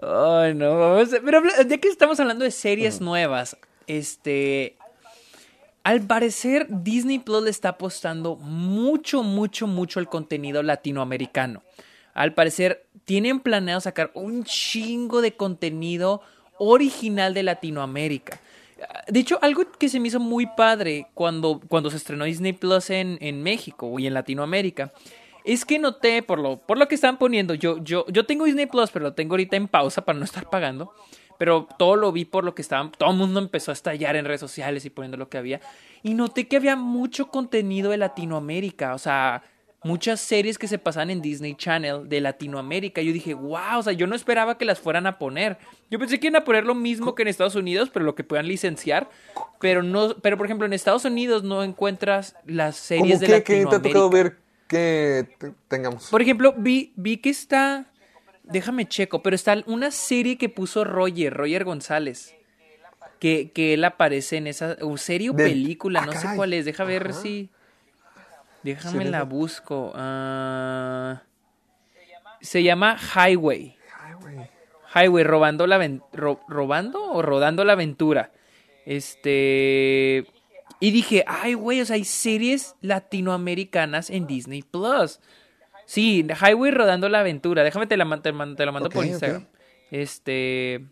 [0.03, 3.57] Ay, no, pero ya que estamos hablando de series nuevas,
[3.87, 4.77] este,
[5.85, 11.63] al parecer, Disney Plus le está apostando mucho, mucho, mucho al contenido latinoamericano.
[12.15, 16.23] Al parecer, tienen planeado sacar un chingo de contenido
[16.59, 18.41] original de Latinoamérica.
[19.09, 22.89] De hecho, algo que se me hizo muy padre cuando, cuando se estrenó Disney Plus
[22.89, 24.93] en, en México y en Latinoamérica
[25.45, 27.53] es que noté por lo, por lo que estaban poniendo.
[27.53, 30.49] Yo, yo, yo tengo Disney Plus, pero lo tengo ahorita en pausa para no estar
[30.49, 30.95] pagando
[31.39, 34.25] pero todo lo vi por lo que estaban, todo el mundo empezó a estallar en
[34.25, 35.61] redes sociales y poniendo lo que había.
[36.03, 39.43] Y noté que había mucho contenido de Latinoamérica, o sea,
[39.85, 43.03] muchas series que se pasan en Disney Channel de Latinoamérica.
[43.03, 45.59] Yo dije, wow, o sea, yo no esperaba que las fueran a poner.
[45.91, 48.25] Yo pensé que iban a poner lo mismo que en Estados Unidos, pero lo que
[48.25, 49.09] puedan licenciar.
[49.61, 53.71] Pero no, pero por ejemplo, en Estados Unidos no encuentras las series de Latinoamérica.
[53.71, 55.29] ¿Qué te ha tocado ver que
[55.69, 56.09] tengamos?
[56.09, 57.87] Por ejemplo, vi, vi que está
[58.45, 62.35] Déjame checo, pero está una serie que puso Roger, Roger González.
[63.19, 66.65] Que, que él aparece en esa serie o película, no sé cuál es.
[66.67, 67.49] Deja ver si.
[68.63, 69.93] Déjame la busco.
[69.95, 71.23] Ah,
[72.41, 73.77] se llama Highway.
[74.95, 75.25] Highway.
[75.25, 76.01] robando la
[76.49, 78.31] robando o rodando la aventura.
[78.85, 80.27] Este.
[80.81, 85.21] Y dije, ay, güey, o sea, hay series latinoamericanas en Disney Plus.
[85.87, 87.63] Sí, Highway rodando la aventura.
[87.63, 89.47] Déjame te la, te, te la mando por Instagram.
[89.91, 90.85] Este.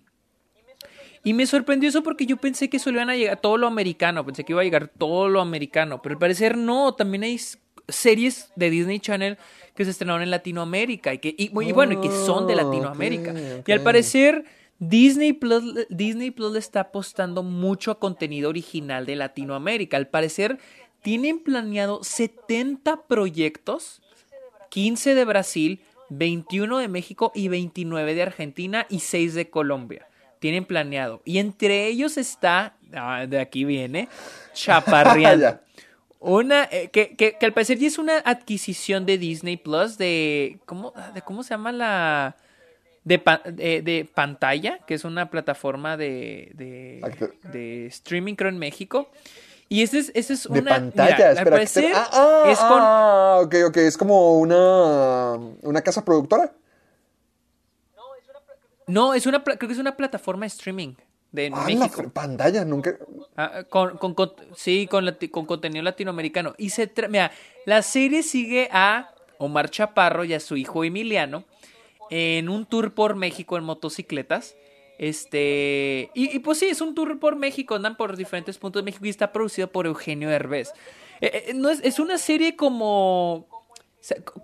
[1.24, 4.24] Y me sorprendió eso porque yo pensé que solo iban a llegar todo lo americano.
[4.24, 6.02] Pensé que iba a llegar todo lo americano.
[6.02, 6.94] Pero al parecer no.
[6.94, 7.40] También hay
[7.88, 9.38] series de Disney Channel
[9.74, 11.14] que se estrenaron en Latinoamérica.
[11.14, 13.34] Y, que, y, bueno, y que son de Latinoamérica.
[13.66, 14.44] Y al parecer.
[14.84, 19.96] Disney Plus, Disney Plus le está apostando mucho a contenido original de Latinoamérica.
[19.96, 20.58] Al parecer,
[21.02, 24.02] tienen planeado 70 proyectos
[24.72, 30.06] 15 de Brasil, 21 de México y 29 de Argentina y 6 de Colombia.
[30.38, 31.20] Tienen planeado.
[31.26, 34.08] Y entre ellos está, ah, de aquí viene,
[34.54, 35.60] Chaparriando.
[36.20, 40.94] Una, eh, que, que, al parecer ya es una adquisición de Disney Plus de, ¿cómo,
[41.14, 42.36] de cómo se llama la...
[43.04, 43.20] De,
[43.82, 49.10] de, pantalla, que es una plataforma de, de, de streaming creo en México.
[49.72, 50.60] Y ese es, ese es una...
[50.60, 51.56] De pantalla, espera.
[51.94, 52.78] ah, ah, es con...
[52.78, 53.76] ah, ok, ok.
[53.78, 55.32] Es como una,
[55.62, 56.52] una casa productora.
[58.86, 60.94] No, es una, creo que es una plataforma de streaming
[61.30, 62.02] de ah, México.
[62.12, 62.98] pantalla, nunca...
[63.34, 64.14] Ah, con, con,
[64.54, 66.54] sí, con, con contenido latinoamericano.
[66.58, 66.92] Y se...
[67.08, 67.32] Mira,
[67.64, 71.44] la serie sigue a Omar Chaparro y a su hijo Emiliano
[72.10, 74.54] en un tour por México en motocicletas.
[75.02, 79.04] Este, y, pues sí, es un tour por México, andan por diferentes puntos de México
[79.04, 80.72] y está producido por Eugenio Herbés.
[81.20, 83.48] Eh, eh, no es, es, una serie como,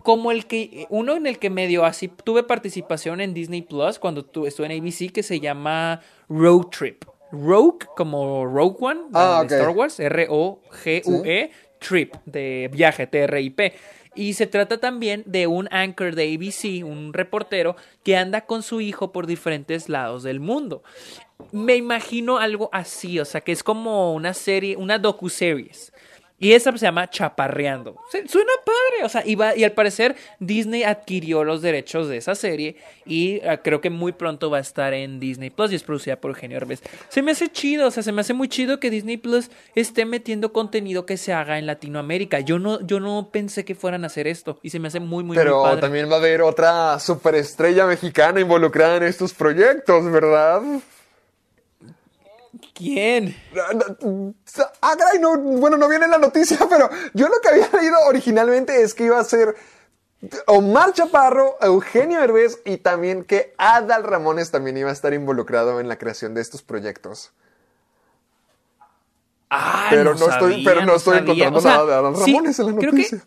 [0.03, 4.29] como el que, uno en el que medio así tuve participación en Disney Plus cuando
[4.49, 7.05] estuve en ABC que se llama Road Trip.
[7.31, 13.75] Rogue, como Rogue One ah, de Star Wars, R-O-G-U-E, Trip, de viaje, T-R-I-P.
[14.15, 18.81] Y se trata también de un anchor de ABC, un reportero que anda con su
[18.81, 20.83] hijo por diferentes lados del mundo.
[21.53, 25.93] Me imagino algo así, o sea, que es como una serie, una docu-series
[26.39, 27.97] y esa se llama Chaparreando.
[28.27, 32.77] Suena padre, o sea, y, y al parecer Disney adquirió los derechos de esa serie
[33.05, 36.17] y ah, creo que muy pronto va a estar en Disney Plus y es producida
[36.17, 36.83] por Eugenio Herbes.
[37.09, 40.05] Se me hace chido, o sea, se me hace muy chido que Disney Plus esté
[40.05, 42.41] metiendo contenido que se haga en Latinoamérica.
[42.41, 45.25] Yo no, yo no pensé que fueran a hacer esto y se me hace muy,
[45.25, 45.81] muy, Pero muy padre.
[45.81, 50.63] también va a haber otra superestrella mexicana involucrada en estos proyectos, ¿verdad?
[52.75, 53.37] ¿Quién?
[54.81, 58.95] Ah, no, bueno, no viene la noticia, pero yo lo que había leído originalmente es
[58.95, 59.55] que iba a ser
[60.47, 65.89] Omar Chaparro, Eugenio Herbés y también que Adal Ramones también iba a estar involucrado en
[65.89, 67.33] la creación de estos proyectos.
[69.51, 73.25] Ah, pero no, estoy, pero no, estoy encontrando nada de Adal Ramones en la noticia.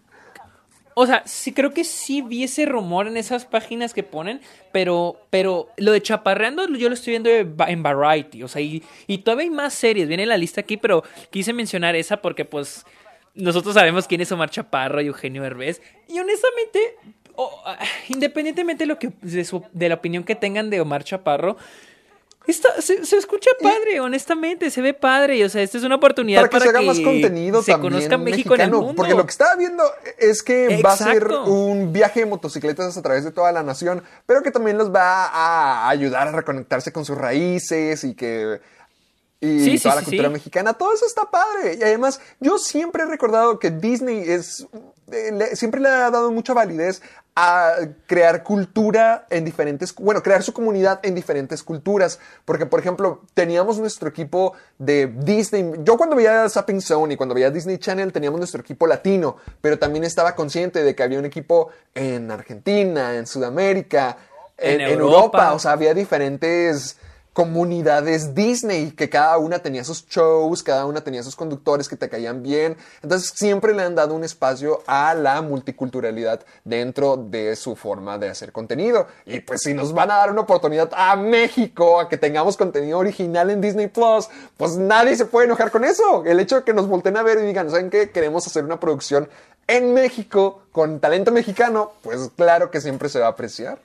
[0.94, 4.42] O sea, sí creo que sí vi ese rumor en esas páginas que ponen,
[4.72, 9.20] pero, pero lo de Chaparreando yo lo estoy viendo en Variety, o sea, y, y
[9.20, 12.86] todavía hay más series, viene la lista aquí, pero quise mencionar esa porque pues
[13.34, 16.80] nosotros sabemos quién es Omar Chaparro y Eugenio Herbés, y honestamente,
[17.66, 21.58] ah, independientemente de, lo que, de la opinión que tengan de Omar Chaparro,
[22.54, 25.44] se, escucha padre, honestamente, se ve padre.
[25.46, 28.56] O sea, esta es una oportunidad para que, se haga más contenido se conozca México
[28.56, 28.94] en el mundo.
[28.96, 29.84] Porque lo que estaba viendo
[30.18, 34.04] es que va a ser un viaje de motocicletas a través de toda la nación,
[34.26, 38.60] pero que también los va a ayudar a reconectarse con sus raíces y que
[39.44, 41.76] y toda la cultura mexicana, todo eso está padre.
[41.80, 44.68] Y además, yo siempre he recordado que Disney es,
[45.12, 47.02] eh, siempre le ha dado mucha validez
[47.36, 47.76] a
[48.08, 52.20] crear cultura en diferentes, bueno, crear su comunidad en diferentes culturas.
[52.46, 55.72] Porque, por ejemplo, teníamos nuestro equipo de Disney.
[55.84, 59.80] Yo cuando veía Zapping Zone y cuando veía Disney Channel teníamos nuestro equipo latino, pero
[59.80, 64.18] también estaba consciente de que había un equipo en Argentina, en Sudamérica,
[64.58, 65.54] en, Europa.
[65.54, 66.98] O sea, había diferentes
[67.34, 72.10] comunidades Disney, que cada una tenía sus shows, cada una tenía sus conductores que te
[72.10, 72.76] caían bien.
[73.02, 78.30] Entonces siempre le han dado un espacio a la multiculturalidad dentro de su forma de
[78.30, 79.08] hacer contenido.
[79.26, 83.00] Y pues si nos van a dar una oportunidad a México, a que tengamos contenido
[83.00, 84.28] original en Disney Plus,
[84.58, 86.24] pues nadie se puede enojar con eso.
[86.26, 88.12] El hecho de que nos volten a ver y digan, ¿saben qué?
[88.12, 89.30] Queremos hacer una producción
[89.68, 93.80] en México con talento mexicano, pues claro que siempre se va a apreciar.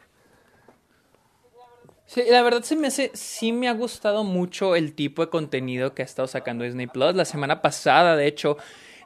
[2.07, 5.93] Sí, la verdad se me hace, sí me ha gustado mucho el tipo de contenido
[5.93, 7.15] que ha estado sacando Disney Plus.
[7.17, 8.57] La semana pasada, de hecho,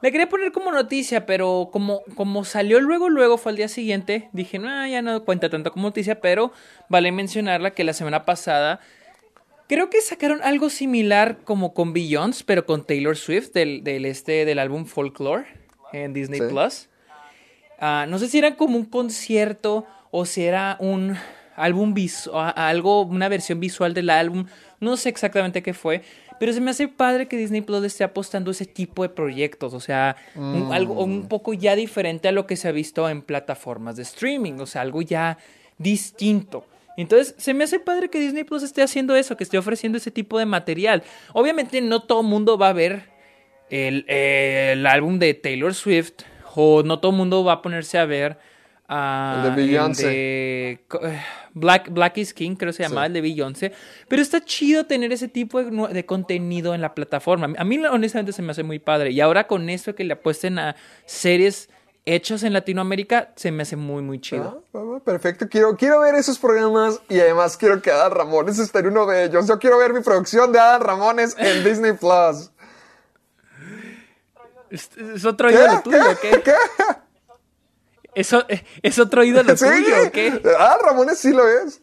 [0.02, 4.28] le quería poner como noticia, pero como, como salió luego, luego fue al día siguiente,
[4.32, 6.52] dije, no, ya no cuenta tanto como noticia, pero
[6.88, 8.80] vale mencionarla que la semana pasada
[9.66, 14.44] creo que sacaron algo similar como con Beyoncé, pero con Taylor Swift del, del este,
[14.44, 15.46] del álbum Folklore
[15.92, 16.88] en Disney Plus.
[17.78, 21.16] Ah, no sé si era como un concierto o si era un
[21.60, 21.94] álbum
[22.32, 24.46] algo, una versión visual del álbum.
[24.80, 26.02] No sé exactamente qué fue,
[26.38, 29.80] pero se me hace padre que Disney Plus esté apostando ese tipo de proyectos, o
[29.80, 30.16] sea,
[30.70, 34.54] algo un poco ya diferente a lo que se ha visto en plataformas de streaming,
[34.54, 35.36] o sea, algo ya
[35.76, 36.64] distinto.
[36.96, 40.10] Entonces, se me hace padre que Disney Plus esté haciendo eso, que esté ofreciendo ese
[40.10, 41.02] tipo de material.
[41.34, 43.04] Obviamente, no todo el mundo va a ver
[43.70, 46.22] el, el álbum de Taylor Swift,
[46.54, 48.38] o no todo el mundo va a ponerse a ver
[48.90, 50.80] el de Beyoncé.
[51.54, 53.72] Black, Black is King, creo que se llama, el de Beyoncé.
[54.08, 57.52] Pero está chido tener ese tipo de, contenido en la plataforma.
[57.56, 59.12] A mí, honestamente, se me hace muy padre.
[59.12, 60.76] Y ahora con esto que le apuesten a
[61.06, 61.68] series
[62.04, 64.64] hechas en Latinoamérica, se me hace muy, muy chido.
[64.74, 65.48] Ah, ah, perfecto.
[65.48, 69.24] Quiero, quiero ver esos programas y además quiero que Adam Ramones esté en uno de
[69.24, 69.46] ellos.
[69.46, 72.50] Yo quiero ver mi producción de Adam Ramones en Disney Plus.
[74.70, 76.42] Es, otro ídolo tuyo, ¿qué?
[76.42, 76.54] ¿Qué?
[78.14, 78.44] ¿Eso,
[78.82, 80.40] ¿Es otro ídolo tuyo o qué?
[80.58, 81.80] Ah, Ramones sí lo es.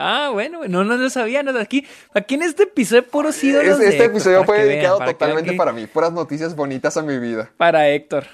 [0.00, 1.42] Ah, bueno, no, no lo sabía.
[1.42, 1.84] No, aquí,
[2.14, 3.80] aquí en este episodio puros ídolos.
[3.80, 5.86] Este, este episodio fue dedicado totalmente para mí.
[5.86, 7.50] Puras noticias bonitas a mi vida.
[7.56, 8.26] Para Héctor.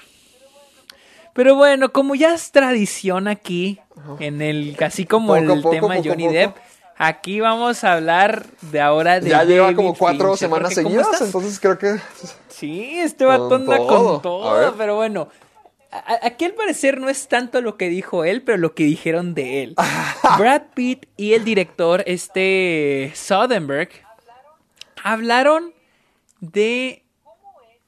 [1.33, 3.81] Pero bueno, como ya es tradición aquí,
[4.19, 6.55] en el, casi como el tema Johnny Depp,
[6.97, 9.31] aquí vamos a hablar de ahora de.
[9.31, 11.99] Ya lleva como cuatro semanas seguidas, entonces creo que.
[12.47, 15.27] Sí, este va con todo, pero bueno,
[16.21, 19.63] Aquí al parecer no es tanto lo que dijo él, pero lo que dijeron de
[19.63, 19.75] él.
[20.37, 23.91] Brad Pitt y el director, este Soderbergh,
[25.03, 25.73] hablaron
[26.39, 27.03] de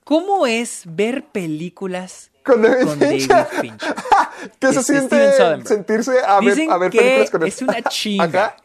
[0.03, 3.47] cómo es ver películas con David, Fincher.
[4.59, 5.33] ¿Qué se siente
[5.65, 8.55] sentirse a ver, a ver películas con Es una chinga.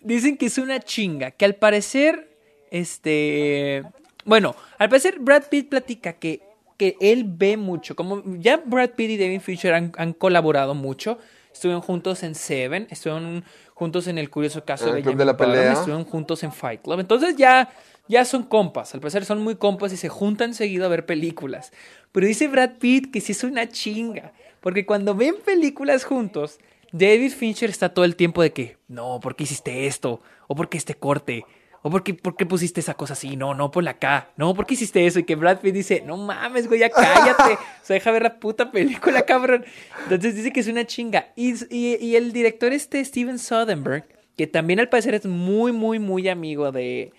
[0.00, 2.36] Dicen que es una chinga, que al parecer,
[2.70, 3.84] este...
[4.24, 6.40] Bueno, al parecer Brad Pitt platica que
[6.76, 7.96] que él ve mucho.
[7.96, 11.18] Como ya Brad Pitt y David Fincher han, colaborado mucho.
[11.52, 13.44] Estuvieron juntos en Seven, estuvieron
[13.74, 15.72] juntos en el curioso caso de, de la pelea.
[15.72, 17.00] estuvieron juntos en Fight Club.
[17.00, 17.70] Entonces ya,
[18.08, 18.94] ya son compas.
[18.94, 21.72] Al parecer son muy compas y se juntan seguido a ver películas.
[22.10, 24.32] Pero dice Brad Pitt que sí es una chinga.
[24.60, 26.58] Porque cuando ven películas juntos,
[26.90, 30.22] David Fincher está todo el tiempo de que, no, ¿por qué hiciste esto?
[30.46, 31.44] ¿O por qué este corte?
[31.86, 33.36] ¿O por qué, por qué pusiste esa cosa así?
[33.36, 34.30] No, no, por la K.
[34.38, 35.18] No, ¿por qué hiciste eso?
[35.18, 37.52] Y que Brad Pitt dice, no mames, güey, ya cállate.
[37.82, 39.66] o sea, deja ver la puta película, cabrón.
[40.04, 41.28] Entonces dice que es una chinga.
[41.36, 46.26] Y, y, el director este, Steven Soderbergh, que también al parecer es muy, muy, muy
[46.30, 47.12] amigo de,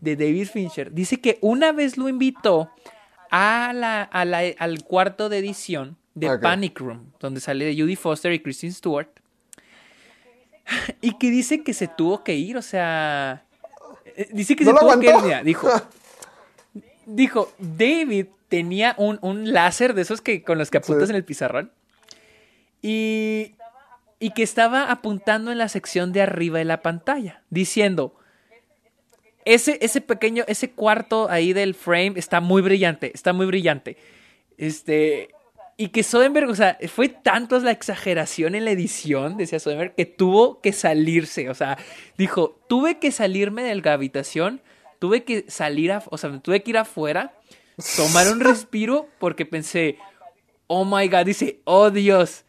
[0.00, 2.72] de David Fincher, dice que una vez lo invitó
[3.30, 7.94] a la, a la, al cuarto de edición de Panic Room, donde sale de Judy
[7.94, 9.10] Foster y Kristen Stewart.
[11.00, 13.44] Y que dice que se tuvo que ir, o sea,
[14.32, 15.68] dice que se tuvo que ir, dijo.
[17.06, 21.24] dijo, David tenía un, un, láser de esos que con los que apuntas en el
[21.24, 21.72] pizarrón.
[22.82, 23.54] Y,
[24.20, 28.14] y que estaba apuntando en la sección de arriba de la pantalla, diciendo,
[29.44, 33.96] ese, ese pequeño, ese cuarto ahí del frame está muy brillante, está muy brillante.
[34.56, 35.28] Este,
[35.80, 40.06] y que Soderbergh, o sea, fue tanto la exageración en la edición, decía Soderbergh, que
[40.06, 41.48] tuvo que salirse.
[41.50, 41.78] O sea,
[42.18, 44.60] dijo, tuve que salirme de la habitación,
[44.98, 47.32] tuve que salir, a, o sea, tuve que ir afuera,
[47.96, 49.98] tomar un respiro, porque pensé,
[50.66, 52.44] oh my god, dice, oh Dios,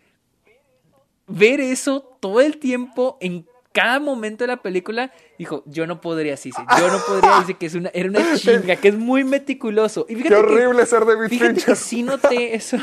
[1.28, 6.34] ver eso todo el tiempo en cada momento de la película, dijo, yo no podría
[6.34, 6.50] así,
[6.80, 10.08] yo no podría, dice que es una, era una chinga, que es muy meticuloso.
[10.10, 11.66] Y Qué horrible ser David fíjate Fincher.
[11.66, 12.78] que sí noté eso.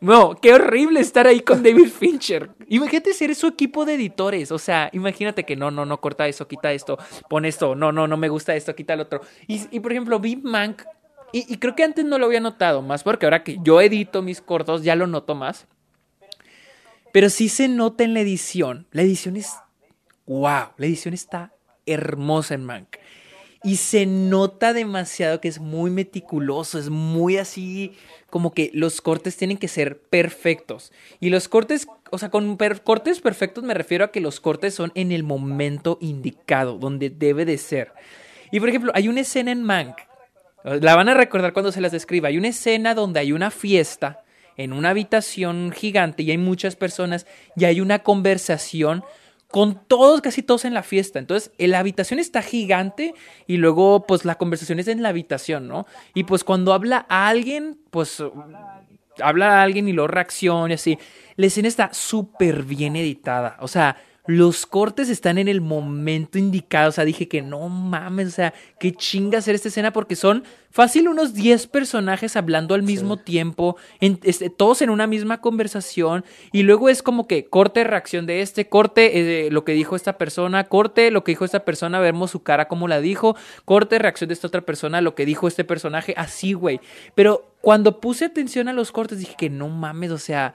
[0.00, 2.50] No, qué horrible estar ahí con David Fincher.
[2.68, 4.52] Imagínate ser su equipo de editores.
[4.52, 6.98] O sea, imagínate que no, no, no, corta eso, quita esto,
[7.28, 9.20] pon esto, no, no, no me gusta esto, quita el otro.
[9.46, 10.82] Y, por ejemplo, Big Mank,
[11.32, 14.20] y, y, creo que antes no lo había notado más, porque ahora que yo edito
[14.20, 15.66] mis cortos ya lo noto más.
[17.12, 18.86] Pero sí se nota en la edición.
[18.92, 19.52] La edición es.
[20.26, 20.70] ¡Wow!
[20.76, 21.52] La edición está
[21.86, 22.96] hermosa en Mank.
[23.62, 27.92] Y se nota demasiado que es muy meticuloso, es muy así,
[28.30, 30.92] como que los cortes tienen que ser perfectos.
[31.20, 34.92] Y los cortes, o sea, con cortes perfectos me refiero a que los cortes son
[34.94, 37.92] en el momento indicado, donde debe de ser.
[38.50, 39.98] Y por ejemplo, hay una escena en Mank,
[40.64, 44.22] la van a recordar cuando se las describa, hay una escena donde hay una fiesta
[44.56, 47.26] en una habitación gigante y hay muchas personas
[47.56, 49.04] y hay una conversación
[49.50, 51.18] con todos, casi todos en la fiesta.
[51.18, 53.14] Entonces, la habitación está gigante
[53.46, 55.86] y luego, pues, la conversación es en la habitación, ¿no?
[56.14, 58.22] Y pues cuando habla a alguien, pues,
[59.22, 60.98] habla a alguien y lo reacciona, así.
[61.36, 63.56] La escena está súper bien editada.
[63.60, 63.96] O sea,
[64.30, 66.90] los cortes están en el momento indicado.
[66.90, 70.44] O sea, dije que no mames, o sea, qué chinga hacer esta escena porque son
[70.70, 76.24] fácil unos 10 personajes hablando al mismo tiempo, este, todos en una misma conversación.
[76.52, 80.16] Y luego es como que corte reacción de este, corte eh, lo que dijo esta
[80.16, 84.28] persona, corte lo que dijo esta persona, vemos su cara como la dijo, corte reacción
[84.28, 86.80] de esta otra persona, lo que dijo este personaje, así, güey.
[87.16, 90.54] Pero cuando puse atención a los cortes dije que no mames, o sea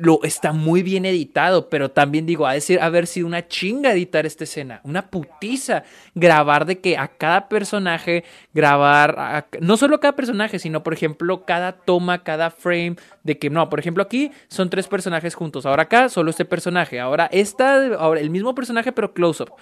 [0.00, 4.26] lo está muy bien editado, pero también digo, ha de haber sido una chinga editar
[4.26, 5.84] esta escena, una putiza,
[6.14, 11.44] grabar de que a cada personaje, grabar, no solo a cada personaje, sino por ejemplo
[11.44, 15.84] cada toma, cada frame, de que no, por ejemplo aquí son tres personajes juntos, ahora
[15.84, 19.52] acá solo este personaje, ahora esta, ahora el mismo personaje pero close-up.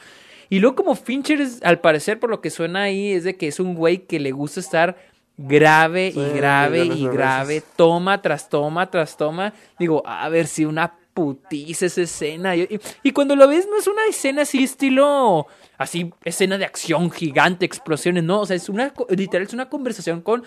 [0.48, 3.58] Y luego como Fincher, al parecer por lo que suena ahí, es de que es
[3.58, 4.96] un güey que le gusta estar
[5.42, 9.52] grave y grave y grave, toma tras toma tras toma.
[9.78, 12.54] Digo, a ver si una putiza esa escena.
[12.56, 15.46] Y, cuando lo ves, no es una escena así, estilo.
[15.78, 18.40] Así, escena de acción gigante, explosiones, no.
[18.40, 18.92] O sea, es una.
[19.08, 20.44] Literal, es una conversación con.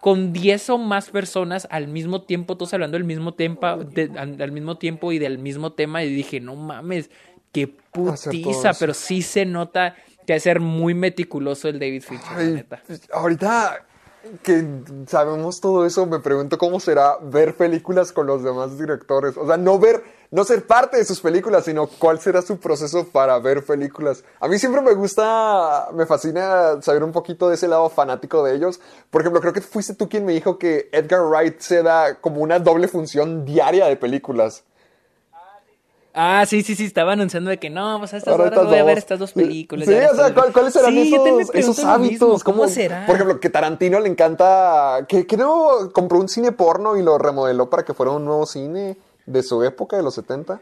[0.00, 4.78] Con 10 o más personas al mismo tiempo, todos hablando del mismo, tiempo, al, mismo
[4.78, 6.02] tiempo y del mismo tema.
[6.02, 7.10] Y dije, no mames,
[7.52, 9.94] qué putiza, pero sí se nota
[10.26, 12.66] que ha ser muy meticuloso el David Fincher.
[13.12, 13.84] Ahorita
[14.42, 14.66] que
[15.06, 19.36] sabemos todo eso, me pregunto cómo será ver películas con los demás directores.
[19.36, 23.06] O sea, no ver, no ser parte de sus películas, sino cuál será su proceso
[23.08, 24.24] para ver películas.
[24.38, 28.54] A mí siempre me gusta, me fascina saber un poquito de ese lado fanático de
[28.54, 28.80] ellos.
[29.10, 32.40] Por ejemplo, creo que fuiste tú quien me dijo que Edgar Wright se da como
[32.40, 34.64] una doble función diaria de películas.
[36.12, 38.84] Ah, sí, sí, sí, estaba anunciando de que no, pues a estas horas voy a
[38.84, 39.86] ver estas dos películas.
[39.86, 42.42] Sí, o sea, ¿cuáles serán esos, hábitos?
[42.42, 43.06] ¿Cómo, será?
[43.06, 47.70] Por ejemplo, que Tarantino le encanta, que creo compró un cine porno y lo remodeló
[47.70, 48.96] para que fuera un nuevo cine
[49.26, 50.60] de su época, de los 70.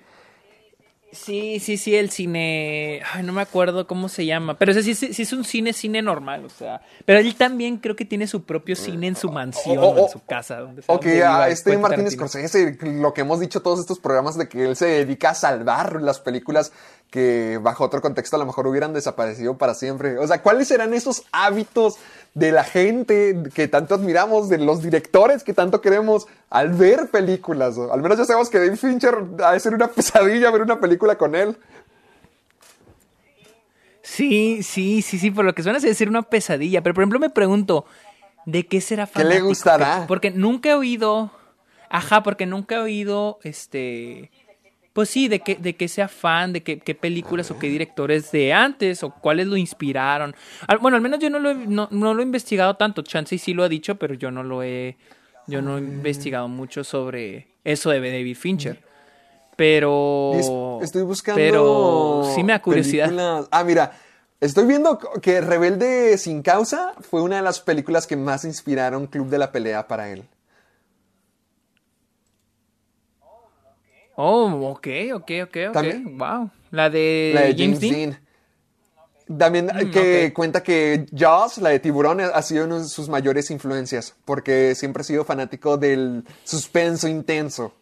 [1.10, 3.01] Sí, sí, sí, el cine.
[3.12, 4.59] Ay, no me acuerdo cómo se llama.
[4.59, 6.82] Pero sí, sí, sí, es un cine, cine normal, o sea.
[7.06, 10.22] Pero él también creo que tiene su propio cine en su mansión o, en su
[10.22, 10.60] casa.
[10.60, 14.66] Donde ok, a este Martínez Scorsese, lo que hemos dicho todos estos programas de que
[14.66, 16.72] él se dedica a salvar las películas
[17.10, 20.18] que bajo otro contexto a lo mejor hubieran desaparecido para siempre.
[20.18, 21.97] O sea, ¿cuáles serán esos hábitos
[22.34, 27.76] de la gente que tanto admiramos, de los directores que tanto queremos al ver películas?
[27.78, 31.16] Al menos ya sabemos que David Fincher ha de ser una pesadilla ver una película
[31.16, 31.56] con él.
[34.02, 36.82] Sí, sí, sí, sí, por lo que suena a ser una pesadilla.
[36.82, 37.84] Pero por ejemplo me pregunto,
[38.46, 39.28] ¿de qué será fanático?
[39.28, 40.05] ¿Qué le gustará?
[40.09, 41.30] Porque nunca he oído,
[41.90, 44.30] ajá, porque nunca he oído, este
[44.98, 48.52] pues sí, de que, de que sea fan, de qué películas o qué directores de
[48.52, 50.34] antes o cuáles lo inspiraron.
[50.80, 53.02] bueno, al menos yo no lo, he, no, lo he investigado tanto.
[53.02, 54.96] Chansey sí lo ha dicho, pero yo no lo he,
[55.46, 58.82] yo no he investigado mucho sobre eso de David Fincher.
[59.54, 60.80] Pero.
[60.82, 61.38] Estoy buscando.
[61.38, 63.46] Pero sí me da curiosidad.
[63.52, 63.92] Ah, mira.
[64.40, 69.28] Estoy viendo que Rebelde sin causa fue una de las películas que más inspiraron Club
[69.28, 70.24] de la Pelea para él.
[74.20, 75.85] Oh, ok, ok, ok, ok.
[76.16, 76.51] Wow.
[76.73, 78.19] La de, la de James, Dean.
[79.39, 83.49] También mm, que cuenta que Jaws, la de tiburón, ha sido una de sus mayores
[83.53, 87.73] influencias, porque siempre ha sido fanático del suspenso intenso.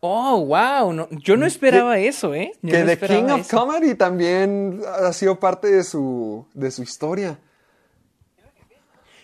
[0.00, 1.08] Oh, wow.
[1.22, 2.50] yo no esperaba eso, ¿eh?
[2.60, 7.38] que The King of Comedy también ha sido parte de su, de su historia.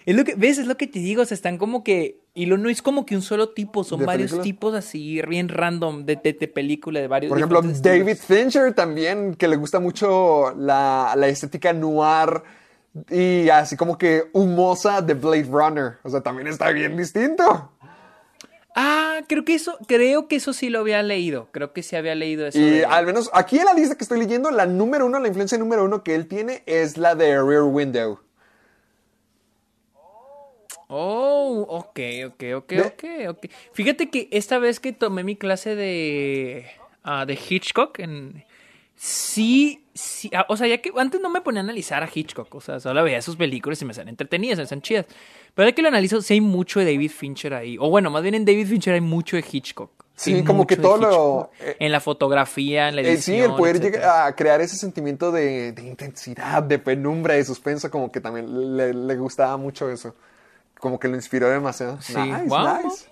[0.07, 0.57] Es lo que, ¿ves?
[0.57, 3.05] Es lo que te digo, o sea, están como que, y lo no es como
[3.05, 7.31] que un solo tipo, son varios tipos así, bien random de, de, película, de varios
[7.31, 12.45] Por ejemplo, David Fincher también, que le gusta mucho la, la estética noir
[13.11, 15.95] y así como que humosa de Blade Runner.
[16.05, 17.73] O sea, también está bien distinto.
[18.77, 21.49] Ah, creo que eso, creo que eso sí lo había leído.
[21.51, 22.61] Creo que sí había leído eso.
[22.61, 25.59] Y al menos aquí en la lista que estoy leyendo, la número uno, la influencia
[25.59, 28.21] número uno que él tiene es la de Rear Window.
[30.91, 33.47] Oh, ok, ok, ok, ok, ok.
[33.73, 36.65] Fíjate que esta vez que tomé mi clase de,
[37.05, 38.43] uh, de Hitchcock, en,
[38.97, 42.55] sí, sí, ah, o sea, ya que antes no me ponía a analizar a Hitchcock,
[42.55, 45.05] o sea, solo veía sus películas y me salen entretenidas, me salen chidas.
[45.55, 47.77] Pero ya que lo analizo, sí hay mucho de David Fincher ahí.
[47.79, 49.91] O bueno, más bien en David Fincher hay mucho de Hitchcock.
[50.15, 51.51] Sí, como que todo lo...
[51.61, 53.37] Eh, en la fotografía, en la edición.
[53.37, 57.91] sí, el poder llegar a crear ese sentimiento de, de, intensidad, de penumbra, de suspenso,
[57.91, 60.15] como que también le, le gustaba mucho eso
[60.79, 62.01] como que lo inspiró demasiado.
[62.01, 63.09] Sí, nice,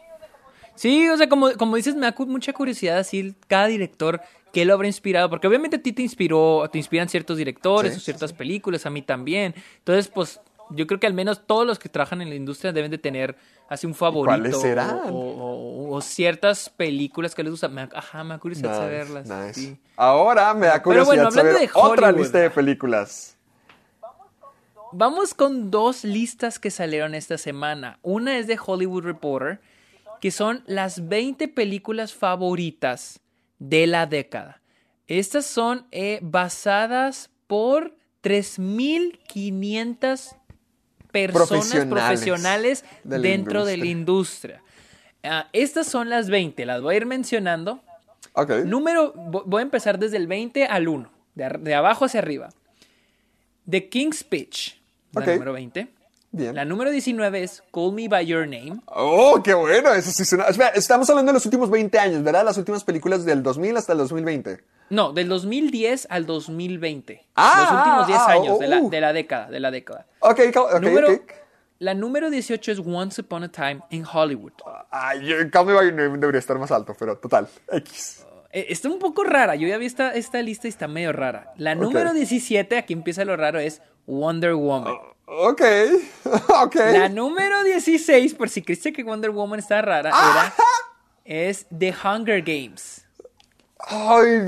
[0.74, 4.20] Sí, o sea, como, como dices, me da mucha curiosidad así cada director
[4.52, 8.00] que lo habrá inspirado, porque obviamente a ti te inspiró, te inspiran ciertos directores o
[8.00, 9.54] ciertas películas, a mí también.
[9.78, 10.40] Entonces, pues,
[10.70, 13.36] yo creo que al menos todos los que trabajan en la industria deben de tener
[13.68, 14.26] así un favorito.
[14.26, 15.00] ¿Cuáles serán?
[15.10, 17.78] O, ciertas películas que les gustan.
[17.78, 19.30] ajá, me da curiosidad saberlas.
[19.96, 23.35] Ahora me da curiosidad saber otra lista de películas.
[24.98, 27.98] Vamos con dos listas que salieron esta semana.
[28.00, 29.60] Una es de Hollywood Reporter,
[30.22, 33.20] que son las 20 películas favoritas
[33.58, 34.62] de la década.
[35.06, 40.34] Estas son eh, basadas por 3.500
[41.12, 44.62] personas profesionales, dentro de la industria.
[45.22, 47.82] Ah, estas son las 20, las voy a ir mencionando.
[48.32, 48.64] Okay.
[48.64, 52.48] Número, voy a empezar desde el 20 al 1, de, abajo hacia arriba.
[53.68, 54.80] The King's Pitch,
[55.20, 55.88] la número 20.
[56.32, 56.54] Bien.
[56.54, 58.80] La número 19 es Call Me By Your Name.
[58.86, 59.94] Oh, qué bueno.
[59.94, 60.46] Eso sí suena...
[60.74, 62.44] estamos hablando de los últimos 20 años, ¿verdad?
[62.44, 64.60] Las últimas películas del 2000 hasta el 2020.
[64.90, 67.26] No, del 2010 al 2020.
[67.34, 68.90] Ah, los últimos 10 ah, años de, la, uh.
[68.90, 70.06] de, la, década, de la década.
[70.20, 71.08] Ok, ok, número,
[71.78, 74.52] La número 18 es Once Upon a Time in Hollywood.
[74.90, 78.26] Ay, Call Me By Your Name debería estar más alto, pero total, X.
[78.52, 79.56] Eh, está un poco rara.
[79.56, 81.52] Yo ya vi esta, esta lista y está medio rara.
[81.56, 84.94] La número 17, aquí empieza lo raro, es Wonder Woman.
[84.94, 85.62] Uh, ok,
[86.64, 86.74] ok.
[86.74, 90.54] La número 16, por si creíste que Wonder Woman está rara, era,
[91.24, 93.04] es The Hunger Games.
[93.78, 94.40] Ay,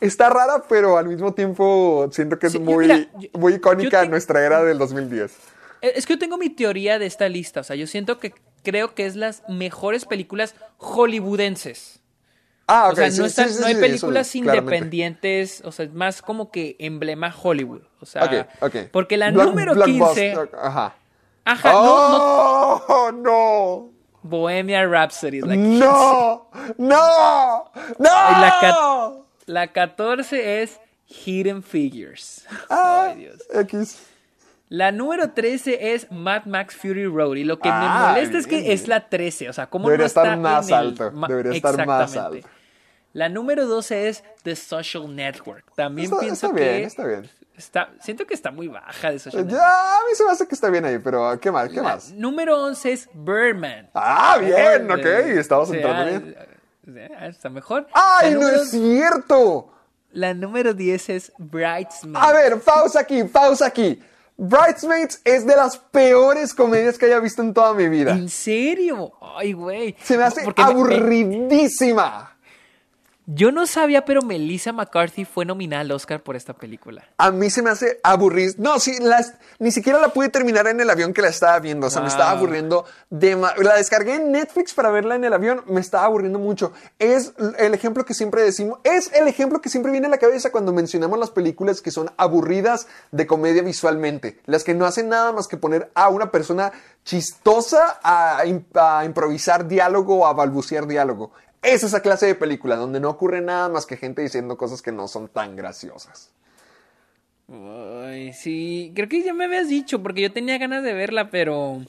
[0.00, 4.64] está rara, pero al mismo tiempo siento que es muy, muy icónica en nuestra era
[4.64, 5.30] del 2010.
[5.82, 7.60] Eh, es que yo tengo mi teoría de esta lista.
[7.60, 11.97] O sea, yo siento que creo que es las mejores películas hollywoodenses.
[12.68, 12.90] Ah.
[12.92, 15.62] O sea, no, hay películas independientes.
[15.64, 17.82] O sea, es más como que emblema Hollywood.
[18.00, 18.48] O sea,
[18.92, 20.34] porque la número 15.
[20.60, 20.94] Ajá.
[21.44, 22.82] Ajá, no, no.
[22.88, 23.90] ¡Oh, no.
[24.22, 25.40] Bohemian Rhapsody.
[25.40, 29.26] no, no, no.
[29.46, 32.46] La, 14 es Hidden Figures.
[32.68, 33.38] Ay, Dios.
[33.54, 34.02] X.
[34.68, 37.36] La número 13 es Mad Max Fury Road.
[37.36, 39.48] Y lo que me molesta es que es la 13.
[39.48, 41.10] O sea, ¿cómo Debería no estar más alto.
[41.26, 42.46] Debería estar más alto.
[43.12, 45.64] La número 12 es The Social Network.
[45.74, 46.62] También pienso está que.
[46.62, 47.30] Bien, está bien.
[47.56, 49.62] Está, siento que está muy baja de Social Network.
[49.62, 51.68] Ya, a mí se me hace que está bien ahí, pero ¿qué más?
[51.70, 52.12] ¿Qué más?
[52.12, 53.90] Número 11 es Birdman.
[53.94, 55.06] Ah, bien, ok.
[55.38, 56.36] Estamos entrando bien.
[57.20, 57.86] Está mejor.
[57.92, 59.72] ¡Ay, no es cierto!
[60.12, 62.26] La número 10 es Bridesmaids.
[62.26, 64.00] A ver, pausa aquí, pausa aquí.
[64.36, 68.12] Bridesmaids es de las peores comedias que haya visto en toda mi vida.
[68.12, 69.12] ¿En serio?
[69.20, 69.96] Ay, güey.
[70.02, 72.27] Se me hace aburridísima.
[73.30, 77.04] Yo no sabía, pero Melissa McCarthy fue nominada al Oscar por esta película.
[77.18, 78.54] A mí se me hace aburrir.
[78.56, 78.96] No, sí,
[79.58, 81.88] ni siquiera la pude terminar en el avión que la estaba viendo.
[81.88, 82.86] O sea, me estaba aburriendo.
[83.10, 85.62] De la descargué en Netflix para verla en el avión.
[85.66, 86.72] Me estaba aburriendo mucho.
[86.98, 88.78] Es el ejemplo que siempre decimos.
[88.82, 92.10] Es el ejemplo que siempre viene a la cabeza cuando mencionamos las películas que son
[92.16, 94.40] aburridas de comedia visualmente.
[94.46, 96.72] Las que no hacen nada más que poner a una persona
[97.04, 101.32] chistosa a, a improvisar diálogo o a balbucear diálogo.
[101.62, 104.92] Es esa clase de película donde no ocurre nada más que gente diciendo cosas que
[104.92, 106.30] no son tan graciosas.
[107.50, 111.80] Ay, sí, creo que ya me habías dicho, porque yo tenía ganas de verla, pero.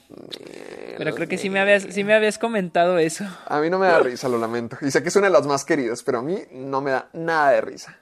[0.98, 3.26] Pero creo que sí me, habías, sí me habías comentado eso.
[3.46, 4.78] A mí no me da risa, lo lamento.
[4.82, 7.10] Y sé que es una de las más queridas, pero a mí no me da
[7.14, 7.98] nada de risa.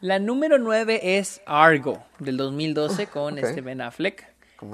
[0.00, 4.26] La número 9 es Argo, del 2012, con este Ben Affleck.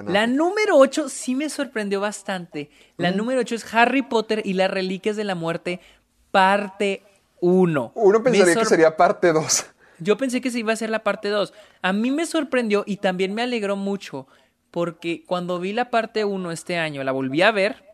[0.06, 2.70] La número 8 sí me sorprendió bastante.
[2.97, 5.81] La número 8 es Harry Potter y las Reliquias de la Muerte,
[6.35, 7.05] parte
[7.39, 7.93] 1.
[7.94, 9.66] Uno pensaría que sería parte 2.
[10.01, 11.55] Yo pensé que se iba a ser la parte 2.
[11.81, 14.27] A mí me sorprendió y también me alegró mucho
[14.73, 17.85] porque cuando vi la parte 1 este año la volví a ver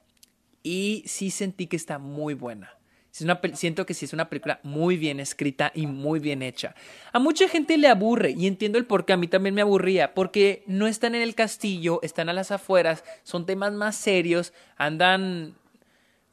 [0.62, 2.70] y sí sentí que está muy buena.
[3.10, 6.74] siento que sí es una película muy bien escrita y muy bien hecha.
[7.12, 10.14] A mucha gente le aburre y entiendo el por qué a mí también me aburría,
[10.14, 15.59] porque no están en el castillo, están a las afueras, son temas más serios, andan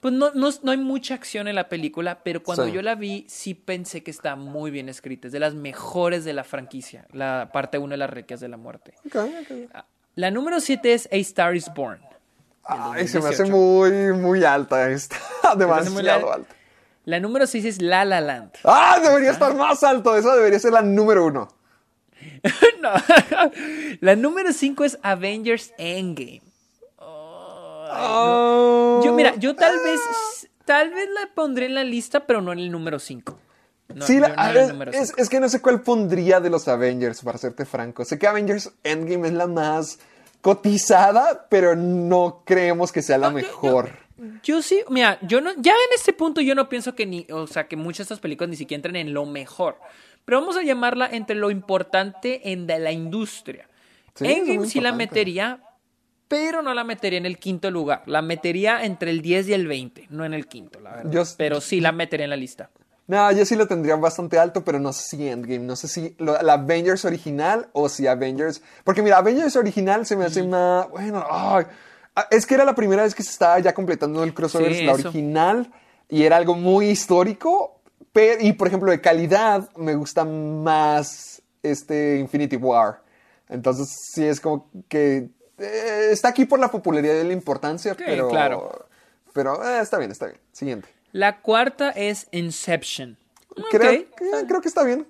[0.10, 3.54] pues no, no, hay mucha acción en la película, pero cuando yo la vi sí
[3.54, 5.28] pensé que está muy bien escrita.
[5.28, 8.56] Es de las mejores de la franquicia, la parte 1 de las Requias de la
[8.56, 8.94] Muerte.
[9.74, 9.86] Ah,
[10.16, 12.00] la número 7 es A Star is Born.
[12.64, 15.18] Ay, se me hace muy, muy alta esta.
[15.58, 16.56] Demasiado alta.
[17.04, 18.52] La número 6 es La La Land.
[18.64, 19.00] ¡Ah!
[19.04, 20.16] Debería estar más alto.
[20.16, 21.48] Esa debería ser la número 1.
[22.82, 22.90] no.
[24.00, 26.47] la número 5 es Avengers Endgame.
[27.92, 29.02] Oh.
[29.04, 30.00] Yo, mira, yo tal vez,
[30.66, 33.38] tal vez la pondré en la lista, pero no en el número 5.
[34.02, 34.20] sí,
[35.18, 38.06] es, que no sé cuál pondría de los Avengers, para serte franco.
[38.06, 40.00] Sé que Avengers Endgame es la más
[40.42, 43.92] cotizada, pero no creemos que sea la mejor.
[44.44, 47.46] Yo, sí, mira, yo no, ya en este punto yo no pienso que ni, o
[47.46, 49.78] sea, que muchas de estas películas ni siquiera entren en lo mejor.
[50.26, 53.68] Pero vamos a llamarla entre lo importante en de la industria.
[54.20, 55.62] Endgame sí la metería,
[56.28, 58.04] pero no la metería en el quinto lugar.
[58.06, 61.28] La metería entre el 10 y el 20, no en el quinto, la verdad.
[61.38, 62.70] pero sí la metería en la lista.
[63.08, 66.14] No, yo sí lo tendría bastante alto, pero no sé si Endgame, no sé si
[66.20, 68.62] la Avengers original o si Avengers...
[68.84, 70.90] Porque mira, Avengers original se me hace más...
[70.90, 71.66] Bueno, ah,
[72.30, 75.72] es que era la primera vez que se estaba ya completando el crossover, la original,
[76.10, 77.80] y era algo muy histórico,
[78.12, 83.02] pero, y por ejemplo de calidad me gusta más este Infinity War.
[83.48, 88.30] Entonces sí es como que eh, está aquí por la popularidad y la importancia, pero...
[88.30, 88.88] Claro.
[89.34, 90.40] Pero eh, está bien, está bien.
[90.52, 90.90] Siguiente.
[91.12, 93.18] La cuarta es Inception.
[93.72, 94.06] Creo,
[94.48, 95.08] creo que está bien.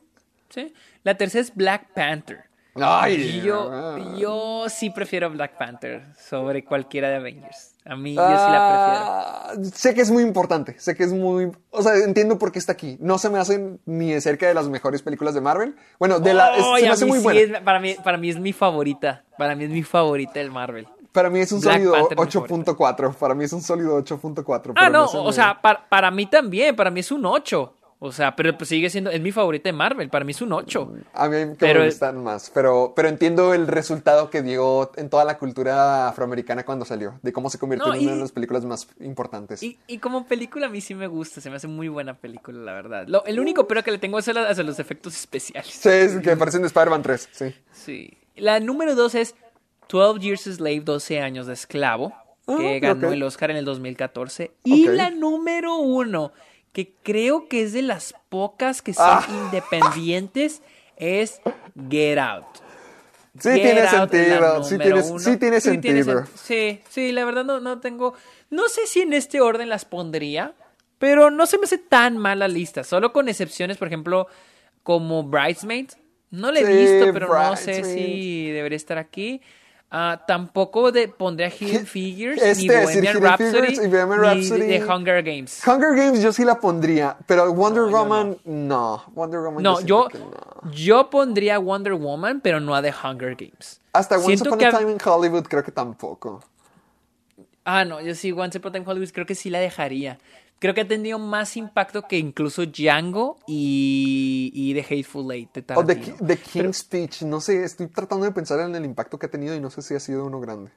[0.50, 0.74] Sí.
[1.04, 2.46] La tercera es Black Panther.
[2.82, 7.74] Ay, yo, yo sí prefiero Black Panther sobre cualquiera de Avengers.
[7.86, 9.70] A mí yo sí la prefiero.
[9.70, 11.52] Ah, sé que es muy importante, sé que es muy...
[11.72, 12.98] O sea, entiendo por qué está aquí.
[13.00, 15.76] No se me hace ni de cerca de las mejores películas de Marvel.
[15.98, 16.54] Bueno, de la...
[16.56, 17.64] se me hace muy buena.
[17.64, 19.24] para, mí, para mí es mi favorita.
[19.38, 20.88] Para mí es mi favorita el Marvel.
[21.18, 23.16] Para mí es un sólido 8.4.
[23.16, 24.74] Para mí es un sólido 8.4.
[24.76, 26.76] Ah, no, o sea, para, para, mí también.
[26.76, 27.74] Para mí es un 8.
[28.00, 30.54] O sea, pero pues sigue siendo, es mi favorita de Marvel, para mí es un
[30.54, 30.94] 8.
[31.14, 35.40] A mí me gustan más, pero, pero entiendo el resultado que dio en toda la
[35.40, 39.64] cultura afroamericana cuando salió, de cómo se convirtió en una de las películas más importantes.
[39.64, 42.60] Y, y, como película a mí sí me gusta, se me hace muy buena película,
[42.60, 43.06] la verdad.
[43.08, 45.72] Lo, el único pero que le tengo es a los efectos especiales.
[45.72, 47.56] Sí, es que aparecen de Spider-Man 3, sí.
[47.72, 48.18] Sí.
[48.36, 49.36] La número 2 es
[49.90, 52.14] 12 Years a Slave, 12 años de esclavo,
[52.46, 54.52] que ah, ganó el Oscar en el 2014.
[54.64, 56.32] Y la número 1
[56.78, 59.26] que creo que es de las pocas que son ah.
[59.46, 60.62] independientes,
[60.96, 61.42] es
[61.90, 62.46] Get Out.
[63.40, 66.26] Sí tiene sentido, sí tiene, sí tiene, sentido.
[66.36, 68.14] Sí, sí, la verdad no, no tengo,
[68.52, 70.54] no sé si en este orden las pondría,
[71.00, 74.28] pero no se me hace tan mal la lista, solo con excepciones, por ejemplo,
[74.84, 75.98] como Bridesmaids.
[76.30, 79.42] No la he visto, pero no sé si debería estar aquí.
[79.90, 84.84] Uh, tampoco de, pondré Hidden Figures, este, ni Bohemian Rhapsody, y Bohemian Rhapsody, ni The
[84.84, 85.62] Hunger Games.
[85.66, 89.02] Hunger Games yo sí la pondría, pero Wonder Woman no.
[89.16, 90.72] Wonder Woman no, yo, no.
[90.72, 93.80] yo pondría Wonder Woman, pero no a The Hunger Games.
[93.94, 96.44] Hasta Once Upon a Time in Hollywood creo que tampoco.
[97.64, 100.20] Ah, no, yo sí, Once Upon a Time in Hollywood creo que sí la dejaría
[100.60, 105.72] creo que ha tenido más impacto que incluso Django y, y The Hateful Eight.
[105.76, 107.22] o The, King's Speech.
[107.24, 109.82] No sé, estoy tratando de pensar en el impacto que ha tenido y no sé
[109.82, 110.72] si ha sido uno grande.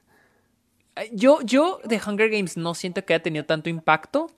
[1.13, 4.29] Yo, yo The Hunger Games no siento que haya tenido tanto impacto.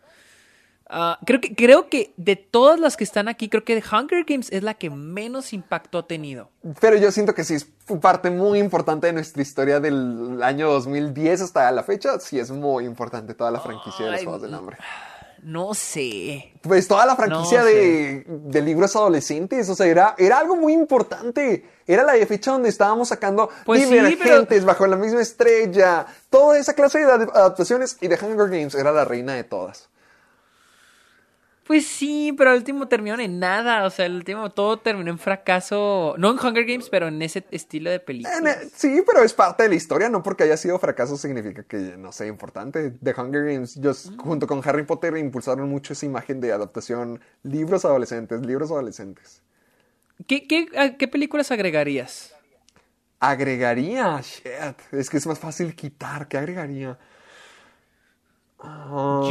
[0.90, 4.26] Ah, creo, que, creo que de todas las que están aquí, creo que The Hunger
[4.26, 6.52] Games es la que menos impacto ha tenido.
[6.80, 7.68] Pero yo siento que sí es
[8.00, 12.20] parte muy importante de nuestra historia del año 2010 hasta la fecha.
[12.20, 14.78] Sí es muy importante toda la franquicia de los Juegos del Hambre.
[15.44, 16.54] No sé.
[16.62, 21.66] Pues toda la franquicia de, libros adolescentes, o sea, era, era algo muy importante.
[21.86, 26.06] Era la fecha donde estábamos sacando pues Divergentes bajo la misma estrella.
[26.30, 29.90] Toda esa clase de adaptaciones y The Hunger Games era la reina de todas.
[31.66, 33.86] Pues sí, pero el último terminó en nada.
[33.86, 36.16] O sea, el último todo terminó en fracaso.
[36.18, 38.52] No en Hunger Games, pero en ese estilo de película.
[38.52, 40.10] Eh, sí, pero es parte de la historia.
[40.10, 42.92] No porque haya sido fracaso significa que no sea importante.
[43.02, 44.18] The Hunger Games, mm.
[44.18, 47.22] junto con Harry Potter, impulsaron mucho esa imagen de adaptación.
[47.44, 49.42] Libros adolescentes, libros adolescentes.
[50.28, 52.36] ¿Qué, qué, qué películas agregarías?
[53.20, 54.46] Agregaría, shit.
[54.92, 56.28] Es que es más fácil quitar.
[56.28, 57.00] ¿Qué agregaría?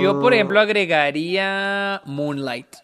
[0.00, 2.76] Yo, por ejemplo, agregaría Moonlight.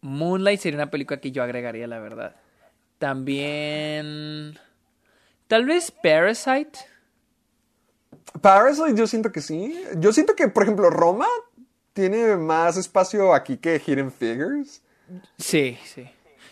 [0.00, 2.36] Moonlight sería una película que yo agregaría, la verdad.
[2.98, 4.58] También.
[5.46, 6.78] Tal vez Parasite.
[8.40, 9.74] Parasite, yo siento que sí.
[9.96, 11.26] Yo siento que, por ejemplo, Roma
[11.92, 14.82] tiene más espacio aquí que Hidden Figures.
[15.38, 16.08] Sí, sí.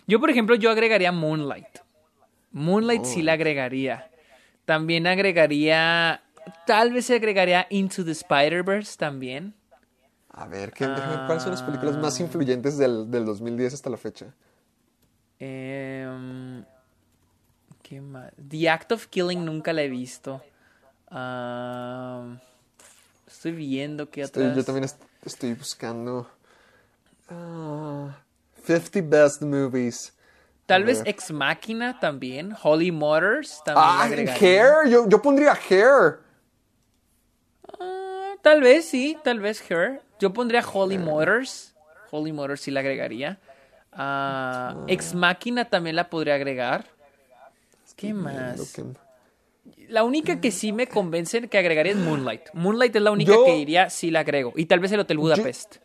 [0.07, 1.79] Yo, por ejemplo, yo agregaría Moonlight.
[2.53, 4.11] Moonlight sí la agregaría.
[4.65, 6.23] También agregaría
[6.67, 9.55] Tal vez se agregaría Into the Spider-Verse también.
[10.31, 14.35] A ver, ¿cuáles son las películas más influyentes del, 2010 hasta la fecha?
[15.39, 16.63] Em,
[17.83, 18.33] ¿Qué más?
[18.49, 20.43] The Act of Killing nunca la he visto.
[23.27, 24.55] estoy viendo qué otras...
[24.55, 24.87] yo también
[25.25, 26.29] estoy buscando...
[27.29, 30.13] 50 ah, Best Movies.
[30.67, 32.55] Tal vez Ex Máquina también.
[32.63, 34.29] Holy Motors también.
[34.29, 34.89] Ah, Hair.
[34.89, 36.26] Yo, yo pondría Hair.
[38.47, 40.01] Tal vez, sí, tal vez Her.
[40.21, 41.75] Yo pondría Holy Motors.
[42.13, 43.41] Holy Motors sí la agregaría.
[43.93, 46.85] Uh, Ex Máquina también la podría agregar.
[47.97, 48.81] ¿Qué más?
[49.89, 52.43] La única que sí me convence que agregaría es Moonlight.
[52.53, 54.53] Moonlight es la única que diría sí la agrego.
[54.55, 55.79] Y tal vez el Hotel Budapest.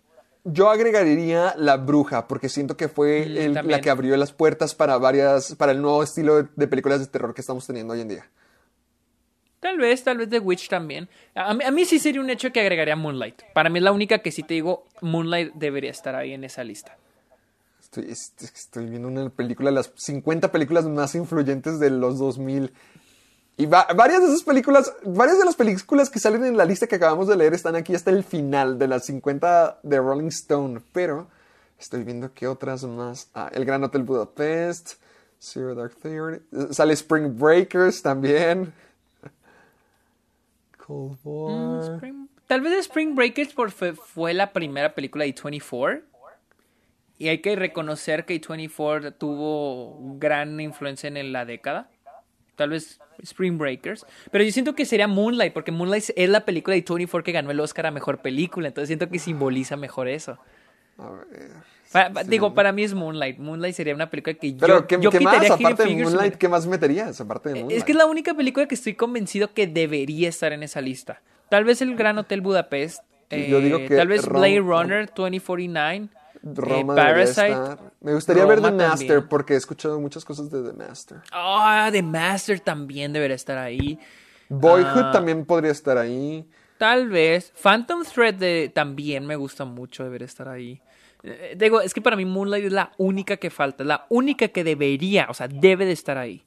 [0.44, 5.00] yo agregaría La Bruja, porque siento que fue mm, la que abrió las puertas para
[5.00, 8.30] varias, para el nuevo estilo de, películas de terror que estamos teniendo hoy en día.
[9.62, 11.08] Tal vez, tal vez The Witch también.
[11.36, 13.44] A mí, a mí, sí sería un hecho que agregaría Moonlight.
[13.54, 16.64] Para mí es la única que sí te digo, Moonlight debería estar ahí en esa
[16.64, 16.98] lista.
[17.80, 22.74] Estoy, estoy viendo una película, las 50 películas más influyentes de los 2000.
[23.58, 26.96] Y varias de esas películas, varias de las películas que salen en la lista que
[26.96, 30.82] acabamos de leer están aquí hasta el final de las 50 de Rolling Stone.
[30.92, 31.28] Pero
[31.78, 33.30] estoy viendo que otras más.
[33.36, 34.94] Ah, El Gran Hotel Budapest,
[35.40, 36.42] Zero Dark Theory.
[36.72, 38.74] Sale Spring Breakers también.
[40.92, 42.02] Cold War.
[42.02, 46.02] Mm, tal vez Spring Breakers fue, fue la primera película de 24.
[47.18, 51.90] Y hay que reconocer que 24 tuvo gran influencia en la década
[52.62, 54.06] tal vez Spring Breakers.
[54.30, 57.50] Pero yo siento que sería Moonlight, porque Moonlight es la película de 24 que ganó
[57.50, 60.38] el Oscar a Mejor Película, entonces siento que simboliza mejor eso.
[62.28, 63.38] Digo, para mí es Moonlight.
[63.40, 65.50] Moonlight sería una película que yo, ¿qué, yo ¿qué más?
[65.50, 67.20] Aparte de Moonlight, ¿qué más meterías?
[67.20, 67.78] Aparte de Moonlight.
[67.78, 71.22] Es que es la única película que estoy convencido que debería estar en esa lista.
[71.50, 73.04] Tal vez el Gran Hotel Budapest.
[73.30, 76.10] yo digo eh, que tal vez Blade Runner 2049.
[76.44, 77.56] Roma Parasite.
[78.00, 81.22] Me gustaría ver The Master porque he escuchado muchas cosas de The Master.
[81.32, 84.00] Ah, The Master también debería estar ahí.
[84.50, 85.12] Boyhood ah.
[85.12, 86.48] también podría estar ahí.
[86.78, 87.54] Tal vez.
[87.62, 90.82] Phantom Thread también me gusta mucho, debería estar ahí.
[91.24, 94.64] Eh, digo, es que para mí Moonlight es la única que falta, la única que
[94.64, 96.44] debería, o sea, debe de estar ahí.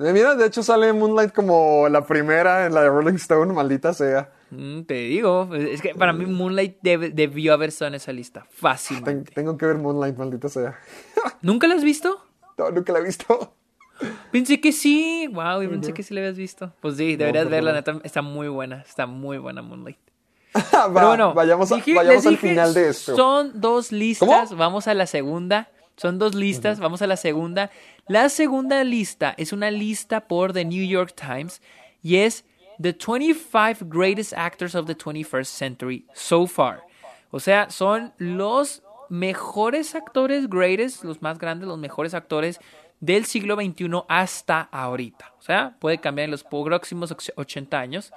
[0.00, 3.92] Eh, mira, de hecho sale Moonlight como la primera en la de Rolling Stone, maldita
[3.92, 4.32] sea.
[4.50, 8.46] Mm, te digo, es que para mí Moonlight debió haber estado en esa lista.
[8.50, 9.02] Fácil.
[9.34, 10.78] tengo que ver Moonlight, maldita sea.
[11.42, 12.24] ¿Nunca la has visto?
[12.58, 13.54] No, nunca la he visto.
[14.32, 15.28] Pensé que sí.
[15.32, 16.72] Wow, pensé que sí la habías visto.
[16.80, 18.00] Pues sí, deberías verla, neta.
[18.02, 18.82] Está muy buena.
[18.82, 19.98] Está muy buena Moonlight.
[20.70, 23.16] Pero bueno, vayamos, vayamos al final de esto.
[23.16, 24.54] Son dos listas.
[24.54, 25.68] Vamos a la segunda.
[25.96, 26.78] Son dos listas.
[26.78, 27.70] Vamos a la segunda.
[28.06, 31.60] La segunda lista es una lista por The New York Times
[32.02, 32.44] y es
[32.80, 36.82] The 25 Greatest Actors of the 21st Century So Far.
[37.30, 42.60] O sea, son los mejores actores greatest, los más grandes, los mejores actores
[43.00, 45.32] del siglo XXI hasta ahorita.
[45.38, 48.12] O sea, puede cambiar en los próximos 80 años.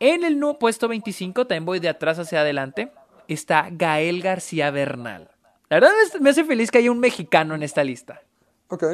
[0.00, 2.92] En el nuevo puesto 25, también voy de atrás hacia adelante,
[3.26, 5.30] está Gael García Bernal.
[5.68, 8.22] La verdad me hace feliz que haya un mexicano en esta lista.
[8.68, 8.84] Ok,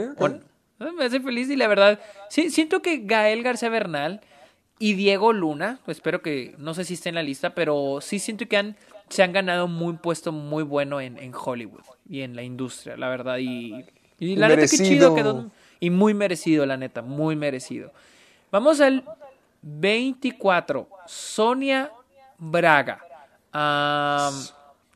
[0.79, 4.21] me hace feliz y la verdad, sí, siento que Gael García Bernal
[4.79, 8.19] y Diego Luna, pues espero que, no sé si esté en la lista, pero sí
[8.19, 8.77] siento que han,
[9.09, 13.09] se han ganado un puesto muy bueno en, en Hollywood y en la industria, la
[13.09, 13.39] verdad.
[13.39, 13.85] Y,
[14.19, 15.51] y la neta, que chido quedó.
[15.81, 17.93] Y muy merecido, la neta, muy merecido.
[18.51, 19.05] Vamos al
[19.65, 20.89] 24.
[21.07, 21.91] Sonia
[22.39, 23.01] Braga.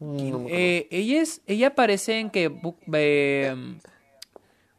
[0.01, 2.61] Eh, ella, es, ella aparece en que.
[2.93, 3.77] Eh,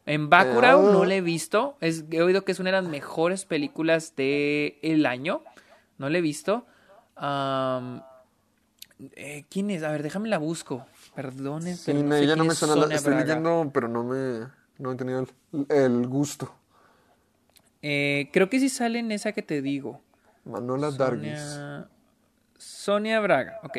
[0.06, 1.76] en Bacurau no la he visto.
[1.80, 5.42] Es, he oído que es una de las mejores películas del el año.
[5.98, 6.64] No la he visto.
[9.16, 9.82] Eh, ¿Quién es?
[9.82, 10.86] A ver, déjame la busco.
[11.14, 11.76] Perdone.
[11.76, 12.94] Sí, ella no me suena.
[12.94, 14.46] estoy leyendo, pero no me.
[14.78, 15.26] No he tenido
[15.68, 16.54] el, gusto.
[17.82, 20.00] Eh, creo que sí sale en esa que te digo.
[20.44, 21.58] Manola Dargis.
[22.58, 23.78] Sonia Braga, ok.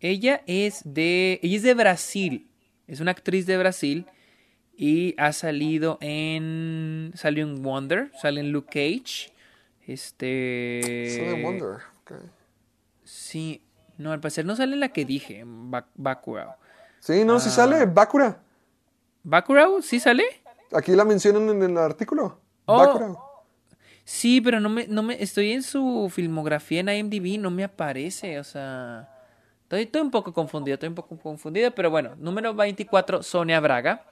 [0.00, 1.40] Ella es de.
[1.42, 2.50] Ella es de Brasil.
[2.86, 4.06] Es una actriz de Brasil.
[4.76, 7.12] Y ha salido en.
[7.14, 9.32] Salió en Wonder, sale en Luke Cage.
[9.86, 11.16] Este.
[11.16, 11.78] Sale en Wonder,
[13.04, 13.62] Sí,
[13.98, 16.56] no, al parecer no sale en la que dije, en Bakurao.
[17.00, 17.86] Sí, no, sí sale, ah.
[17.86, 18.40] Bakura.
[19.22, 19.82] ¿Bakurao?
[19.82, 20.24] ¿Sí sale?
[20.72, 22.40] Aquí la mencionan en el artículo.
[22.66, 23.34] Oh.
[24.04, 25.22] Sí, pero no me, no me.
[25.22, 29.08] Estoy en su filmografía en IMDb, no me aparece, o sea.
[29.62, 34.04] Estoy, estoy un poco confundido, estoy un poco confundido, pero bueno, número 24, Sonia Braga.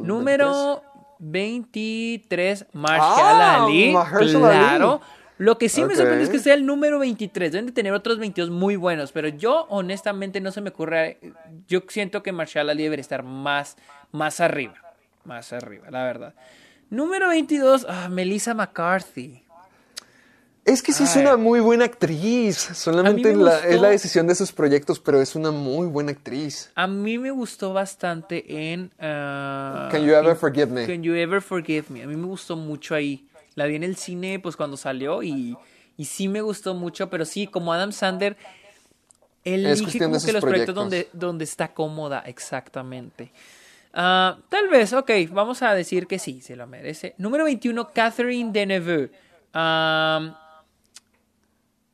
[0.00, 0.82] Número
[1.18, 3.94] 23, Marshall ah, Ali.
[4.30, 5.00] claro.
[5.36, 7.52] Lo que sí me sorprende es que sea el número 23.
[7.52, 11.18] Deben de tener otros 22 muy buenos, pero yo honestamente no se me ocurre.
[11.68, 13.76] Yo siento que Marshall Ali debería estar más,
[14.10, 14.74] más arriba.
[15.24, 16.34] Más arriba, la verdad.
[16.90, 19.42] Número 22, ah, Melissa McCarthy.
[20.68, 22.56] Es que sí es una muy buena actriz.
[22.74, 26.70] Solamente es la decisión de sus proyectos, pero es una muy buena actriz.
[26.74, 28.90] A mí me gustó bastante en.
[28.98, 30.86] Uh, Can You Ever Forgive Me?
[30.86, 32.02] Can You Ever Forgive Me.
[32.02, 33.26] A mí me gustó mucho ahí.
[33.54, 35.56] La vi en el cine pues cuando salió y,
[35.96, 38.36] y sí me gustó mucho, pero sí, como Adam Sander,
[39.44, 43.32] él elige como que los proyectos, donde, donde está cómoda, exactamente.
[43.98, 47.16] Uh, tal vez, ok, vamos a decir que sí, se lo merece.
[47.18, 49.10] Número 21, Catherine Deneuve.
[49.52, 50.32] Um,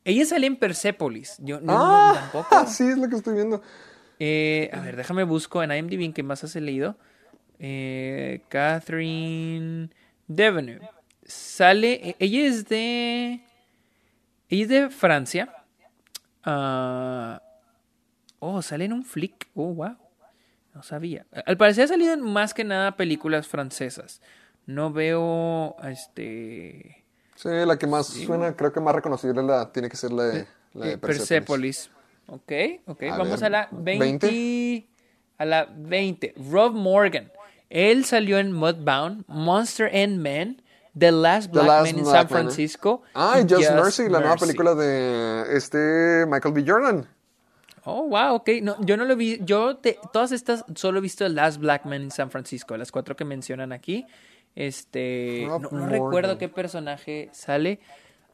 [0.05, 1.39] Ella sale en Persepolis.
[1.39, 2.67] Yo no, ah, tampoco.
[2.67, 3.63] Sí, es lo que estoy viendo.
[4.19, 6.99] Eh, a ver, déjame busco en IMDb qué más has leído.
[7.59, 9.89] Eh, Catherine
[10.29, 10.81] Devenue.
[11.25, 12.11] Sale.
[12.11, 13.41] E, ella es de.
[14.51, 15.51] Ella es de Francia.
[16.43, 17.41] Ah,
[18.41, 19.49] oh, sale en un flick.
[19.55, 20.04] Oh, wow.
[20.75, 21.25] No sabía.
[21.47, 24.21] Al parecer ha salido en más que nada películas francesas.
[24.67, 25.77] No veo.
[25.85, 27.05] Este.
[27.37, 30.47] Sí, la que más suena, creo que más reconocible la, tiene que ser la de,
[30.83, 31.91] eh, Persepolis.
[32.27, 32.53] Ok,
[32.87, 33.03] ok.
[33.11, 34.89] Vamos a la 20,
[35.39, 36.35] A la 20.
[36.51, 37.31] Rob Morgan.
[37.71, 40.63] Él salió en Mudbound, Monster and Men,
[40.97, 43.03] The Last Black Man in San Francisco.
[43.15, 46.65] Ah, y Just, Mercy, la nueva película de este Michael B.
[46.67, 47.09] Jordan.
[47.85, 48.49] Oh, wow, ok.
[48.63, 49.39] No, yo no lo vi.
[49.43, 53.15] Yo de todas estas solo he visto Last Black Man in San Francisco, las cuatro
[53.17, 54.07] que mencionan aquí.
[54.55, 55.47] Este.
[55.47, 57.81] no, recuerdo qué personaje sale.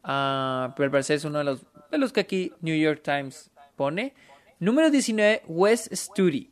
[0.03, 4.15] Uh, pero parece es uno de los, de los que aquí New York Times pone.
[4.59, 6.51] Número 19, West Studi.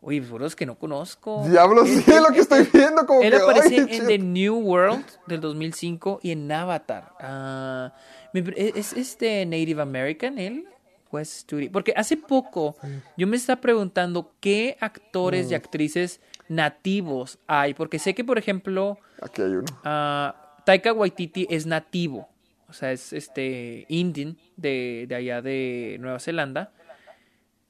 [0.00, 1.46] Uy, puros que no conozco.
[1.48, 3.06] Diablos, sí, es lo que estoy viendo.
[3.06, 7.12] Como él aparece en The New World del 2005 y en Avatar.
[7.20, 10.66] Uh, ¿Es este Native American él?
[11.10, 11.68] West Studi.
[11.68, 12.76] Porque hace poco
[13.16, 15.56] yo me estaba preguntando qué actores y mm.
[15.56, 17.74] actrices nativos hay?
[17.74, 19.66] Porque sé que, por ejemplo, aquí hay uno.
[19.84, 22.28] Uh, Taika Waititi es nativo,
[22.68, 26.72] o sea, es este indian de, de allá de Nueva Zelanda.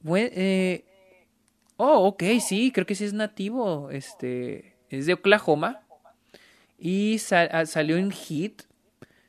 [0.06, 0.84] eh,
[1.76, 5.80] oh, ok, sí, creo que sí es nativo, este, es de Oklahoma
[6.78, 8.64] y ah, salió en Heat,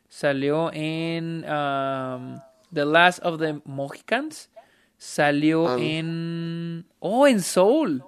[0.10, 2.40] salió en um,
[2.76, 4.50] The Last of the Mohicans,
[4.98, 5.78] salió ah.
[5.80, 8.04] en, oh, en Soul.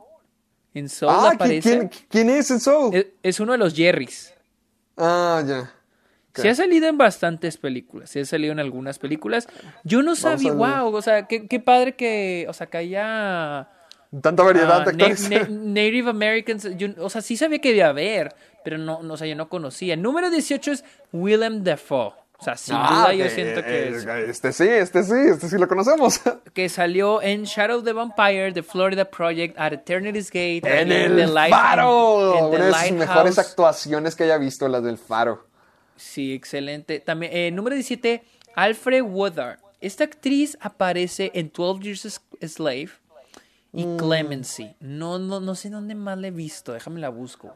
[0.74, 1.90] En Soul ah, aparece.
[2.10, 3.08] ¿quién, es en Soul?
[3.24, 4.34] Es, uno de los Jerrys.
[4.96, 5.74] Ah, ya.
[6.36, 9.48] Se ha salido en bastantes películas, se ha salido en algunas películas.
[9.84, 13.70] Yo no sabía, wow, o sea, qué, qué, padre que, o sea, que haya...
[14.22, 15.50] Tanta variedad de actores.
[15.50, 16.68] Native Americans,
[17.00, 19.96] o sea, sí sabía que debía haber, pero no, no, o sea, yo no conocía.
[19.96, 22.14] El número 18 es Willem Dafoe.
[22.40, 24.06] O sea, sin ah, duda yo siento que es...
[24.06, 26.22] Este sí, este sí, este sí lo conocemos.
[26.54, 30.62] Que salió en Shadow of the Vampire, The Florida Project, At Eternity's Gate.
[30.64, 32.50] En El Faro.
[32.50, 35.48] Una de las mejores actuaciones que haya visto, las del Faro.
[35.96, 37.00] Sí, excelente.
[37.00, 38.24] También, eh, número 17,
[38.56, 39.60] Alfred Woodard.
[39.82, 42.90] Esta actriz aparece en 12 Years a Slave
[43.74, 43.98] y mm.
[43.98, 44.76] Clemency.
[44.80, 47.56] No, no, no sé dónde más la he visto, déjame la busco.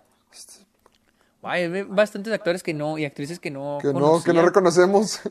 [1.43, 5.21] Hay bastantes actores que no y actrices que no que no que no reconocemos.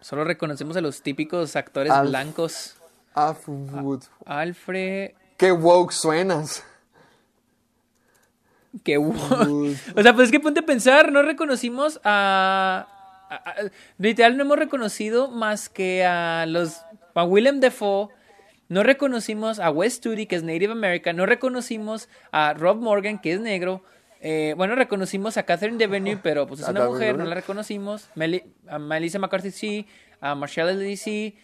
[0.00, 2.76] Solo reconocemos a los típicos actores blancos.
[3.14, 4.00] Alfred.
[4.24, 5.10] Alfred.
[5.36, 6.62] Qué woke suenas.
[8.84, 9.76] Qué woke.
[9.96, 12.86] o sea, pues es que ponte a pensar, no reconocimos a,
[13.98, 16.82] literal no hemos reconocido más que a los
[17.14, 18.10] a Willem Dafoe
[18.68, 21.16] no reconocimos a Wes Studi, que es Native American.
[21.16, 23.82] No reconocimos a Rob Morgan, que es negro.
[24.28, 28.08] Eh, bueno, reconocimos a Catherine Devenue, pero pues es una mujer, no la reconocimos.
[28.66, 29.86] a Melissa McCarthy sí,
[30.20, 31.36] a Marshall Lee sí,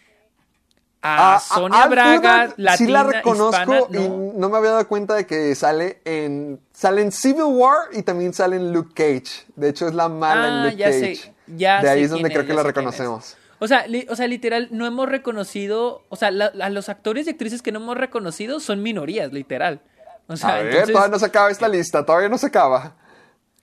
[1.01, 5.55] a, Sonia Braga, latina, sí la reconozco y no me había dado cuenta de que
[5.55, 9.45] sale en sale en Civil War y también sale en Luke Cage.
[9.55, 11.33] De hecho es la mala en ah, Luke Cage.
[11.55, 13.37] ya de ahí es donde creo que la reconocemos.
[13.59, 17.61] O sea, o sea, literal, no hemos reconocido, o sea, a los actores y actrices
[17.61, 19.79] que no hemos reconocido son minorías, literal
[20.27, 22.95] a ver, todavía no se acaba esta lista, todavía no se acaba.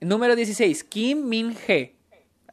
[0.00, 1.96] Número 16, Kim Min He.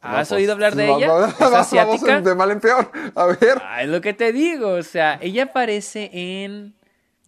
[0.01, 1.29] ¿Has pues, oído hablar de ella?
[1.29, 2.21] ¿Es asiática?
[2.21, 2.91] de mal en peor.
[3.15, 3.61] A ver.
[3.61, 4.71] Ah, es lo que te digo.
[4.71, 6.75] O sea, ella aparece en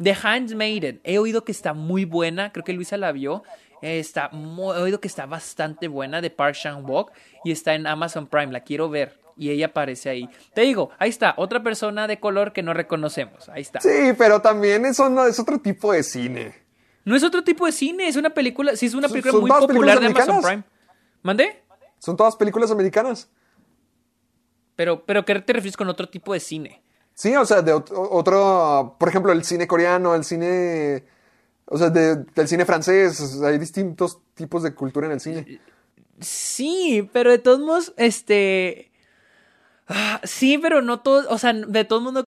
[0.01, 1.01] The Handmaiden.
[1.03, 2.51] He oído que está muy buena.
[2.51, 3.43] Creo que Luisa la vio.
[3.81, 7.11] Está he oído que está bastante buena de Park Chan-wook
[7.45, 8.51] y está en Amazon Prime.
[8.51, 10.29] La quiero ver y ella aparece ahí.
[10.53, 13.47] Te digo, ahí está, otra persona de color que no reconocemos.
[13.49, 13.79] Ahí está.
[13.79, 16.68] Sí, pero también eso no es otro tipo de cine.
[17.09, 19.99] No es otro tipo de cine, es una película, sí es una película muy popular
[19.99, 20.63] de Amazon Prime.
[21.23, 21.63] ¿Mandé?
[21.97, 23.27] Son todas películas americanas.
[24.75, 26.83] Pero, pero ¿qué te refieres con otro tipo de cine?
[27.15, 31.03] Sí, o sea, de otro, por ejemplo, el cine coreano, el cine,
[31.65, 35.59] o sea, del cine francés, hay distintos tipos de cultura en el cine.
[36.19, 38.91] Sí, pero de todos modos, este,
[39.87, 42.25] ah, sí, pero no todo, o sea, de todos modos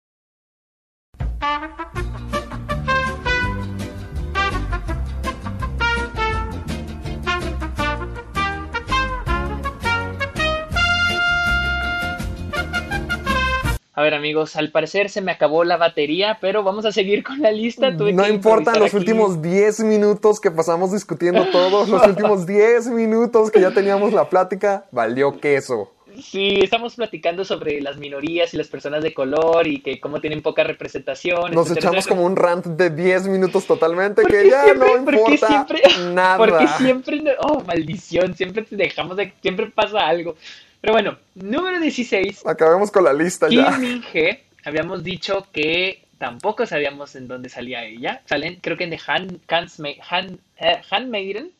[13.94, 17.42] A ver amigos, al parecer se me acabó la batería, pero vamos a seguir con
[17.42, 17.90] la lista.
[17.90, 23.60] no importan los últimos 10 minutos que pasamos discutiendo todos, los últimos 10 minutos que
[23.60, 25.90] ya teníamos la plática, valió queso.
[26.20, 30.42] Sí, estamos platicando sobre las minorías y las personas de color y que cómo tienen
[30.42, 31.52] poca representación.
[31.52, 35.82] Nos echamos como un rant de 10 minutos totalmente que ya no importa siempre,
[36.12, 36.36] nada.
[36.38, 40.34] Porque siempre, oh, maldición, siempre te dejamos de, siempre pasa algo.
[40.82, 42.44] Pero bueno, número 16.
[42.44, 43.78] Acabemos con la lista Kim ya.
[43.78, 48.20] Min He, habíamos dicho que tampoco sabíamos en dónde salía ella.
[48.26, 51.52] Salen, creo que en The Hand, Hand, eh, Handmaiden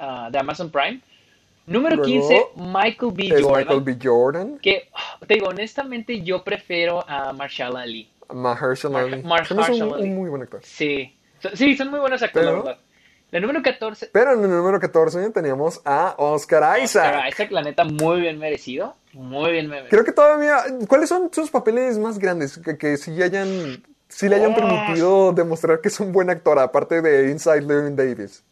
[0.00, 1.00] uh, de Amazon Prime.
[1.66, 3.28] Número 15, Michael B.
[3.40, 3.58] Jordan.
[3.58, 3.98] Michael B.
[4.02, 4.58] Jordan.
[4.58, 4.88] Que,
[5.24, 8.10] te digo, honestamente, yo prefiero a Marshall Ali.
[8.34, 9.22] Mahershala Ali.
[9.22, 9.80] Marshall Ali.
[9.80, 10.60] Un, muy buen actor.
[10.64, 11.16] Sí.
[11.54, 12.76] Sí, son muy buenos actores.
[13.30, 14.10] La número 14.
[14.12, 17.14] Pero en el número 14 teníamos a Oscar Isaac.
[17.14, 18.94] Oscar Isaac, la neta, muy bien merecido.
[19.12, 19.90] Muy bien merecido.
[19.90, 20.58] Creo que todavía.
[20.88, 22.58] ¿Cuáles son sus papeles más grandes?
[22.58, 23.82] Que, que si hayan.
[24.08, 28.42] Si le hayan permitido demostrar que es un buen actor, aparte de Inside Living Davis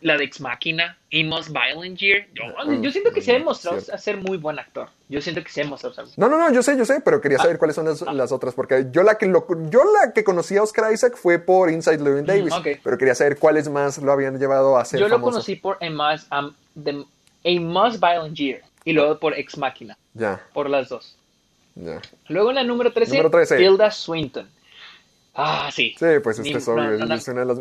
[0.00, 2.26] la de Ex Máquina, Amos Violent Year.
[2.34, 2.44] Yo,
[2.80, 4.88] yo, siento que se ha demostrado ser muy buen actor.
[5.08, 7.38] Yo siento que se ha demostrado No, no, no, yo sé, yo sé, pero quería
[7.38, 8.12] saber ah, cuáles son las, ah.
[8.12, 11.38] las, otras, porque yo la que lo, yo la que conocí a Oscar Isaac fue
[11.38, 15.00] por Inside Llewyn mm, Davis, pero quería saber cuáles más lo habían llevado a ser
[15.00, 16.52] Yo lo conocí por Amos, um,
[17.44, 19.96] Amos Violent Year y luego por Ex Máquina.
[20.14, 20.40] Ya.
[20.52, 21.16] Por las dos.
[21.74, 22.00] Ya.
[22.28, 23.62] Luego en la número 13, número 13.
[23.62, 24.48] Hilda Swinton.
[25.40, 25.94] Ah, sí.
[25.96, 26.98] Sí, pues es que es obvio.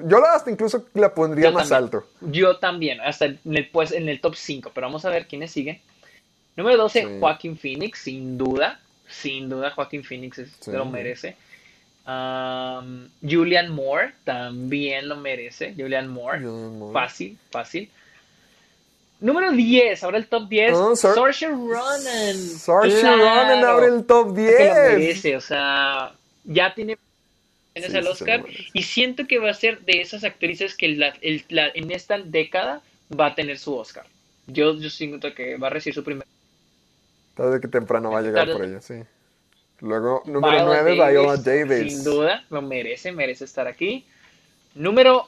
[0.07, 2.07] Yo hasta incluso la pondría más alto.
[2.21, 4.71] Yo también, hasta en el, pues, en el top 5.
[4.73, 5.79] Pero vamos a ver quiénes siguen.
[6.55, 8.79] Número 12, Joaquín Phoenix, sin duda.
[9.07, 11.35] Sin duda, Joaquín Phoenix lo merece.
[13.21, 15.75] Julian Moore también lo merece.
[15.77, 16.41] Julian Moore.
[16.91, 17.91] Fácil, fácil.
[19.19, 20.99] Número 10, ahora el top 10.
[20.99, 22.35] Saoirse Ronan.
[22.35, 24.59] Saoirse Ronan abre el top 10.
[24.59, 26.13] lo merece, o sea,
[26.43, 26.97] ya tiene
[27.85, 32.81] el Oscar y siento que va a ser de esas actrices que en esta década
[33.17, 34.05] va a tener su Oscar.
[34.47, 36.25] Yo, yo siento que va a recibir su primer.
[37.35, 38.95] Tarde que temprano va a llegar por ella, sí.
[39.79, 41.93] Luego, número 9, Viola Davis.
[41.93, 44.05] Sin duda, lo merece, merece estar aquí.
[44.73, 45.27] Número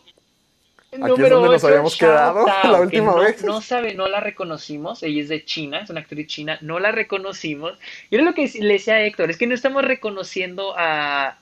[0.92, 3.44] Aquí número es donde nos habíamos quedado la última vez.
[3.44, 5.04] No sabe, no la reconocimos.
[5.04, 6.58] Ella es de China, es una actriz china.
[6.62, 7.78] No la reconocimos.
[8.10, 11.38] Y era lo que le decía a Héctor, es que no estamos reconociendo a,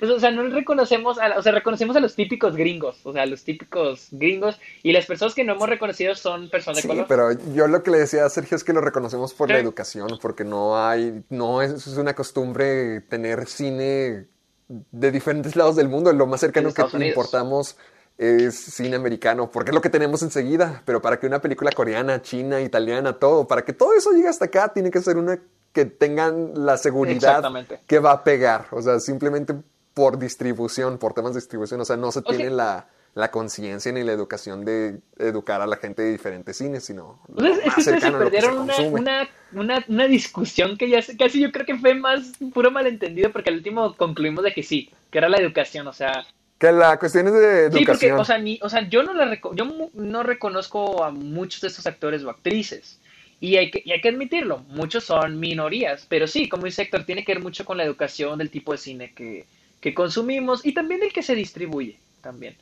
[0.00, 3.26] pues, o sea, no reconocemos, a, o sea, reconocemos a los típicos gringos, o sea,
[3.26, 7.06] los típicos gringos, y las personas que no hemos reconocido son personas de color.
[7.06, 10.18] pero yo lo que le decía a Sergio es que lo reconocemos por la educación,
[10.20, 14.26] porque no hay, no es, es, una costumbre tener cine
[14.68, 17.76] de diferentes lados del mundo, lo más cercano que importamos
[18.16, 22.22] es cine americano, porque es lo que tenemos enseguida, pero para que una película coreana,
[22.22, 25.38] china, italiana, todo, para que todo eso llegue hasta acá, tiene que ser una
[25.72, 27.42] que tengan la seguridad
[27.86, 29.54] que va a pegar, o sea, simplemente
[30.00, 31.78] por distribución, por temas de distribución.
[31.78, 35.76] O sea, no se tiene la, la conciencia ni la educación de educar a la
[35.76, 37.20] gente de diferentes cines, sino.
[37.36, 41.92] es que se perdieron una, una, una, discusión que ya casi yo creo que fue
[41.92, 45.92] más puro malentendido, porque al último concluimos de que sí, que era la educación, o
[45.92, 46.24] sea.
[46.58, 47.78] Que la cuestión es de educación.
[47.78, 51.68] Sí, porque, o sea, o sea yo, no la yo no reconozco a muchos de
[51.68, 52.98] estos actores o actrices.
[53.38, 57.04] Y hay, que, y hay que admitirlo, muchos son minorías, pero sí, como dice Héctor,
[57.04, 59.46] tiene que ver mucho con la educación del tipo de cine que,
[59.80, 62.56] que consumimos y también el que se distribuye también.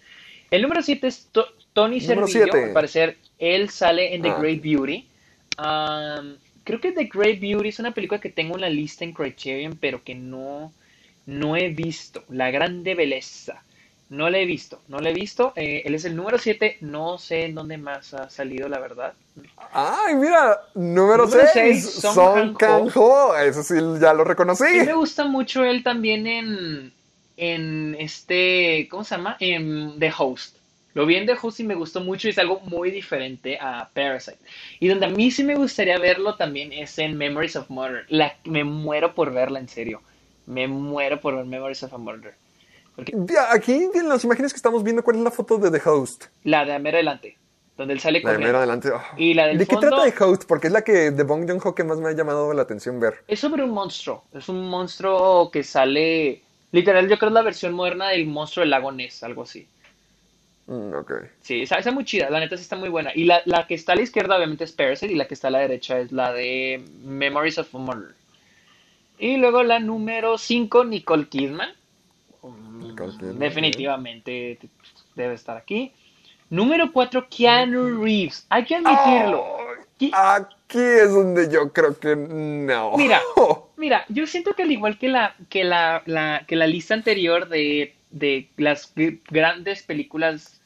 [0.51, 1.28] El número 7 es
[1.73, 4.39] Tony Servillo, al parecer él sale en The ah.
[4.40, 5.07] Great Beauty.
[6.65, 9.77] creo que The Great Beauty es una película que tengo en la lista en Criterion,
[9.81, 10.73] pero que no,
[11.27, 12.24] no he visto.
[12.28, 13.62] La grande belleza.
[14.11, 15.53] No la he visto, no la he visto.
[15.55, 19.12] Eh, él es el número 7, no sé en dónde más ha salido, la verdad.
[19.70, 21.85] Ay, mira, número 6,
[22.15, 23.36] Son Kang-ho.
[23.36, 24.65] Eso sí, ya lo reconocí.
[24.65, 26.93] me gusta mucho él también en,
[27.39, 29.36] en este, ¿cómo se llama?
[29.40, 30.56] En The Host.
[30.94, 33.89] Lo vi en The Host y me gustó mucho y es algo muy diferente a
[33.94, 34.39] Parasite.
[34.81, 38.05] Y donde a mí sí me gustaría verlo también es en Memories of Murder.
[38.09, 40.02] La, me muero por verla, en serio.
[40.47, 42.35] Me muero por ver Memories of a Murder.
[43.52, 46.24] Aquí en las imágenes que estamos viendo, ¿cuál es la foto de The Host?
[46.43, 47.39] La de Amero adelante,
[47.77, 48.90] donde él sale con La de adelante.
[48.90, 49.01] Oh.
[49.16, 50.44] Y la del ¿De qué trata The Host?
[50.48, 53.23] Porque es la que de Bong Joon-ho que más me ha llamado la atención ver.
[53.28, 54.24] Es sobre un monstruo.
[54.32, 56.43] Es un monstruo que sale
[56.73, 59.66] Literal, yo creo que es la versión moderna del monstruo del lago Ness, algo así.
[60.66, 61.12] Mm, ok.
[61.40, 63.11] Sí, esa, esa, muy chida, la neta sí está muy buena.
[63.15, 65.49] Y la, la, que está a la izquierda, obviamente, es Parasite, y la que está
[65.49, 68.15] a la derecha es la de Memories of a Murder.
[69.19, 71.70] Y luego la número 5, Nicole Kidman.
[72.81, 73.39] Nicole Kidman.
[73.39, 74.59] Definitivamente
[75.15, 75.93] debe estar aquí.
[76.51, 78.47] Número 4, Keanu Reeves.
[78.51, 79.45] Hay que admitirlo.
[80.12, 82.97] Aquí es donde yo creo que no.
[82.97, 83.20] Mira,
[83.79, 86.03] mira, yo siento que al igual que la, que la,
[86.47, 88.93] que la lista anterior de, de las
[89.31, 90.61] grandes películas,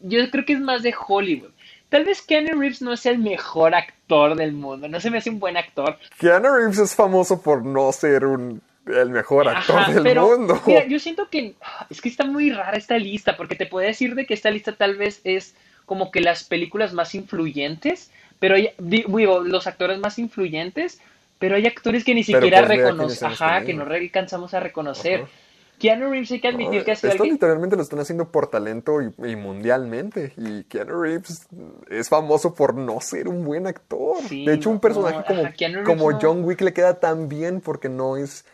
[0.00, 1.50] yo creo que es más de Hollywood.
[1.88, 5.30] tal vez Keanu Reeves no es el mejor actor del mundo, no se me hace
[5.30, 5.98] un buen actor.
[6.18, 10.60] Keanu Reeves es famoso por no ser un el mejor actor del mundo.
[10.66, 11.54] Mira, yo siento que
[11.88, 14.72] es que está muy rara esta lista, porque te puedo decir de que esta lista
[14.72, 15.54] tal vez es
[15.86, 21.00] como que las películas más influyentes, pero digo, los actores más influyentes,
[21.42, 25.24] pero hay actores que ni siquiera reconocen, ajá, que no alcanzamos a reconocer.
[25.76, 29.00] Keanu Reeves hay que admitir que ha sido Esto literalmente lo están haciendo por talento
[29.02, 30.34] y, mundialmente.
[30.36, 31.48] Y Keanu Reeves
[31.90, 34.22] es famoso por no ser un buen actor.
[34.28, 38.44] de hecho, un personaje como, como John Wick le queda tan bien porque no es...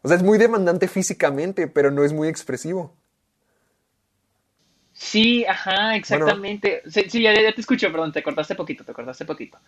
[0.00, 2.94] O sea, es muy demandante físicamente, pero no es muy expresivo.
[4.94, 6.80] Sí, ajá, exactamente.
[6.86, 9.58] sí, ya, te escucho, perdón, te cortaste poquito, te cortaste poquito.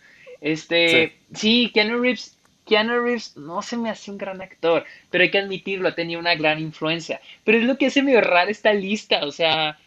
[0.41, 0.87] Este,
[1.31, 2.40] sí, sí Keanu Reeves
[2.71, 6.21] Keanu Reeves no se me hace un gran actor, pero hay que admitirlo, ha tenido
[6.21, 7.19] una gran influencia.
[7.43, 9.77] Pero es lo que hace medio rara esta lista, o sea,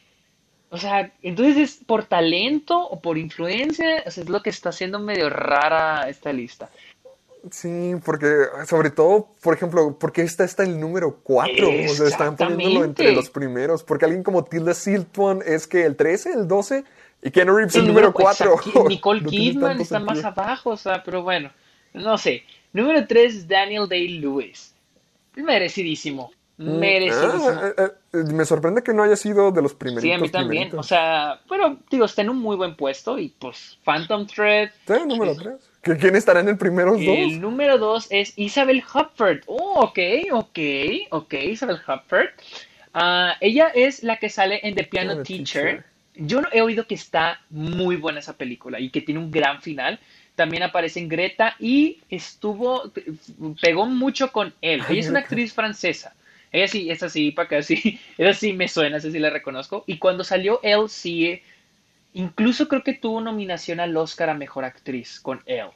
[0.69, 4.69] o sea, entonces es por talento o por influencia, o sea, es lo que está
[4.69, 6.69] haciendo medio rara esta lista.
[7.51, 8.27] Sí, porque
[8.67, 13.13] sobre todo, por ejemplo, porque esta está el número 4, o sea, están poniéndolo entre
[13.13, 16.85] los primeros, porque alguien como Tilda Swinton es que el 13, el 12
[17.23, 18.57] y Keanu Reeves el, número 4.
[18.89, 21.51] Nicole Kidman está más abajo, o sea, pero bueno,
[21.95, 22.45] no sé.
[22.75, 24.75] Número 3, Daniel Day-Lewis.
[25.37, 26.33] Merecidísimo.
[26.57, 27.49] Mm, Merecidísimo.
[27.49, 30.03] Ah, eh, eh, me sorprende que no haya sido de los primeros.
[30.03, 30.77] Sí, a mí también.
[30.77, 34.71] O sea, bueno, digo, está en un muy buen puesto y pues Phantom Thread.
[34.87, 35.55] Sí, número 3.
[36.01, 37.03] ¿Quién estará en el primero dos?
[37.03, 39.43] El número 2 es Isabel Hupford.
[39.47, 39.99] Oh, ok,
[40.33, 40.59] ok,
[41.11, 42.29] ok, Isabel Hupford.
[42.95, 45.85] Ah, ella es la que sale en The Piano Teacher.
[46.17, 50.01] Yo he oído que está muy buena esa película y que tiene un gran final.
[50.35, 52.91] También aparece en Greta y estuvo,
[53.61, 54.83] pegó mucho con él.
[54.89, 56.15] Ella es una actriz francesa.
[56.51, 59.85] Ella sí, es así, para que así, esa sí me suena, esa sí la reconozco.
[59.87, 61.41] Y cuando salió él, sí,
[62.13, 65.67] incluso creo que tuvo nominación al Oscar a Mejor Actriz con él.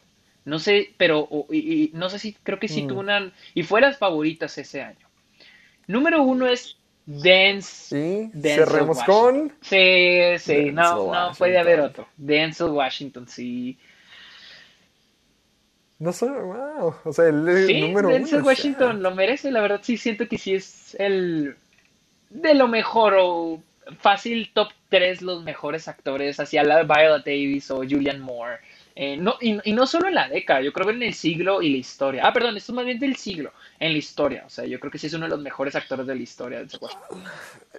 [0.44, 2.89] No sé, pero y, no sé si, creo que sí mm.
[2.89, 5.06] tuvo una, y fue las favoritas ese año.
[5.86, 8.30] Número uno es Dance.
[8.32, 9.52] Sí, cerremos con.
[9.62, 12.06] Sí, sí, no, no puede haber otro.
[12.18, 13.78] Denzel Washington, sí.
[15.98, 16.94] No sé, wow.
[17.04, 20.54] O sea, el, sí, número Denzel Washington lo merece, la verdad sí siento que sí
[20.54, 21.56] es el
[22.30, 23.60] de lo mejor o
[23.98, 28.58] fácil top 3 los mejores actores, hacia la Viola Davis o Julian Moore.
[29.00, 31.70] Eh, no, y, no solo en la década, yo creo que en el siglo y
[31.70, 32.26] la historia.
[32.26, 34.42] Ah, perdón, esto es más bien del siglo, en la historia.
[34.44, 36.66] O sea, yo creo que sí es uno de los mejores actores de la historia.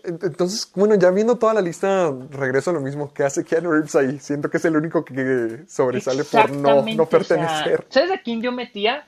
[0.05, 3.95] Entonces, bueno, ya viendo toda la lista, regreso a lo mismo que hace Keanu Reeves
[3.95, 4.17] ahí.
[4.19, 7.85] Siento que es el único que sobresale por no, no pertenecer.
[7.89, 9.05] ¿Sabes a quién yo metía?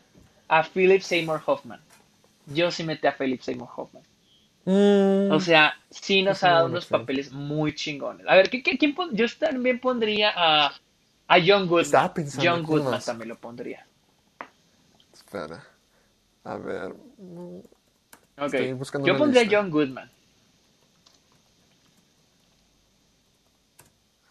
[0.50, 1.80] A Philip Seymour Hoffman.
[2.48, 4.04] Yo sí metí a Philip Seymour Hoffman.
[4.64, 5.32] Mm.
[5.32, 8.28] o sea, sí nos ha dado unos papeles muy chingones.
[8.28, 10.74] A ver, ¿qué, quién yo también pondría a
[11.32, 12.12] a John Goodman.
[12.42, 13.88] John Goodman también lo pondría.
[15.14, 15.64] Espera.
[16.44, 16.94] A ver.
[18.38, 18.54] Ok.
[19.06, 20.12] Yo pondría a John Goodman.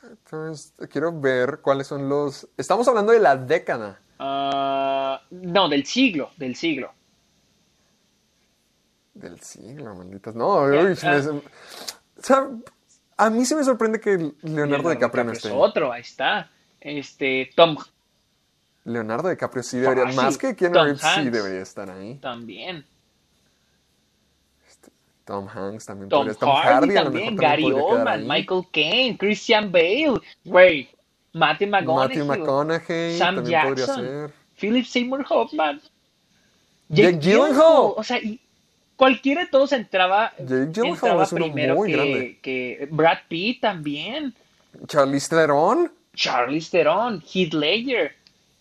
[0.03, 2.47] Entonces, quiero ver cuáles son los.
[2.57, 4.01] Estamos hablando de la década.
[4.19, 6.31] Ah, no, del siglo.
[6.37, 6.93] Del siglo.
[9.15, 10.35] Del siglo, malditas.
[10.35, 10.95] No, o
[12.23, 12.51] sea,
[13.17, 15.49] a mí sí me sorprende que Leonardo, DiCaprio no esté.
[15.49, 16.51] Es otro, ahí está.
[16.81, 17.77] Este, Tom.
[18.85, 22.15] Leonardo DiCaprio sí debería, más que Keanu Reeves sí debería estar ahí.
[22.15, 22.85] También.
[24.67, 24.91] Este,
[25.25, 30.89] Tom Hanks también Tom podría Tom Hardy, también, Gary Oldman, Michael Caine, Christian Bale, güey,
[31.35, 35.81] Matthew McConaughey, Matthew McConaughey Sam Jackson, Philip Seymour Hoffman,
[36.89, 38.41] Jake, Gyllenhaal, o sea, y
[38.97, 44.35] cualquiera de todos entraba, Jake entraba primero que, que, Brad Pitt también,
[44.87, 48.13] Charlize Theron, Charlie Theron, Heath Ledger,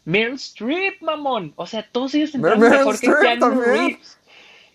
[0.05, 1.51] Meryl Streep, mamón.
[1.57, 4.17] O sea, todos ellos entraron mejor que Keanu Reeves.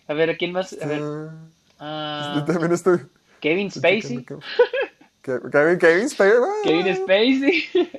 [0.07, 0.77] A ver, ¿a quién más?
[0.81, 1.01] A ver.
[1.01, 2.99] Uh, también estoy.
[3.41, 4.25] Kevin Spacey.
[5.23, 6.41] Kevin, Kevin Spacey.
[6.65, 7.91] Kevin Spacey.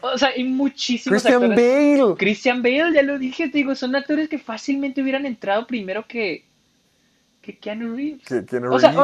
[0.00, 2.14] o sea, hay muchísimos Christian Bale.
[2.16, 6.46] Christian Bale, ya lo dije, te digo, son actores que fácilmente hubieran entrado primero que,
[7.42, 8.22] que Keanu Reeves.
[8.70, 8.94] o sea,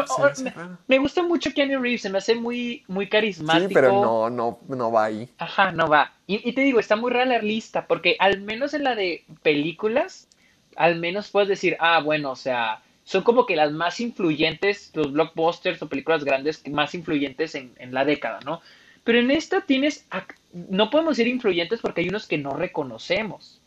[0.87, 3.69] me, gusta mucho Keanu Reeves, se me hace muy, muy carismático.
[3.69, 5.29] Sí, pero no, no, no va ahí.
[5.39, 6.13] Ajá, no va.
[6.27, 10.29] Y, te digo, está muy rara la lista, porque al menos en la de películas,
[10.77, 15.13] al menos puedes decir, ah, bueno, o sea, son como que las más influyentes, los
[15.13, 18.61] blockbusters o películas grandes más influyentes en, en la década, ¿no?
[19.03, 20.07] Pero en esta tienes,
[20.53, 23.61] no podemos ser influyentes porque hay unos que no reconocemos.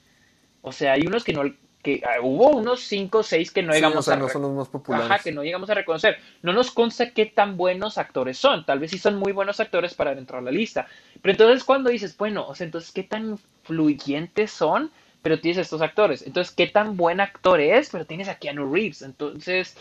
[0.62, 1.44] O sea, hay unos que no,
[1.82, 4.70] que ah, hubo unos 5 o 6 que no llegamos a no son los más
[4.70, 5.10] populares.
[5.10, 6.18] Ajá, que no llegamos a reconocer.
[6.42, 8.66] No nos consta qué tan buenos actores son.
[8.66, 10.88] Tal vez sí son muy buenos actores para entrar a la lista.
[11.22, 14.92] Pero entonces cuando dices, bueno, o sea, entonces qué tan fluyentes son,
[15.22, 16.24] pero tienes estos actores.
[16.24, 19.02] Entonces, qué tan buen actor es, pero tienes a Keanu Reeves.
[19.02, 19.76] Entonces,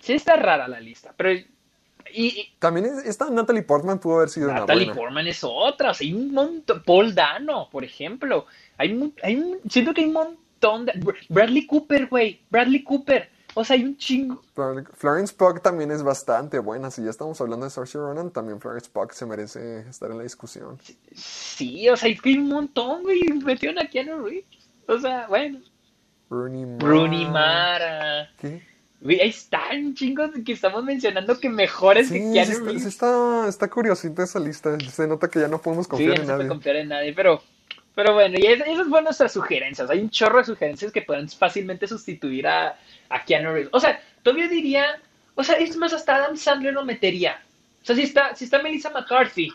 [0.00, 1.14] sí está rara la lista.
[1.16, 1.40] Pero
[2.12, 4.94] y, También esta Natalie Portman pudo haber sido Natalie una buena.
[4.94, 5.90] Portman es otra.
[5.90, 6.82] O sea, hay un montón.
[6.84, 8.46] Paul Dano, por ejemplo.
[8.78, 11.14] Hay, hay siento que hay un montón de.
[11.28, 12.40] Bradley Cooper, güey.
[12.50, 13.30] Bradley Cooper.
[13.58, 14.42] O sea, hay un chingo.
[14.92, 16.90] Florence Pugh también es bastante buena.
[16.90, 20.24] Si ya estamos hablando de Saoirse Ronan, también Florence Pugh se merece estar en la
[20.24, 20.78] discusión.
[21.14, 23.22] Sí, o sea, hay un montón, güey.
[23.42, 24.44] Metieron a Keanu Reeves.
[24.86, 25.60] O sea, bueno.
[26.28, 26.86] Rooney Mara.
[26.86, 28.30] Rooney Mara.
[28.38, 28.62] ¿Qué?
[29.00, 32.82] Güey, ahí están chingos que estamos mencionando que mejores que Keanu Reeves.
[32.82, 34.78] Sí, está, está curiosita esa lista.
[34.80, 36.44] Se nota que ya no podemos confiar en nadie.
[36.44, 37.40] No confiar en nadie, pero
[37.96, 39.88] pero bueno, y esas fueron nuestras sugerencias.
[39.88, 42.78] Hay un chorro de sugerencias que pueden fácilmente sustituir a,
[43.08, 43.70] a Keanu Reeves.
[43.72, 45.00] O sea, todavía diría,
[45.34, 47.40] o sea, es más, hasta Adam Sandler lo metería.
[47.82, 49.50] O sea, si está, si está Melissa McCarthy,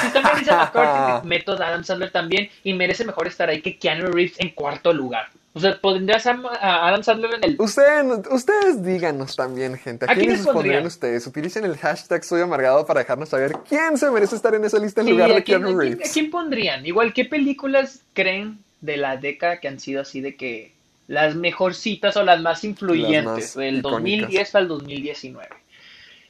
[0.00, 3.78] si está Melissa McCarthy, meto a Adam Sandler también y merece mejor estar ahí que
[3.78, 5.28] Keanu Reeves en cuarto lugar.
[5.56, 7.56] O sea, pondrías a Adam Sandler en el.
[7.60, 10.04] ustedes díganos también, gente.
[10.08, 11.24] ¿A, quiénes pondrían ustedes?
[11.28, 15.02] Utilicen el hashtag Soy Amargado para dejarnos saber quién se merece estar en esa lista
[15.02, 16.10] en lugar de Keanu Reeves.
[16.10, 16.84] ¿a quién, pondrían?
[16.84, 20.72] Igual, ¿qué películas creen de la década que han sido así de que
[21.06, 23.54] las mejorcitas o las más influyentes?
[23.54, 25.48] del 2010 al 2019.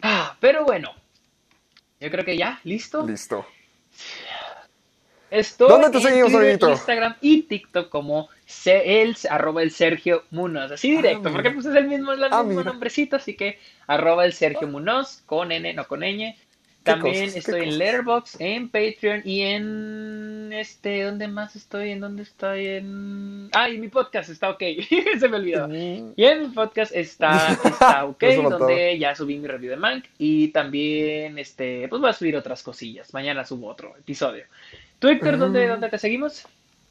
[0.03, 0.93] Ah, pero bueno.
[1.99, 3.07] Yo creo que ya, ¿listo?
[3.07, 3.47] Listo.
[5.31, 8.29] Estoy ¿Dónde te seguimos, en Instagram y TikTok como
[8.67, 10.71] el, arroba el Sergio Munoz.
[10.73, 13.59] Así ah, directo, porque pues es el mismo, es el ah, mismo nombrecito, así que
[13.87, 16.35] arroba el Sergio Munoz, con N, no con ñ.
[16.85, 21.91] También estoy en Letterboxd, en Patreon y en este, ¿dónde más estoy?
[21.91, 22.67] ¿En dónde estoy?
[22.67, 24.63] En Ah, y mi podcast está ok,
[25.19, 25.67] se me olvidó.
[25.67, 26.13] Mm.
[26.15, 30.49] Y en mi podcast está, está ok, donde ya subí mi review de Mank y
[30.49, 33.15] también este, pues voy a subir otras cosillas.
[33.15, 34.45] Mañana subo otro episodio.
[34.99, 36.47] Twitter, ¿dónde, ¿dónde te seguimos?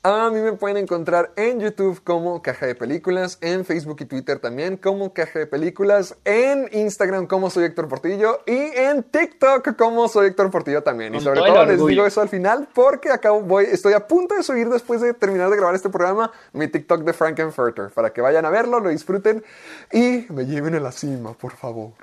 [0.06, 4.38] A mí me pueden encontrar en YouTube como Caja de Películas, en Facebook y Twitter
[4.38, 10.10] también como Caja de Películas, en Instagram como soy Héctor Portillo y en TikTok como
[10.10, 11.16] soy Héctor Portillo también.
[11.16, 14.44] y sobre todo, les digo eso al final porque acabo, voy, estoy a punto de
[14.44, 18.44] subir después de terminar de grabar este programa mi TikTok de Frankenfurter para que vayan
[18.44, 19.42] a verlo, lo disfruten
[19.90, 21.94] y me lleven a la cima, por favor.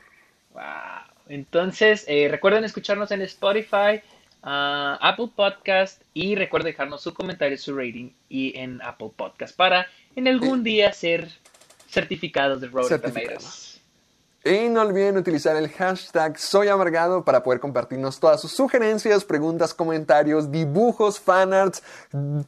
[0.54, 0.62] Wow.
[1.28, 4.00] Entonces, eh, recuerden escucharnos en Spotify
[4.42, 9.86] a Apple Podcast y recuerda dejarnos su comentario, su rating y en Apple Podcast para
[10.16, 11.28] en algún día ser
[11.88, 13.69] certificados de Rotten Tomatoes.
[14.42, 19.74] Y no olviden utilizar el hashtag Soy Amargado para poder compartirnos todas sus sugerencias, preguntas,
[19.74, 21.82] comentarios, dibujos, fanarts,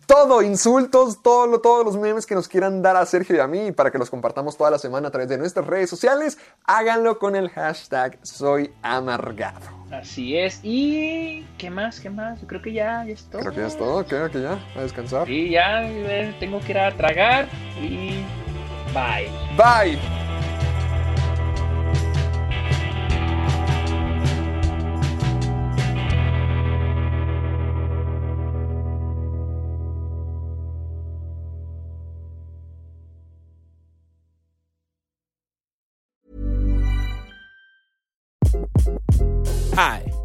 [0.06, 3.72] todo, insultos, todo, todos los memes que nos quieran dar a Sergio y a mí
[3.72, 6.38] para que los compartamos toda la semana a través de nuestras redes sociales.
[6.64, 9.82] Háganlo con el hashtag Soy Amargado.
[9.90, 10.60] Así es.
[10.62, 12.00] ¿Y qué más?
[12.00, 12.40] ¿Qué más?
[12.40, 13.42] Yo creo que ya, ya es todo.
[13.42, 14.06] Creo que ya es todo.
[14.06, 14.58] Creo que ya.
[14.74, 15.28] A descansar.
[15.28, 15.82] Y ya
[16.40, 17.46] tengo que ir a tragar
[17.78, 18.24] y
[18.94, 19.28] bye.
[19.58, 20.21] Bye.